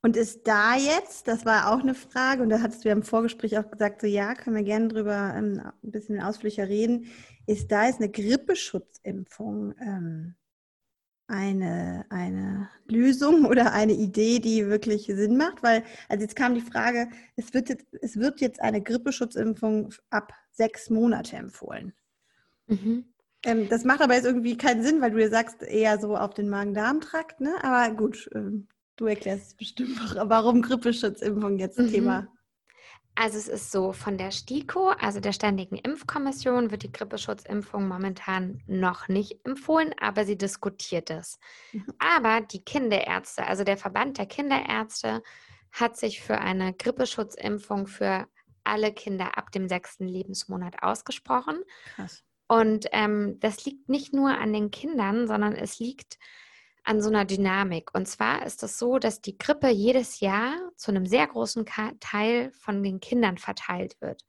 Und 0.00 0.16
ist 0.16 0.46
da 0.46 0.76
jetzt, 0.76 1.26
das 1.26 1.44
war 1.44 1.72
auch 1.72 1.80
eine 1.80 1.94
Frage, 1.94 2.42
und 2.42 2.50
da 2.50 2.60
hattest 2.60 2.84
du 2.84 2.88
ja 2.88 2.94
im 2.94 3.02
Vorgespräch 3.02 3.58
auch 3.58 3.68
gesagt, 3.68 4.00
so 4.00 4.06
ja, 4.06 4.34
können 4.34 4.54
wir 4.54 4.62
gerne 4.62 4.88
drüber 4.88 5.34
ähm, 5.34 5.60
ein 5.82 5.90
bisschen 5.90 6.20
ausführlicher 6.20 6.68
reden, 6.68 7.06
ist 7.46 7.72
da 7.72 7.86
jetzt 7.86 8.00
eine 8.00 8.10
Grippeschutzimpfung 8.10 9.74
ähm, 9.80 10.36
eine, 11.28 12.04
eine 12.10 12.68
Lösung 12.86 13.44
oder 13.46 13.72
eine 13.72 13.92
Idee, 13.92 14.40
die 14.40 14.66
wirklich 14.66 15.06
Sinn 15.06 15.36
macht? 15.36 15.62
Weil, 15.62 15.84
also 16.08 16.22
jetzt 16.22 16.36
kam 16.36 16.54
die 16.54 16.60
Frage, 16.60 17.08
es 17.36 17.54
wird 17.54 17.68
jetzt, 17.68 17.86
es 18.02 18.16
wird 18.16 18.40
jetzt 18.40 18.60
eine 18.60 18.82
Grippeschutzimpfung 18.82 19.94
ab 20.10 20.32
sechs 20.50 20.90
Monate 20.90 21.36
empfohlen. 21.36 21.92
Mhm. 22.66 23.04
Ähm, 23.44 23.68
das 23.68 23.84
macht 23.84 24.00
aber 24.00 24.14
jetzt 24.14 24.26
irgendwie 24.26 24.56
keinen 24.56 24.82
Sinn, 24.82 25.00
weil 25.00 25.12
du 25.12 25.20
ja 25.20 25.28
sagst, 25.28 25.62
eher 25.62 26.00
so 26.00 26.16
auf 26.16 26.34
den 26.34 26.48
Magen-Darm-Trakt, 26.48 27.40
ne? 27.40 27.54
Aber 27.62 27.94
gut, 27.94 28.28
ähm, 28.34 28.66
du 28.96 29.06
erklärst 29.06 29.56
bestimmt, 29.56 29.96
warum 30.16 30.62
Grippeschutzimpfung 30.62 31.58
jetzt 31.58 31.78
mhm. 31.78 31.90
Thema 31.90 32.28
also 33.20 33.36
es 33.36 33.48
ist 33.48 33.72
so, 33.72 33.92
von 33.92 34.16
der 34.16 34.30
STIKO, 34.30 34.90
also 34.90 35.18
der 35.18 35.32
Ständigen 35.32 35.76
Impfkommission, 35.76 36.70
wird 36.70 36.84
die 36.84 36.92
Grippeschutzimpfung 36.92 37.88
momentan 37.88 38.62
noch 38.68 39.08
nicht 39.08 39.44
empfohlen, 39.44 39.92
aber 39.98 40.24
sie 40.24 40.38
diskutiert 40.38 41.10
es. 41.10 41.40
Mhm. 41.72 41.86
Aber 41.98 42.42
die 42.42 42.64
Kinderärzte, 42.64 43.44
also 43.44 43.64
der 43.64 43.76
Verband 43.76 44.18
der 44.18 44.26
Kinderärzte, 44.26 45.24
hat 45.72 45.96
sich 45.96 46.20
für 46.20 46.38
eine 46.38 46.72
Grippeschutzimpfung 46.74 47.88
für 47.88 48.28
alle 48.62 48.92
Kinder 48.92 49.36
ab 49.36 49.50
dem 49.50 49.68
sechsten 49.68 50.06
Lebensmonat 50.06 50.84
ausgesprochen. 50.84 51.64
Krass. 51.96 52.22
Und 52.46 52.86
ähm, 52.92 53.40
das 53.40 53.64
liegt 53.64 53.88
nicht 53.88 54.14
nur 54.14 54.30
an 54.30 54.52
den 54.52 54.70
Kindern, 54.70 55.26
sondern 55.26 55.54
es 55.54 55.80
liegt 55.80 56.18
an 56.88 57.02
so 57.02 57.10
einer 57.10 57.26
Dynamik. 57.26 57.94
Und 57.94 58.08
zwar 58.08 58.46
ist 58.46 58.62
es 58.62 58.78
so, 58.78 58.98
dass 58.98 59.20
die 59.20 59.36
Grippe 59.36 59.68
jedes 59.68 60.20
Jahr 60.20 60.54
zu 60.74 60.90
einem 60.90 61.04
sehr 61.04 61.26
großen 61.26 61.66
Teil 62.00 62.50
von 62.52 62.82
den 62.82 62.98
Kindern 63.00 63.36
verteilt 63.36 64.00
wird. 64.00 64.22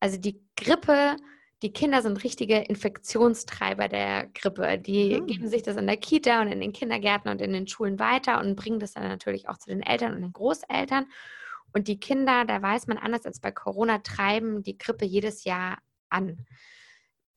Also 0.00 0.16
die 0.16 0.40
Grippe, 0.56 1.16
die 1.60 1.74
Kinder 1.74 2.00
sind 2.00 2.24
richtige 2.24 2.56
Infektionstreiber 2.56 3.88
der 3.88 4.26
Grippe. 4.28 4.78
Die 4.78 5.20
mhm. 5.20 5.26
geben 5.26 5.48
sich 5.48 5.62
das 5.62 5.76
in 5.76 5.86
der 5.86 5.98
Kita 5.98 6.40
und 6.40 6.48
in 6.48 6.60
den 6.60 6.72
Kindergärten 6.72 7.30
und 7.30 7.42
in 7.42 7.52
den 7.52 7.68
Schulen 7.68 7.98
weiter 7.98 8.40
und 8.40 8.56
bringen 8.56 8.80
das 8.80 8.94
dann 8.94 9.06
natürlich 9.06 9.50
auch 9.50 9.58
zu 9.58 9.68
den 9.68 9.82
Eltern 9.82 10.14
und 10.14 10.22
den 10.22 10.32
Großeltern. 10.32 11.04
Und 11.74 11.88
die 11.88 12.00
Kinder, 12.00 12.46
da 12.46 12.62
weiß 12.62 12.86
man 12.86 12.96
anders 12.96 13.26
als 13.26 13.38
bei 13.38 13.50
Corona, 13.50 13.98
treiben 13.98 14.62
die 14.62 14.78
Grippe 14.78 15.04
jedes 15.04 15.44
Jahr 15.44 15.76
an 16.08 16.46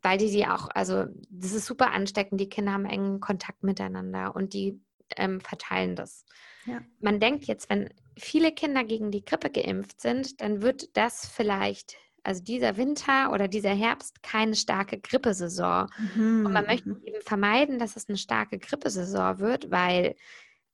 weil 0.05 0.19
die 0.19 0.29
sie 0.29 0.45
auch, 0.45 0.69
also 0.69 1.05
das 1.31 1.51
ist 1.51 1.65
super 1.65 1.91
ansteckend, 1.91 2.39
die 2.39 2.47
Kinder 2.47 2.73
haben 2.73 2.85
engen 2.85 3.19
Kontakt 3.19 3.63
miteinander 3.63 4.35
und 4.35 4.53
die 4.53 4.79
ähm, 5.17 5.41
verteilen 5.41 5.95
das. 5.95 6.25
Ja. 6.65 6.79
Man 6.99 7.19
denkt 7.19 7.45
jetzt, 7.45 7.71
wenn 7.71 7.89
viele 8.15 8.51
Kinder 8.51 8.83
gegen 8.83 9.09
die 9.09 9.25
Grippe 9.25 9.49
geimpft 9.49 9.99
sind, 9.99 10.41
dann 10.41 10.61
wird 10.61 10.95
das 10.95 11.25
vielleicht, 11.25 11.97
also 12.21 12.43
dieser 12.43 12.77
Winter 12.77 13.31
oder 13.33 13.47
dieser 13.47 13.73
Herbst, 13.73 14.21
keine 14.21 14.55
starke 14.55 14.99
Grippesaison. 14.99 15.89
Mhm. 16.15 16.45
Und 16.45 16.53
man 16.53 16.67
möchte 16.67 16.89
mhm. 16.89 17.01
eben 17.03 17.21
vermeiden, 17.21 17.79
dass 17.79 17.95
es 17.95 18.07
eine 18.07 18.19
starke 18.19 18.59
Grippesaison 18.59 19.39
wird, 19.39 19.71
weil 19.71 20.15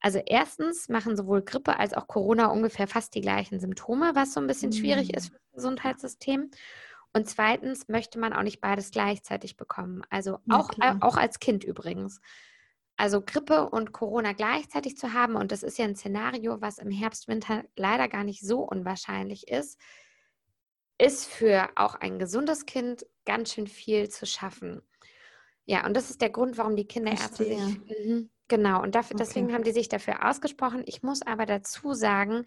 also 0.02 0.20
erstens 0.26 0.90
machen 0.90 1.16
sowohl 1.16 1.42
Grippe 1.42 1.80
als 1.80 1.94
auch 1.94 2.08
Corona 2.08 2.48
ungefähr 2.48 2.88
fast 2.88 3.16
die 3.16 3.22
gleichen 3.22 3.62
Symptome, 3.62 4.12
was 4.14 4.34
so 4.34 4.42
ein 4.42 4.48
bisschen 4.48 4.72
mhm. 4.72 4.76
schwierig 4.76 5.14
ist 5.14 5.28
für 5.28 5.40
das 5.40 5.54
Gesundheitssystem. 5.54 6.52
Und 7.14 7.30
zweitens 7.30 7.88
möchte 7.90 8.20
man 8.20 8.34
auch 8.34 8.44
nicht 8.44 8.62
beides 8.62 8.92
gleichzeitig 8.92 9.58
bekommen. 9.58 10.04
Also 10.10 10.40
auch, 10.50 10.72
ja, 10.82 10.98
auch 11.02 11.18
als 11.18 11.40
Kind 11.40 11.64
übrigens. 11.64 12.22
Also 12.96 13.22
Grippe 13.22 13.70
und 13.70 13.92
Corona 13.92 14.34
gleichzeitig 14.34 14.96
zu 14.96 15.14
haben, 15.14 15.36
und 15.36 15.52
das 15.52 15.64
ist 15.64 15.78
ja 15.78 15.86
ein 15.86 15.96
Szenario, 15.96 16.62
was 16.62 16.78
im 16.78 16.92
Herbst, 16.92 17.28
Winter 17.28 17.64
leider 17.76 18.08
gar 18.08 18.24
nicht 18.24 18.42
so 18.42 18.60
unwahrscheinlich 18.60 19.48
ist, 19.48 19.80
ist 20.98 21.26
für 21.26 21.70
auch 21.76 21.96
ein 21.96 22.20
gesundes 22.20 22.66
Kind 22.66 23.06
ganz 23.26 23.54
schön 23.54 23.68
viel 23.68 24.10
zu 24.10 24.26
schaffen. 24.26 24.82
Ja, 25.66 25.86
und 25.86 25.96
das 25.96 26.12
ist 26.12 26.22
der 26.22 26.30
Grund, 26.30 26.58
warum 26.58 26.76
die 26.76 26.88
Kinderärzte 26.88 27.44
sich. 27.44 27.60
Mhm, 27.60 28.30
genau, 28.48 28.82
und 28.84 28.94
dafür, 28.94 29.16
okay. 29.16 29.24
deswegen 29.26 29.54
haben 29.54 29.64
die 29.64 29.72
sich 29.72 29.90
dafür 29.90 30.30
ausgesprochen. 30.30 30.84
Ich 30.86 31.02
muss 31.02 31.22
aber 31.24 31.46
dazu 31.46 31.94
sagen, 31.94 32.46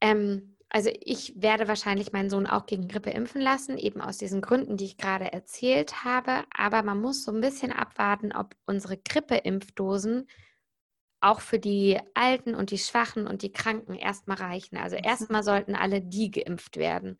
ähm, 0.00 0.55
also 0.68 0.90
ich 1.00 1.32
werde 1.36 1.68
wahrscheinlich 1.68 2.12
meinen 2.12 2.30
Sohn 2.30 2.46
auch 2.46 2.66
gegen 2.66 2.88
Grippe 2.88 3.10
impfen 3.10 3.40
lassen, 3.40 3.78
eben 3.78 4.00
aus 4.00 4.18
diesen 4.18 4.40
Gründen, 4.40 4.76
die 4.76 4.84
ich 4.84 4.96
gerade 4.96 5.32
erzählt 5.32 6.04
habe. 6.04 6.44
Aber 6.54 6.82
man 6.82 7.00
muss 7.00 7.24
so 7.24 7.32
ein 7.32 7.40
bisschen 7.40 7.72
abwarten, 7.72 8.32
ob 8.32 8.56
unsere 8.66 8.96
Grippeimpfdosen 8.96 10.26
auch 11.20 11.40
für 11.40 11.58
die 11.58 11.98
Alten 12.14 12.54
und 12.54 12.70
die 12.70 12.78
Schwachen 12.78 13.26
und 13.26 13.42
die 13.42 13.52
Kranken 13.52 13.94
erstmal 13.94 14.38
reichen. 14.38 14.76
Also 14.76 14.96
erstmal 14.96 15.42
sollten 15.42 15.74
alle 15.74 16.00
die 16.02 16.30
geimpft 16.30 16.76
werden. 16.76 17.18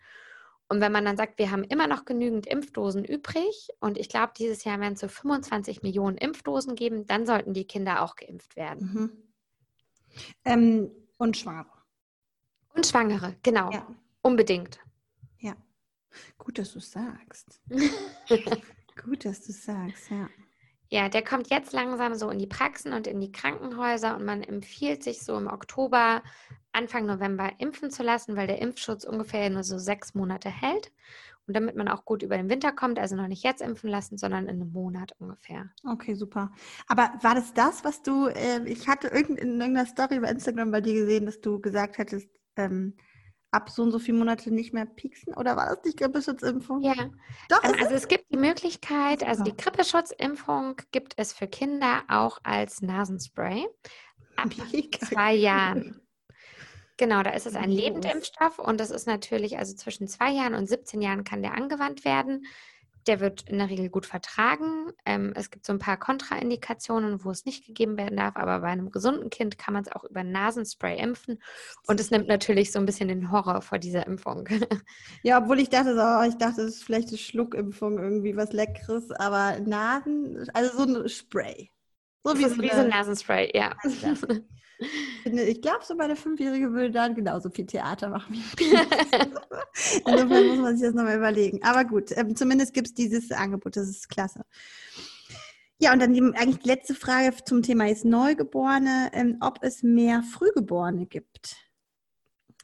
Und 0.68 0.80
wenn 0.80 0.92
man 0.92 1.04
dann 1.04 1.16
sagt, 1.16 1.38
wir 1.38 1.52
haben 1.52 1.62
immer 1.62 1.86
noch 1.86 2.04
genügend 2.04 2.46
Impfdosen 2.46 3.04
übrig 3.04 3.68
und 3.78 3.96
ich 3.98 4.08
glaube, 4.08 4.32
dieses 4.36 4.64
Jahr 4.64 4.80
werden 4.80 4.94
es 4.94 5.00
so 5.00 5.08
25 5.08 5.82
Millionen 5.82 6.18
Impfdosen 6.18 6.74
geben, 6.74 7.06
dann 7.06 7.24
sollten 7.24 7.54
die 7.54 7.66
Kinder 7.66 8.02
auch 8.02 8.16
geimpft 8.16 8.56
werden. 8.56 8.92
Mhm. 8.92 9.12
Ähm, 10.44 10.90
und 11.18 11.36
Schwangere. 11.36 11.75
Und 12.76 12.86
Schwangere, 12.86 13.34
genau. 13.42 13.72
Ja. 13.72 13.86
Unbedingt. 14.22 14.78
Ja. 15.38 15.54
Gut, 16.38 16.58
dass 16.58 16.72
du 16.72 16.80
sagst. 16.80 17.60
Gut, 19.02 19.24
dass 19.24 19.42
du 19.42 19.52
sagst, 19.52 20.10
ja. 20.10 20.28
Ja, 20.88 21.08
der 21.08 21.24
kommt 21.24 21.48
jetzt 21.50 21.72
langsam 21.72 22.14
so 22.14 22.30
in 22.30 22.38
die 22.38 22.46
Praxen 22.46 22.92
und 22.92 23.06
in 23.06 23.20
die 23.20 23.32
Krankenhäuser 23.32 24.14
und 24.14 24.24
man 24.24 24.42
empfiehlt 24.42 25.02
sich 25.02 25.22
so 25.22 25.36
im 25.36 25.48
Oktober, 25.48 26.22
Anfang 26.72 27.06
November 27.06 27.50
impfen 27.58 27.90
zu 27.90 28.02
lassen, 28.02 28.36
weil 28.36 28.46
der 28.46 28.60
Impfschutz 28.60 29.04
ungefähr 29.04 29.50
nur 29.50 29.64
so 29.64 29.78
sechs 29.78 30.14
Monate 30.14 30.48
hält. 30.48 30.92
Und 31.46 31.54
damit 31.54 31.76
man 31.76 31.88
auch 31.88 32.04
gut 32.04 32.22
über 32.22 32.36
den 32.36 32.50
Winter 32.50 32.72
kommt, 32.72 32.98
also 32.98 33.14
noch 33.14 33.28
nicht 33.28 33.44
jetzt 33.44 33.62
impfen 33.62 33.88
lassen, 33.88 34.18
sondern 34.18 34.44
in 34.44 34.60
einem 34.60 34.72
Monat 34.72 35.12
ungefähr. 35.18 35.70
Okay, 35.84 36.14
super. 36.14 36.52
Aber 36.88 37.12
war 37.22 37.36
das 37.36 37.54
das, 37.54 37.84
was 37.84 38.02
du, 38.02 38.26
äh, 38.26 38.64
ich 38.64 38.88
hatte 38.88 39.08
irgend, 39.08 39.38
in 39.38 39.60
irgendeiner 39.60 39.86
Story 39.86 40.18
bei 40.18 40.28
Instagram 40.28 40.72
bei 40.72 40.80
dir 40.80 40.94
gesehen, 40.94 41.26
dass 41.26 41.40
du 41.40 41.60
gesagt 41.60 41.98
hättest, 41.98 42.28
ähm, 42.56 42.96
ab 43.50 43.70
so 43.70 43.82
und 43.82 43.90
so 43.90 43.98
viele 43.98 44.18
Monate 44.18 44.52
nicht 44.52 44.72
mehr 44.72 44.86
pieksen? 44.86 45.34
Oder 45.34 45.56
war 45.56 45.74
das 45.74 45.84
nicht 45.84 45.98
Grippeschutzimpfung? 45.98 46.82
Ja. 46.82 46.94
Doch, 47.48 47.64
ähm, 47.64 47.74
also 47.80 47.94
es 47.94 48.08
gibt 48.08 48.30
die 48.32 48.36
Möglichkeit, 48.36 49.22
also 49.24 49.44
die 49.44 49.56
Grippeschutzimpfung 49.56 50.76
gibt 50.92 51.14
es 51.16 51.32
für 51.32 51.46
Kinder 51.46 52.02
auch 52.08 52.38
als 52.42 52.82
Nasenspray 52.82 53.66
ab 54.36 54.50
Mega 54.72 54.98
zwei 54.98 55.34
Jahren. 55.34 56.00
Genau, 56.98 57.22
da 57.22 57.30
ist 57.30 57.46
es 57.46 57.54
ein 57.54 57.70
Lebendimpfstoff 57.70 58.58
und 58.58 58.80
das 58.80 58.90
ist 58.90 59.06
natürlich, 59.06 59.58
also 59.58 59.74
zwischen 59.74 60.08
zwei 60.08 60.30
Jahren 60.30 60.54
und 60.54 60.66
17 60.66 61.02
Jahren 61.02 61.24
kann 61.24 61.42
der 61.42 61.54
angewandt 61.54 62.06
werden. 62.06 62.46
Der 63.06 63.20
wird 63.20 63.48
in 63.48 63.58
der 63.58 63.70
Regel 63.70 63.88
gut 63.88 64.06
vertragen. 64.06 64.92
Ähm, 65.04 65.32
es 65.36 65.50
gibt 65.50 65.66
so 65.66 65.72
ein 65.72 65.78
paar 65.78 65.96
Kontraindikationen, 65.96 67.24
wo 67.24 67.30
es 67.30 67.44
nicht 67.44 67.66
gegeben 67.66 67.96
werden 67.96 68.16
darf, 68.16 68.36
aber 68.36 68.60
bei 68.60 68.68
einem 68.68 68.90
gesunden 68.90 69.30
Kind 69.30 69.58
kann 69.58 69.74
man 69.74 69.84
es 69.84 69.92
auch 69.92 70.04
über 70.04 70.24
Nasenspray 70.24 70.98
impfen. 70.98 71.40
Und 71.86 72.00
es 72.00 72.10
nimmt 72.10 72.28
natürlich 72.28 72.72
so 72.72 72.78
ein 72.78 72.86
bisschen 72.86 73.08
den 73.08 73.30
Horror 73.30 73.62
vor 73.62 73.78
dieser 73.78 74.06
Impfung. 74.06 74.48
Ja, 75.22 75.42
obwohl 75.42 75.60
ich 75.60 75.70
dachte, 75.70 75.96
oh, 75.96 76.28
ich 76.28 76.36
dachte, 76.36 76.62
es 76.62 76.76
ist 76.76 76.84
vielleicht 76.84 77.08
eine 77.08 77.18
Schluckimpfung, 77.18 77.98
irgendwie 77.98 78.36
was 78.36 78.52
Leckeres, 78.52 79.10
aber 79.12 79.58
Nasen, 79.60 80.48
also 80.52 80.76
so 80.76 81.00
ein 81.00 81.08
Spray. 81.08 81.70
So 82.26 82.36
wie, 82.38 82.44
so, 82.44 82.60
wie 82.60 82.70
so 82.70 82.80
ein 82.80 82.88
Nasenspray, 82.88 83.52
ja. 83.54 83.76
Ich 85.24 85.62
glaube, 85.62 85.84
so 85.84 85.94
meine 85.94 86.16
Fünfjährige 86.16 86.72
würde 86.72 86.90
dann 86.90 87.14
genauso 87.14 87.48
viel 87.48 87.64
Theater 87.64 88.10
machen 88.10 88.34
wie 88.34 88.64
Insofern 90.06 90.46
muss 90.48 90.58
man 90.58 90.76
sich 90.76 90.86
das 90.86 90.94
nochmal 90.94 91.16
überlegen. 91.16 91.62
Aber 91.62 91.84
gut, 91.84 92.10
ähm, 92.16 92.36
zumindest 92.36 92.74
gibt 92.74 92.88
es 92.88 92.94
dieses 92.94 93.30
Angebot, 93.32 93.76
das 93.76 93.88
ist 93.88 94.08
klasse. 94.10 94.44
Ja, 95.78 95.92
und 95.92 96.00
dann 96.00 96.12
die, 96.12 96.20
eigentlich 96.20 96.58
die 96.58 96.68
letzte 96.68 96.94
Frage 96.94 97.34
zum 97.44 97.62
Thema 97.62 97.88
ist 97.88 98.04
Neugeborene, 98.04 99.10
ähm, 99.12 99.38
ob 99.40 99.58
es 99.62 99.82
mehr 99.82 100.22
Frühgeborene 100.22 101.06
gibt. 101.06 101.56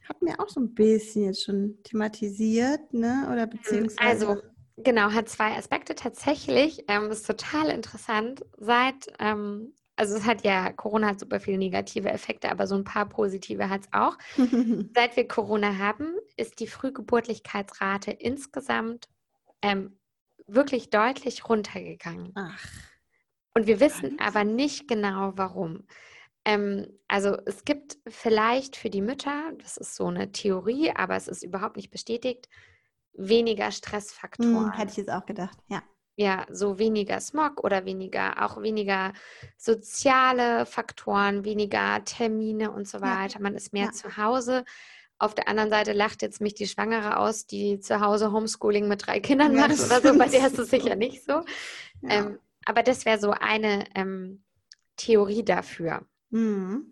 Hat 0.09 0.21
mir 0.21 0.41
auch 0.41 0.49
so 0.49 0.61
ein 0.61 0.75
bisschen 0.75 1.25
jetzt 1.25 1.45
schon 1.45 1.79
thematisiert, 1.85 2.93
ne? 2.93 3.29
Oder 3.33 3.47
beziehungsweise. 3.47 4.29
Also, 4.29 4.43
genau, 4.77 5.13
hat 5.13 5.29
zwei 5.29 5.57
Aspekte 5.57 5.95
tatsächlich. 5.95 6.85
Ähm, 6.89 7.11
ist 7.11 7.27
total 7.27 7.69
interessant. 7.69 8.45
Seit 8.59 9.13
ähm, 9.19 9.75
also 9.97 10.17
es 10.17 10.25
hat 10.25 10.45
ja, 10.45 10.73
Corona 10.73 11.09
hat 11.09 11.21
super 11.21 11.39
viele 11.39 11.59
negative 11.59 12.11
Effekte, 12.11 12.51
aber 12.51 12.67
so 12.67 12.75
ein 12.75 12.85
paar 12.85 13.09
positive 13.09 13.69
hat 13.69 13.83
es 13.83 13.89
auch. 13.93 14.17
Seit 14.95 15.17
wir 15.17 15.29
Corona 15.29 15.79
haben, 15.79 16.15
ist 16.37 16.61
die 16.61 16.67
Frühgeburtlichkeitsrate 16.67 18.11
insgesamt 18.11 19.09
ähm, 19.61 19.99
wirklich 20.47 20.91
deutlich 20.91 21.49
runtergegangen. 21.49 22.33
Ach. 22.35 22.67
Und 23.55 23.67
wir 23.67 23.81
wissen 23.81 24.19
aber 24.19 24.45
nicht 24.45 24.89
genau, 24.89 25.33
warum. 25.37 25.87
Ähm, 26.45 26.87
also 27.07 27.37
es 27.45 27.65
gibt 27.65 27.99
vielleicht 28.09 28.77
für 28.77 28.91
die 28.91 29.03
Mütter, 29.03 29.53
das 29.59 29.77
ist 29.77 29.95
so 29.95 30.07
eine 30.07 30.33
Theorie, 30.33 30.91
aber 30.97 31.17
es 31.17 31.29
ist 31.29 31.45
überhaupt 31.45 31.77
nicht 31.77 31.91
bestätigt, 31.91 32.49
weniger 33.15 33.71
Stressfaktoren. 33.71 34.73
Hm, 34.73 34.73
hätte 34.73 34.93
ich 34.93 34.97
jetzt 34.97 35.11
auch 35.11 35.27
gedacht, 35.27 35.59
ja 35.69 35.83
ja, 36.17 36.47
so 36.51 36.79
weniger 36.79 37.21
Smog 37.21 37.65
oder 37.65 37.85
weniger, 37.85 38.45
auch 38.45 38.61
weniger 38.61 39.13
soziale 39.57 40.67
Faktoren, 40.67 41.45
weniger 41.45 42.05
Termine 42.05 42.71
und 42.71 42.87
so 42.87 43.01
weiter. 43.01 43.41
Man 43.41 43.55
ist 43.55 43.73
mehr 43.73 43.87
ja. 43.87 43.93
zu 43.93 44.17
Hause. 44.17 44.65
Auf 45.19 45.35
der 45.35 45.49
anderen 45.49 45.71
Seite 45.71 45.93
lacht 45.93 46.23
jetzt 46.23 46.41
mich 46.41 46.55
die 46.55 46.67
Schwangere 46.67 47.17
aus, 47.17 47.47
die 47.47 47.81
zu 47.81 48.01
Hause 48.01 48.33
Homeschooling 48.33 48.89
mit 48.89 49.07
drei 49.07 49.21
Kindern 49.21 49.55
ja, 49.55 49.69
macht 49.69 49.81
oder 49.81 50.01
so. 50.01 50.19
Bei 50.19 50.29
der 50.29 50.47
ist 50.47 50.59
es 50.59 50.71
sicher 50.71 50.97
nicht 50.97 51.25
so. 51.25 51.45
Ja. 52.03 52.09
Ähm, 52.09 52.39
aber 52.65 52.83
das 52.83 53.05
wäre 53.05 53.19
so 53.19 53.31
eine 53.31 53.87
ähm, 53.95 54.43
Theorie 54.97 55.45
dafür. 55.45 56.07
Mhm. 56.31 56.92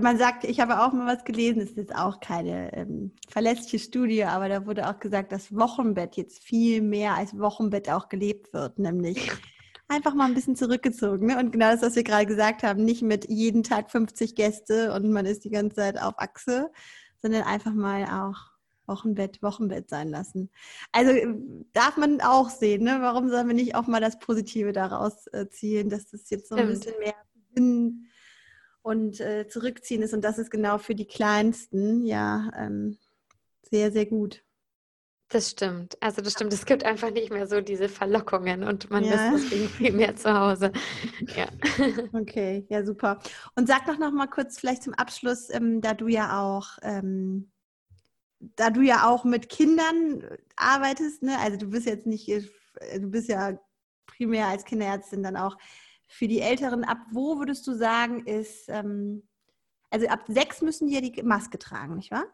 Man 0.00 0.18
sagt, 0.18 0.44
ich 0.44 0.60
habe 0.60 0.80
auch 0.80 0.92
mal 0.92 1.14
was 1.16 1.24
gelesen, 1.24 1.60
es 1.60 1.72
ist 1.72 1.94
auch 1.94 2.20
keine 2.20 2.72
ähm, 2.72 3.12
verlässliche 3.28 3.78
Studie, 3.78 4.24
aber 4.24 4.48
da 4.48 4.66
wurde 4.66 4.88
auch 4.88 4.98
gesagt, 4.98 5.32
dass 5.32 5.54
Wochenbett 5.54 6.16
jetzt 6.16 6.42
viel 6.42 6.82
mehr 6.82 7.14
als 7.14 7.38
Wochenbett 7.38 7.90
auch 7.90 8.08
gelebt 8.08 8.52
wird, 8.52 8.78
nämlich 8.78 9.30
einfach 9.88 10.14
mal 10.14 10.26
ein 10.26 10.34
bisschen 10.34 10.56
zurückgezogen. 10.56 11.26
Ne? 11.26 11.38
Und 11.38 11.52
genau 11.52 11.72
das, 11.72 11.82
was 11.82 11.96
wir 11.96 12.04
gerade 12.04 12.26
gesagt 12.26 12.62
haben, 12.62 12.84
nicht 12.84 13.02
mit 13.02 13.28
jeden 13.28 13.62
Tag 13.62 13.90
50 13.90 14.34
Gäste 14.34 14.92
und 14.94 15.10
man 15.10 15.26
ist 15.26 15.44
die 15.44 15.50
ganze 15.50 15.76
Zeit 15.76 16.00
auf 16.00 16.14
Achse, 16.18 16.70
sondern 17.20 17.42
einfach 17.42 17.72
mal 17.74 18.04
auch 18.04 18.50
Wochenbett, 18.86 19.42
Wochenbett 19.42 19.88
sein 19.88 20.08
lassen. 20.08 20.50
Also 20.92 21.12
äh, 21.12 21.34
darf 21.72 21.96
man 21.96 22.20
auch 22.20 22.50
sehen, 22.50 22.84
ne? 22.84 22.98
warum 23.00 23.28
sollen 23.30 23.48
wir 23.48 23.54
nicht 23.54 23.74
auch 23.74 23.86
mal 23.86 24.00
das 24.00 24.18
Positive 24.18 24.72
daraus 24.72 25.26
äh, 25.28 25.48
ziehen, 25.48 25.88
dass 25.88 26.10
das 26.10 26.28
jetzt 26.30 26.48
so 26.48 26.56
ein 26.56 26.68
bisschen 26.68 26.98
mehr 26.98 27.14
Sinn 27.54 28.06
und 28.82 29.20
äh, 29.20 29.46
zurückziehen 29.48 30.02
ist. 30.02 30.14
Und 30.14 30.22
das 30.22 30.38
ist 30.38 30.50
genau 30.50 30.78
für 30.78 30.94
die 30.94 31.06
Kleinsten 31.06 32.04
ja 32.06 32.50
ähm, 32.56 32.98
sehr, 33.70 33.92
sehr 33.92 34.06
gut. 34.06 34.42
Das 35.28 35.50
stimmt. 35.50 35.96
Also 36.00 36.22
das 36.22 36.32
stimmt. 36.32 36.52
Es 36.52 36.66
gibt 36.66 36.84
einfach 36.84 37.12
nicht 37.12 37.30
mehr 37.30 37.46
so 37.46 37.60
diese 37.60 37.88
Verlockungen 37.88 38.64
und 38.64 38.90
man 38.90 39.04
ja. 39.04 39.12
ist 39.12 39.44
deswegen 39.44 39.68
viel 39.68 39.92
mehr 39.92 40.16
zu 40.16 40.32
Hause. 40.32 40.72
Ja. 41.36 41.46
Okay, 42.12 42.66
ja 42.68 42.84
super. 42.84 43.20
Und 43.54 43.68
sag 43.68 43.86
doch 43.86 43.98
noch 43.98 44.10
mal 44.10 44.26
kurz 44.26 44.58
vielleicht 44.58 44.82
zum 44.82 44.94
Abschluss, 44.94 45.48
ähm, 45.50 45.80
da 45.80 45.94
du 45.94 46.08
ja 46.08 46.42
auch 46.42 46.78
ähm, 46.82 47.52
da 48.40 48.70
du 48.70 48.80
ja 48.80 49.08
auch 49.08 49.24
mit 49.24 49.48
Kindern 49.48 50.24
arbeitest, 50.56 51.22
ne? 51.22 51.38
Also 51.40 51.58
du 51.58 51.66
bist 51.68 51.86
jetzt 51.86 52.06
nicht, 52.06 52.28
äh, 52.28 52.42
du 52.98 53.08
bist 53.08 53.28
ja 53.28 53.58
primär 54.06 54.46
als 54.46 54.64
Kinderärztin 54.64 55.22
dann 55.22 55.36
auch 55.36 55.56
für 56.10 56.26
die 56.26 56.40
Älteren, 56.40 56.82
ab 56.82 56.98
wo 57.12 57.38
würdest 57.38 57.64
du 57.68 57.72
sagen, 57.72 58.26
ist, 58.26 58.64
ähm, 58.68 59.22
also 59.90 60.08
ab 60.08 60.24
sechs 60.26 60.60
müssen 60.60 60.88
die 60.88 60.94
ja 60.94 61.00
die 61.00 61.22
Maske 61.22 61.56
tragen, 61.56 61.94
nicht 61.94 62.10
wahr? 62.10 62.26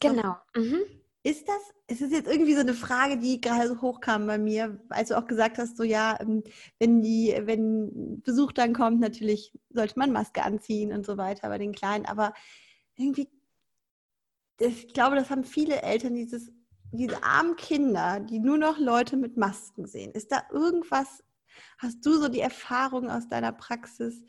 genau. 0.00 0.36
Doch, 0.52 0.62
mhm. 0.62 0.82
Ist 1.24 1.48
das, 1.48 1.62
ist 1.86 2.02
das 2.02 2.10
jetzt 2.10 2.28
irgendwie 2.28 2.54
so 2.54 2.60
eine 2.60 2.74
Frage, 2.74 3.16
die 3.16 3.40
gerade 3.40 3.68
so 3.68 3.80
hochkam 3.80 4.26
bei 4.26 4.36
mir, 4.36 4.78
als 4.90 5.08
du 5.08 5.16
auch 5.16 5.26
gesagt 5.26 5.56
hast, 5.56 5.78
so 5.78 5.82
ja, 5.82 6.18
ähm, 6.20 6.42
wenn 6.78 7.00
die, 7.00 7.34
wenn 7.44 8.20
Besuch 8.22 8.52
dann 8.52 8.74
kommt, 8.74 9.00
natürlich 9.00 9.56
sollte 9.70 9.98
man 9.98 10.12
Maske 10.12 10.42
anziehen 10.42 10.92
und 10.92 11.06
so 11.06 11.16
weiter 11.16 11.48
bei 11.48 11.58
den 11.58 11.72
Kleinen, 11.72 12.04
aber 12.04 12.34
irgendwie, 12.96 13.30
ich 14.60 14.92
glaube, 14.92 15.16
das 15.16 15.30
haben 15.30 15.44
viele 15.44 15.80
Eltern, 15.80 16.14
dieses, 16.14 16.52
diese 16.90 17.22
armen 17.22 17.56
Kinder, 17.56 18.20
die 18.20 18.40
nur 18.40 18.58
noch 18.58 18.78
Leute 18.78 19.16
mit 19.16 19.38
Masken 19.38 19.86
sehen. 19.86 20.12
Ist 20.12 20.32
da 20.32 20.42
irgendwas 20.50 21.22
Hast 21.78 22.04
du 22.04 22.14
so 22.14 22.28
die 22.28 22.40
Erfahrung 22.40 23.10
aus 23.10 23.28
deiner 23.28 23.52
Praxis, 23.52 24.22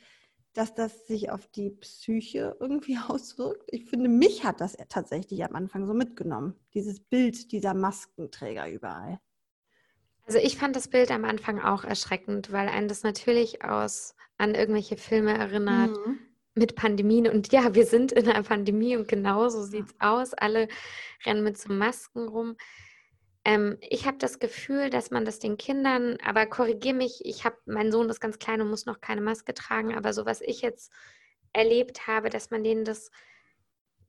dass 0.54 0.74
das 0.74 1.08
sich 1.08 1.32
auf 1.32 1.48
die 1.48 1.72
Psyche 1.72 2.56
irgendwie 2.60 2.98
auswirkt? 3.08 3.64
Ich 3.72 3.86
finde, 3.86 4.10
mich 4.10 4.44
hat 4.44 4.62
das 4.62 4.78
tatsächlich 4.90 5.44
am 5.44 5.56
Anfang 5.56 5.86
so 5.88 5.94
mitgenommen, 5.94 6.56
dieses 6.74 7.00
Bild 7.00 7.52
dieser 7.52 7.74
Maskenträger 7.74 8.70
überall. 8.70 9.20
Also 10.26 10.40
ich 10.40 10.58
fand 10.58 10.76
das 10.76 10.88
Bild 10.88 11.12
am 11.12 11.26
Anfang 11.26 11.60
auch 11.60 11.84
erschreckend, 11.84 12.52
weil 12.52 12.70
einen 12.70 12.88
das 12.88 13.04
natürlich 13.04 13.64
aus 13.64 14.16
an 14.38 14.56
irgendwelche 14.56 14.98
Filme 14.98 15.38
erinnert. 15.38 15.92
Mhm. 15.92 16.20
Mit 16.56 16.76
Pandemien 16.76 17.28
und 17.28 17.52
ja, 17.52 17.74
wir 17.74 17.88
sind 17.88 18.12
in 18.12 18.30
einer 18.30 18.44
Pandemie 18.44 18.96
und 18.96 19.08
genau 19.08 19.50
so 19.50 19.64
sieht 19.64 19.88
es 19.88 19.96
aus. 20.00 20.36
Alle 20.36 20.68
rennen 21.26 21.44
mit 21.44 21.58
so 21.58 21.74
Masken 21.74 22.28
rum. 22.28 22.58
Ähm, 23.46 23.78
ich 23.82 24.06
habe 24.06 24.18
das 24.18 24.39
Gefühl, 24.39 24.89
dass 24.89 25.12
man 25.12 25.26
das 25.26 25.39
den 25.39 25.58
Kindern, 25.58 26.18
aber 26.24 26.46
korrigiere 26.46 26.96
mich, 26.96 27.22
ich 27.26 27.44
habe, 27.44 27.58
mein 27.66 27.91
Sohn 27.91 28.10
ist 28.10 28.22
ganz 28.22 28.39
klein 28.39 28.62
und 28.62 28.70
muss 28.70 28.86
noch 28.86 29.02
keine 29.02 29.22
Maske 29.22 29.54
tragen, 29.54 29.96
aber 29.96 30.14
so 30.14 30.26
was 30.26 30.41
ich 30.41 30.62
jetzt 30.62 30.91
erlebt 31.52 32.08
habe, 32.08 32.30
dass 32.30 32.52
man 32.52 32.64
denen 32.64 32.86
das 32.86 33.12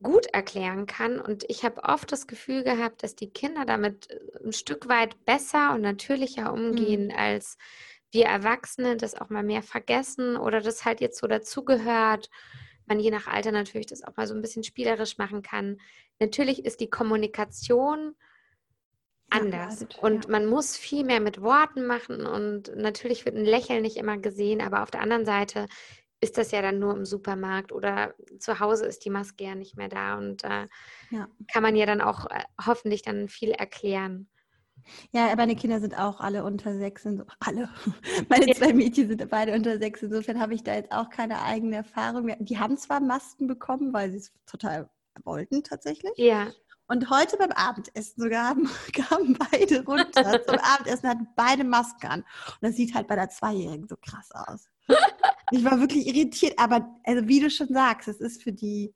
gut 0.03 0.27
erklären 0.27 0.87
kann. 0.87 1.21
Und 1.21 1.45
ich 1.49 1.65
habe 1.65 1.83
oft 1.83 2.11
das 2.13 2.27
Gefühl 2.27 2.63
gehabt, 2.63 3.03
dass 3.03 3.17
die 3.17 3.31
Kinder 3.31 3.65
damit 3.65 4.11
äh, 4.11 4.21
ein 4.45 4.53
Stück 4.53 4.89
weit 4.89 5.25
besser 5.25 5.75
und 5.75 5.81
natürlicher 5.81 6.53
umgehen, 6.53 7.07
mhm. 7.07 7.17
als 7.17 7.59
wir 8.13 8.27
Erwachsene 8.27 8.97
das 8.97 9.17
auch 9.17 9.29
mal 9.31 9.43
mehr 9.43 9.63
vergessen 9.63 10.37
oder 10.37 10.61
das 10.61 10.85
halt 10.85 11.01
jetzt 11.01 11.19
so 11.19 11.27
dazugehört. 11.27 12.31
Man 12.87 13.01
je 13.01 13.11
nach 13.11 13.27
Alter 13.27 13.51
natürlich 13.51 13.87
das 13.87 14.05
auch 14.05 14.17
mal 14.17 14.29
so 14.29 14.35
ein 14.35 14.43
bisschen 14.43 14.63
spielerisch 14.63 15.19
machen 15.19 15.43
kann. 15.43 15.81
Natürlich 16.21 16.65
ist 16.65 16.81
die 16.81 16.91
Kommunikation 16.91 18.15
anders. 19.35 19.87
Und 20.01 20.25
ja. 20.25 20.31
man 20.31 20.47
muss 20.47 20.77
viel 20.77 21.05
mehr 21.05 21.21
mit 21.21 21.41
Worten 21.41 21.87
machen 21.87 22.27
und 22.27 22.75
natürlich 22.77 23.25
wird 23.25 23.37
ein 23.37 23.45
Lächeln 23.45 23.83
nicht 23.83 23.97
immer 23.97 24.19
gesehen, 24.19 24.61
aber 24.61 24.83
auf 24.83 24.91
der 24.91 25.01
anderen 25.01 25.27
Seite 25.27 25.67
ist 26.21 26.39
das 26.39 26.53
ja 26.53 26.63
dann 26.63 26.79
nur 26.79 26.97
im 26.97 27.05
Supermarkt 27.05 27.71
oder 27.71 28.15
zu 28.39 28.59
Hause 28.59 28.87
ist 28.87 29.05
die 29.05 29.11
Maske 29.11 29.45
ja 29.45 29.55
nicht 29.55 29.77
mehr 29.77 29.89
da 29.89 30.17
und 30.17 30.43
äh, 30.45 30.67
ja. 31.11 31.29
kann 31.53 31.63
man 31.63 31.77
ja 31.77 31.85
dann 31.85 32.01
auch 32.01 32.27
äh, 32.31 32.43
hoffentlich 32.65 33.03
dann 33.03 33.29
viel 33.29 33.51
erklären. 33.51 34.29
Ja, 35.13 35.35
meine 35.37 35.57
Kinder 35.57 35.81
sind 35.81 35.99
auch 35.99 36.21
alle 36.21 36.45
unter 36.45 36.77
sechs. 36.77 37.05
So, 37.05 37.25
alle. 37.41 37.69
Meine 38.29 38.53
zwei 38.55 38.73
Mädchen 38.73 39.09
sind 39.09 39.31
beide 39.31 39.55
unter 39.55 39.79
sechs. 39.79 40.03
Insofern 40.03 40.41
habe 40.41 40.55
ich 40.55 40.63
da 40.63 40.75
jetzt 40.75 40.93
auch 40.93 41.09
keine 41.11 41.43
eigene 41.43 41.77
Erfahrung 41.77 42.25
mehr. 42.25 42.37
Die 42.39 42.59
haben 42.59 42.77
zwar 42.77 43.01
Masken 43.01 43.47
bekommen, 43.47 43.93
weil 43.93 44.11
sie 44.11 44.19
es 44.19 44.33
total 44.47 44.91
wollten 45.23 45.63
tatsächlich. 45.63 46.13
Ja. 46.17 46.49
Und 46.87 47.09
heute 47.09 47.37
beim 47.37 47.53
Abendessen 47.53 48.23
sogar 48.23 48.49
haben, 48.49 48.69
kamen 48.93 49.39
beide 49.51 49.85
runter 49.85 50.43
zum 50.47 50.59
Abendessen, 50.59 51.09
hatten 51.09 51.29
beide 51.37 51.65
Masken 51.65 52.07
an. 52.07 52.21
Und 52.21 52.63
das 52.63 52.77
sieht 52.77 52.95
halt 52.95 53.09
bei 53.09 53.17
der 53.17 53.31
Zweijährigen 53.31 53.89
so 53.89 53.97
krass 53.97 54.31
aus. 54.33 54.69
Ich 55.51 55.65
war 55.65 55.81
wirklich 55.81 56.07
irritiert, 56.07 56.59
aber 56.59 56.95
also 57.05 57.27
wie 57.27 57.41
du 57.41 57.51
schon 57.51 57.69
sagst, 57.69 58.09
es 58.09 58.21
ist 58.21 58.43
für 58.43 58.53
die, 58.53 58.95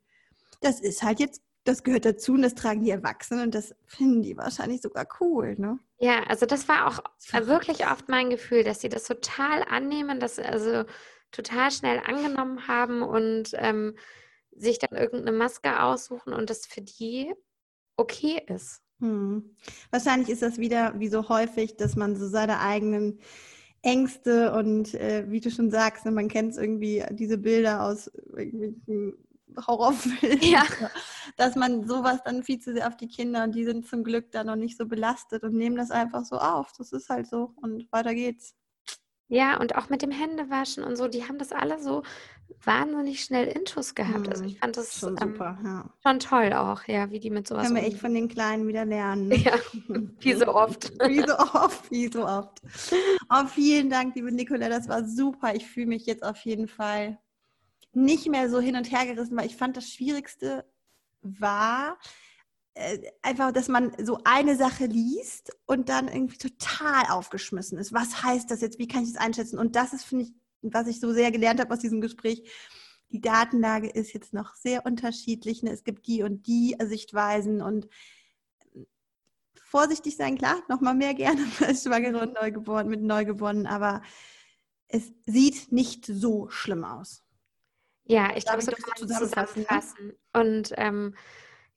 das 0.61 0.79
ist 0.79 1.01
halt 1.01 1.19
jetzt 1.19 1.41
das 1.69 1.83
gehört 1.83 2.05
dazu 2.05 2.33
und 2.33 2.41
das 2.41 2.55
tragen 2.55 2.83
die 2.83 2.89
Erwachsenen 2.89 3.43
und 3.43 3.55
das 3.55 3.75
finden 3.85 4.21
die 4.23 4.37
wahrscheinlich 4.37 4.81
sogar 4.81 5.07
cool, 5.19 5.55
ne? 5.57 5.77
Ja, 5.99 6.23
also 6.23 6.45
das 6.45 6.67
war 6.67 6.87
auch 6.87 7.03
wirklich 7.47 7.85
oft 7.85 8.09
mein 8.09 8.29
Gefühl, 8.29 8.63
dass 8.63 8.81
sie 8.81 8.89
das 8.89 9.03
total 9.03 9.63
annehmen, 9.63 10.19
dass 10.19 10.37
sie 10.37 10.45
also 10.45 10.85
total 11.31 11.69
schnell 11.71 12.01
angenommen 12.05 12.67
haben 12.67 13.01
und 13.01 13.51
ähm, 13.53 13.95
sich 14.51 14.79
dann 14.79 14.97
irgendeine 14.97 15.37
Maske 15.37 15.81
aussuchen 15.83 16.33
und 16.33 16.49
das 16.49 16.65
für 16.65 16.81
die 16.81 17.33
okay 17.99 18.41
ist. 18.47 18.81
Hm. 18.99 19.55
Wahrscheinlich 19.91 20.29
ist 20.29 20.41
das 20.41 20.57
wieder 20.57 20.99
wie 20.99 21.07
so 21.07 21.29
häufig, 21.29 21.77
dass 21.77 21.95
man 21.95 22.15
so 22.15 22.27
seine 22.27 22.59
eigenen 22.59 23.19
Ängste 23.81 24.53
und 24.53 24.93
äh, 24.95 25.25
wie 25.29 25.39
du 25.39 25.51
schon 25.51 25.71
sagst, 25.71 26.05
ne, 26.05 26.11
man 26.11 26.27
kennt 26.27 26.57
irgendwie 26.57 27.03
diese 27.11 27.37
Bilder 27.37 27.83
aus 27.85 28.11
irgendwelchen 28.35 29.13
Horrorfilm. 29.55 30.39
Ja. 30.41 30.63
Dass 31.37 31.55
man 31.55 31.87
sowas 31.87 32.19
dann 32.23 32.43
viel 32.43 32.59
zu 32.59 32.73
sehr 32.73 32.87
auf 32.87 32.97
die 32.97 33.07
Kinder 33.07 33.43
und 33.43 33.55
die 33.55 33.63
sind 33.63 33.87
zum 33.87 34.03
Glück 34.03 34.31
da 34.31 34.43
noch 34.43 34.55
nicht 34.55 34.77
so 34.77 34.85
belastet 34.85 35.43
und 35.43 35.53
nehmen 35.53 35.77
das 35.77 35.91
einfach 35.91 36.25
so 36.25 36.37
auf. 36.37 36.73
Das 36.77 36.91
ist 36.91 37.09
halt 37.09 37.27
so 37.27 37.53
und 37.61 37.89
weiter 37.91 38.13
geht's. 38.13 38.55
Ja, 39.31 39.57
und 39.57 39.75
auch 39.75 39.89
mit 39.89 40.01
dem 40.01 40.09
Händewaschen 40.09 40.83
und 40.83 40.95
so, 40.95 41.07
die 41.07 41.27
haben 41.27 41.37
das 41.37 41.51
alle 41.51 41.79
so 41.79 42.01
wahnsinnig 42.63 43.23
schnell 43.23 43.47
Intus 43.47 43.93
gehabt. 43.93 44.27
Also 44.27 44.43
ich 44.43 44.57
fand 44.57 44.75
das 44.75 44.99
schon 44.99 45.17
ähm, 45.21 45.33
super, 45.33 45.59
ja. 45.63 45.85
Schon 46.01 46.19
toll 46.19 46.51
auch, 46.53 46.83
ja, 46.87 47.11
wie 47.11 47.19
die 47.19 47.29
mit 47.29 47.47
sowas. 47.47 47.67
Können 47.67 47.75
wir 47.75 47.83
echt 47.83 47.99
von 47.99 48.13
den 48.13 48.27
Kleinen 48.27 48.67
wieder 48.67 48.85
lernen. 48.85 49.31
Ja, 49.39 49.53
wie 50.19 50.33
so 50.33 50.47
oft. 50.47 50.91
wie 51.07 51.19
so 51.19 51.37
oft, 51.37 51.91
wie 51.91 52.07
so 52.07 52.25
oft. 52.27 52.59
Oh, 53.29 53.45
vielen 53.45 53.91
Dank, 53.91 54.15
liebe 54.15 54.31
Nicola, 54.31 54.67
das 54.67 54.89
war 54.89 55.05
super. 55.05 55.53
Ich 55.53 55.67
fühle 55.67 55.87
mich 55.87 56.07
jetzt 56.07 56.23
auf 56.23 56.37
jeden 56.39 56.67
Fall 56.67 57.19
nicht 57.93 58.27
mehr 58.27 58.49
so 58.49 58.59
hin 58.59 58.75
und 58.75 58.91
her 58.91 59.05
gerissen, 59.05 59.37
weil 59.37 59.45
ich 59.45 59.55
fand, 59.55 59.77
das 59.77 59.89
Schwierigste 59.89 60.65
war 61.21 61.99
einfach, 63.21 63.51
dass 63.51 63.67
man 63.67 63.91
so 64.03 64.19
eine 64.23 64.55
Sache 64.55 64.85
liest 64.85 65.51
und 65.65 65.89
dann 65.89 66.07
irgendwie 66.07 66.37
total 66.37 67.05
aufgeschmissen 67.09 67.77
ist. 67.77 67.93
Was 67.93 68.23
heißt 68.23 68.49
das 68.49 68.61
jetzt? 68.61 68.79
Wie 68.79 68.87
kann 68.87 69.03
ich 69.03 69.13
das 69.13 69.21
einschätzen? 69.21 69.59
Und 69.59 69.75
das 69.75 69.93
ist, 69.93 70.03
finde 70.03 70.25
ich, 70.25 70.33
was 70.61 70.87
ich 70.87 70.99
so 70.99 71.11
sehr 71.13 71.31
gelernt 71.31 71.59
habe 71.59 71.73
aus 71.73 71.79
diesem 71.79 72.01
Gespräch. 72.01 72.49
Die 73.11 73.21
Datenlage 73.21 73.89
ist 73.89 74.13
jetzt 74.13 74.33
noch 74.33 74.55
sehr 74.55 74.85
unterschiedlich. 74.85 75.63
Ne? 75.63 75.71
Es 75.71 75.83
gibt 75.83 76.07
die 76.07 76.23
und 76.23 76.47
die 76.47 76.75
Sichtweisen 76.81 77.61
und 77.61 77.85
äh, 78.75 78.85
vorsichtig 79.61 80.15
sein, 80.15 80.37
klar, 80.37 80.61
nochmal 80.69 80.95
mehr 80.95 81.13
gerne 81.13 81.41
als 81.65 81.83
Schwangere 81.83 82.21
und 82.21 82.33
Neugeboren, 82.33 82.87
mit 82.87 83.01
Neugeborenen, 83.01 83.67
aber 83.67 84.01
es 84.87 85.11
sieht 85.25 85.71
nicht 85.71 86.05
so 86.05 86.49
schlimm 86.49 86.83
aus. 86.83 87.23
Ja, 88.05 88.35
ich 88.35 88.43
glaube, 88.43 88.61
so 88.61 88.71
kann 88.71 88.81
man 88.87 88.97
zusammenfassen. 88.97 89.63
zusammenfassen. 89.63 90.13
Und 90.33 90.73
ähm, 90.77 91.15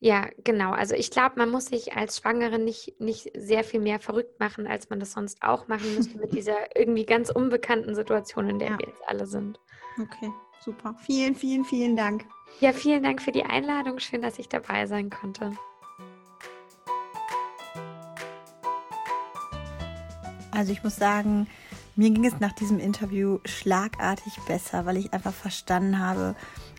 ja, 0.05 0.27
genau. 0.43 0.73
Also 0.73 0.97
ich 0.97 1.13
glaube, 1.13 1.37
man 1.37 1.49
muss 1.49 1.67
sich 1.67 1.93
als 1.95 2.17
Schwangere 2.17 2.59
nicht, 2.59 3.01
nicht 3.01 3.31
sehr 3.37 3.63
viel 3.63 3.79
mehr 3.79 4.01
verrückt 4.01 4.41
machen, 4.41 4.67
als 4.67 4.91
man 4.91 4.99
das 4.99 5.13
sonst 5.13 5.41
auch 5.45 5.69
machen 5.69 5.95
müsste 5.95 6.19
mit 6.19 6.33
dieser 6.35 6.77
irgendwie 6.77 7.07
ganz 7.07 7.31
unbekannten 7.31 7.95
Situation, 7.95 8.49
in 8.51 8.59
der 8.59 8.71
ja. 8.71 8.79
wir 8.81 8.89
jetzt 8.89 9.03
alle 9.07 9.29
sind. 9.29 9.61
Okay, 10.01 10.33
super. 10.59 10.97
Vielen, 11.07 11.37
vielen, 11.37 11.65
vielen 11.65 11.95
Dank. 11.95 12.25
Ja, 12.59 12.73
vielen 12.73 13.05
Dank 13.05 13.23
für 13.23 13.31
die 13.31 13.45
Einladung. 13.45 14.01
Schön, 14.01 14.23
dass 14.23 14.41
ich 14.41 14.49
dabei 14.49 14.87
sein 14.87 15.09
konnte. 15.09 15.53
Also 20.51 20.73
ich 20.73 20.83
muss 20.83 20.97
sagen, 20.97 21.47
mir 21.95 22.11
ging 22.11 22.25
es 22.25 22.41
nach 22.41 22.53
diesem 22.55 22.81
Interview 22.81 23.39
schlagartig 23.45 24.33
besser, 24.49 24.85
weil 24.85 24.97
ich 24.97 25.13
einfach 25.13 25.33
verstanden 25.33 26.01
habe, 26.01 26.35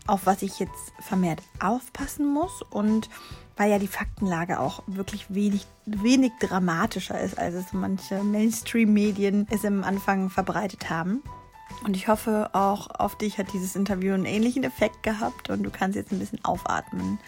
auf 0.07 0.25
was 0.25 0.41
ich 0.41 0.59
jetzt 0.59 0.93
vermehrt 0.99 1.41
aufpassen 1.59 2.25
muss 2.25 2.61
und 2.61 3.09
weil 3.55 3.69
ja 3.69 3.79
die 3.79 3.87
Faktenlage 3.87 4.59
auch 4.59 4.83
wirklich 4.87 5.33
wenig, 5.33 5.67
wenig 5.85 6.31
dramatischer 6.39 7.19
ist, 7.19 7.37
als 7.37 7.53
es 7.53 7.73
manche 7.73 8.23
Mainstream-Medien 8.23 9.47
es 9.51 9.63
im 9.63 9.83
Anfang 9.83 10.29
verbreitet 10.29 10.89
haben. 10.89 11.21
Und 11.83 11.95
ich 11.95 12.07
hoffe, 12.07 12.49
auch 12.53 12.89
auf 12.99 13.17
dich 13.17 13.37
hat 13.37 13.53
dieses 13.53 13.75
Interview 13.75 14.13
einen 14.13 14.25
ähnlichen 14.25 14.63
Effekt 14.63 15.03
gehabt 15.03 15.49
und 15.49 15.63
du 15.63 15.69
kannst 15.69 15.95
jetzt 15.95 16.11
ein 16.11 16.19
bisschen 16.19 16.43
aufatmen 16.43 17.19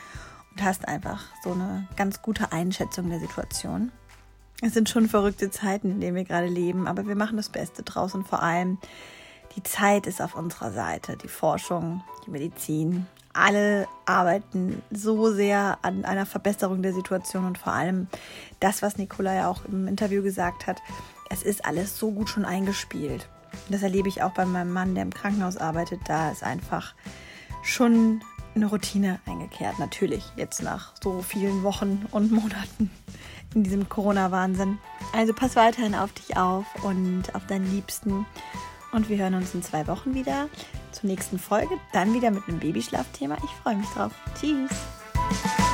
und 0.52 0.64
hast 0.64 0.88
einfach 0.88 1.24
so 1.44 1.52
eine 1.52 1.88
ganz 1.96 2.22
gute 2.22 2.52
Einschätzung 2.52 3.10
der 3.10 3.20
Situation. 3.20 3.92
Es 4.62 4.74
sind 4.74 4.90
schon 4.90 5.10
verrückte 5.10 5.52
Zeiten, 5.52 5.92
in 5.92 6.00
denen 6.00 6.16
wir 6.16 6.24
gerade 6.24 6.48
leben, 6.48 6.88
aber 6.88 7.08
wir 7.08 7.16
machen 7.16 7.38
das 7.38 7.50
Beste 7.50 7.84
draus 7.84 8.16
und 8.16 8.28
vor 8.28 8.42
allem 8.42 8.78
die 9.56 9.64
Zeit 9.64 10.08
ist 10.08 10.22
auf 10.22 10.36
unserer 10.36 10.72
Seite. 10.72 11.18
Die 11.18 11.28
Forschung, 11.28 12.04
die 12.26 12.32
Medizin, 12.32 13.08
alle 13.34 13.88
arbeiten 14.06 14.82
so 14.92 15.32
sehr 15.32 15.78
an 15.82 16.06
einer 16.06 16.26
Verbesserung 16.26 16.82
der 16.82 16.94
Situation 16.94 17.46
und 17.46 17.58
vor 17.58 17.74
allem 17.74 18.08
das, 18.60 18.82
was 18.82 18.98
Nicola 18.98 19.34
ja 19.34 19.50
auch 19.50 19.66
im 19.66 19.88
Interview 19.88 20.24
gesagt 20.24 20.68
hat, 20.68 20.82
es 21.30 21.44
ist 21.44 21.66
alles 21.66 21.98
so 21.98 22.12
gut 22.12 22.30
schon 22.30 22.46
eingespielt. 22.46 23.28
Das 23.70 23.84
erlebe 23.84 24.08
ich 24.08 24.22
auch 24.22 24.32
bei 24.32 24.46
meinem 24.46 24.72
Mann, 24.72 24.96
der 24.96 25.04
im 25.04 25.14
Krankenhaus 25.14 25.58
arbeitet. 25.58 26.00
Da 26.06 26.32
ist 26.32 26.44
einfach 26.44 26.94
schon 27.64 28.22
eine 28.56 28.68
Routine 28.68 29.20
eingekehrt. 29.26 29.80
Natürlich 29.80 30.24
jetzt 30.36 30.62
nach 30.62 30.94
so 31.04 31.22
vielen 31.22 31.64
Wochen 31.64 32.06
und 32.12 32.32
Monaten 32.32 32.92
in 33.54 33.64
diesem 33.64 33.90
Corona-Wahnsinn. 33.90 34.78
Also 35.14 35.34
pass 35.34 35.56
weiterhin 35.56 35.96
auf 35.96 36.12
dich 36.14 36.38
auf 36.38 36.66
und 36.84 37.34
auf 37.34 37.46
deinen 37.48 37.70
Liebsten. 37.72 38.26
Und 38.96 39.10
wir 39.10 39.18
hören 39.18 39.34
uns 39.34 39.54
in 39.54 39.62
zwei 39.62 39.86
Wochen 39.88 40.16
wieder 40.16 40.48
zur 40.94 41.10
nächsten 41.10 41.38
Folge. 41.38 41.78
Dann 41.92 42.14
wieder 42.14 42.32
mit 42.32 42.48
einem 42.48 42.60
Babyschlafthema. 42.60 43.36
Ich 43.44 43.52
freue 43.62 43.76
mich 43.76 43.90
drauf. 43.90 44.14
Tschüss. 44.40 45.65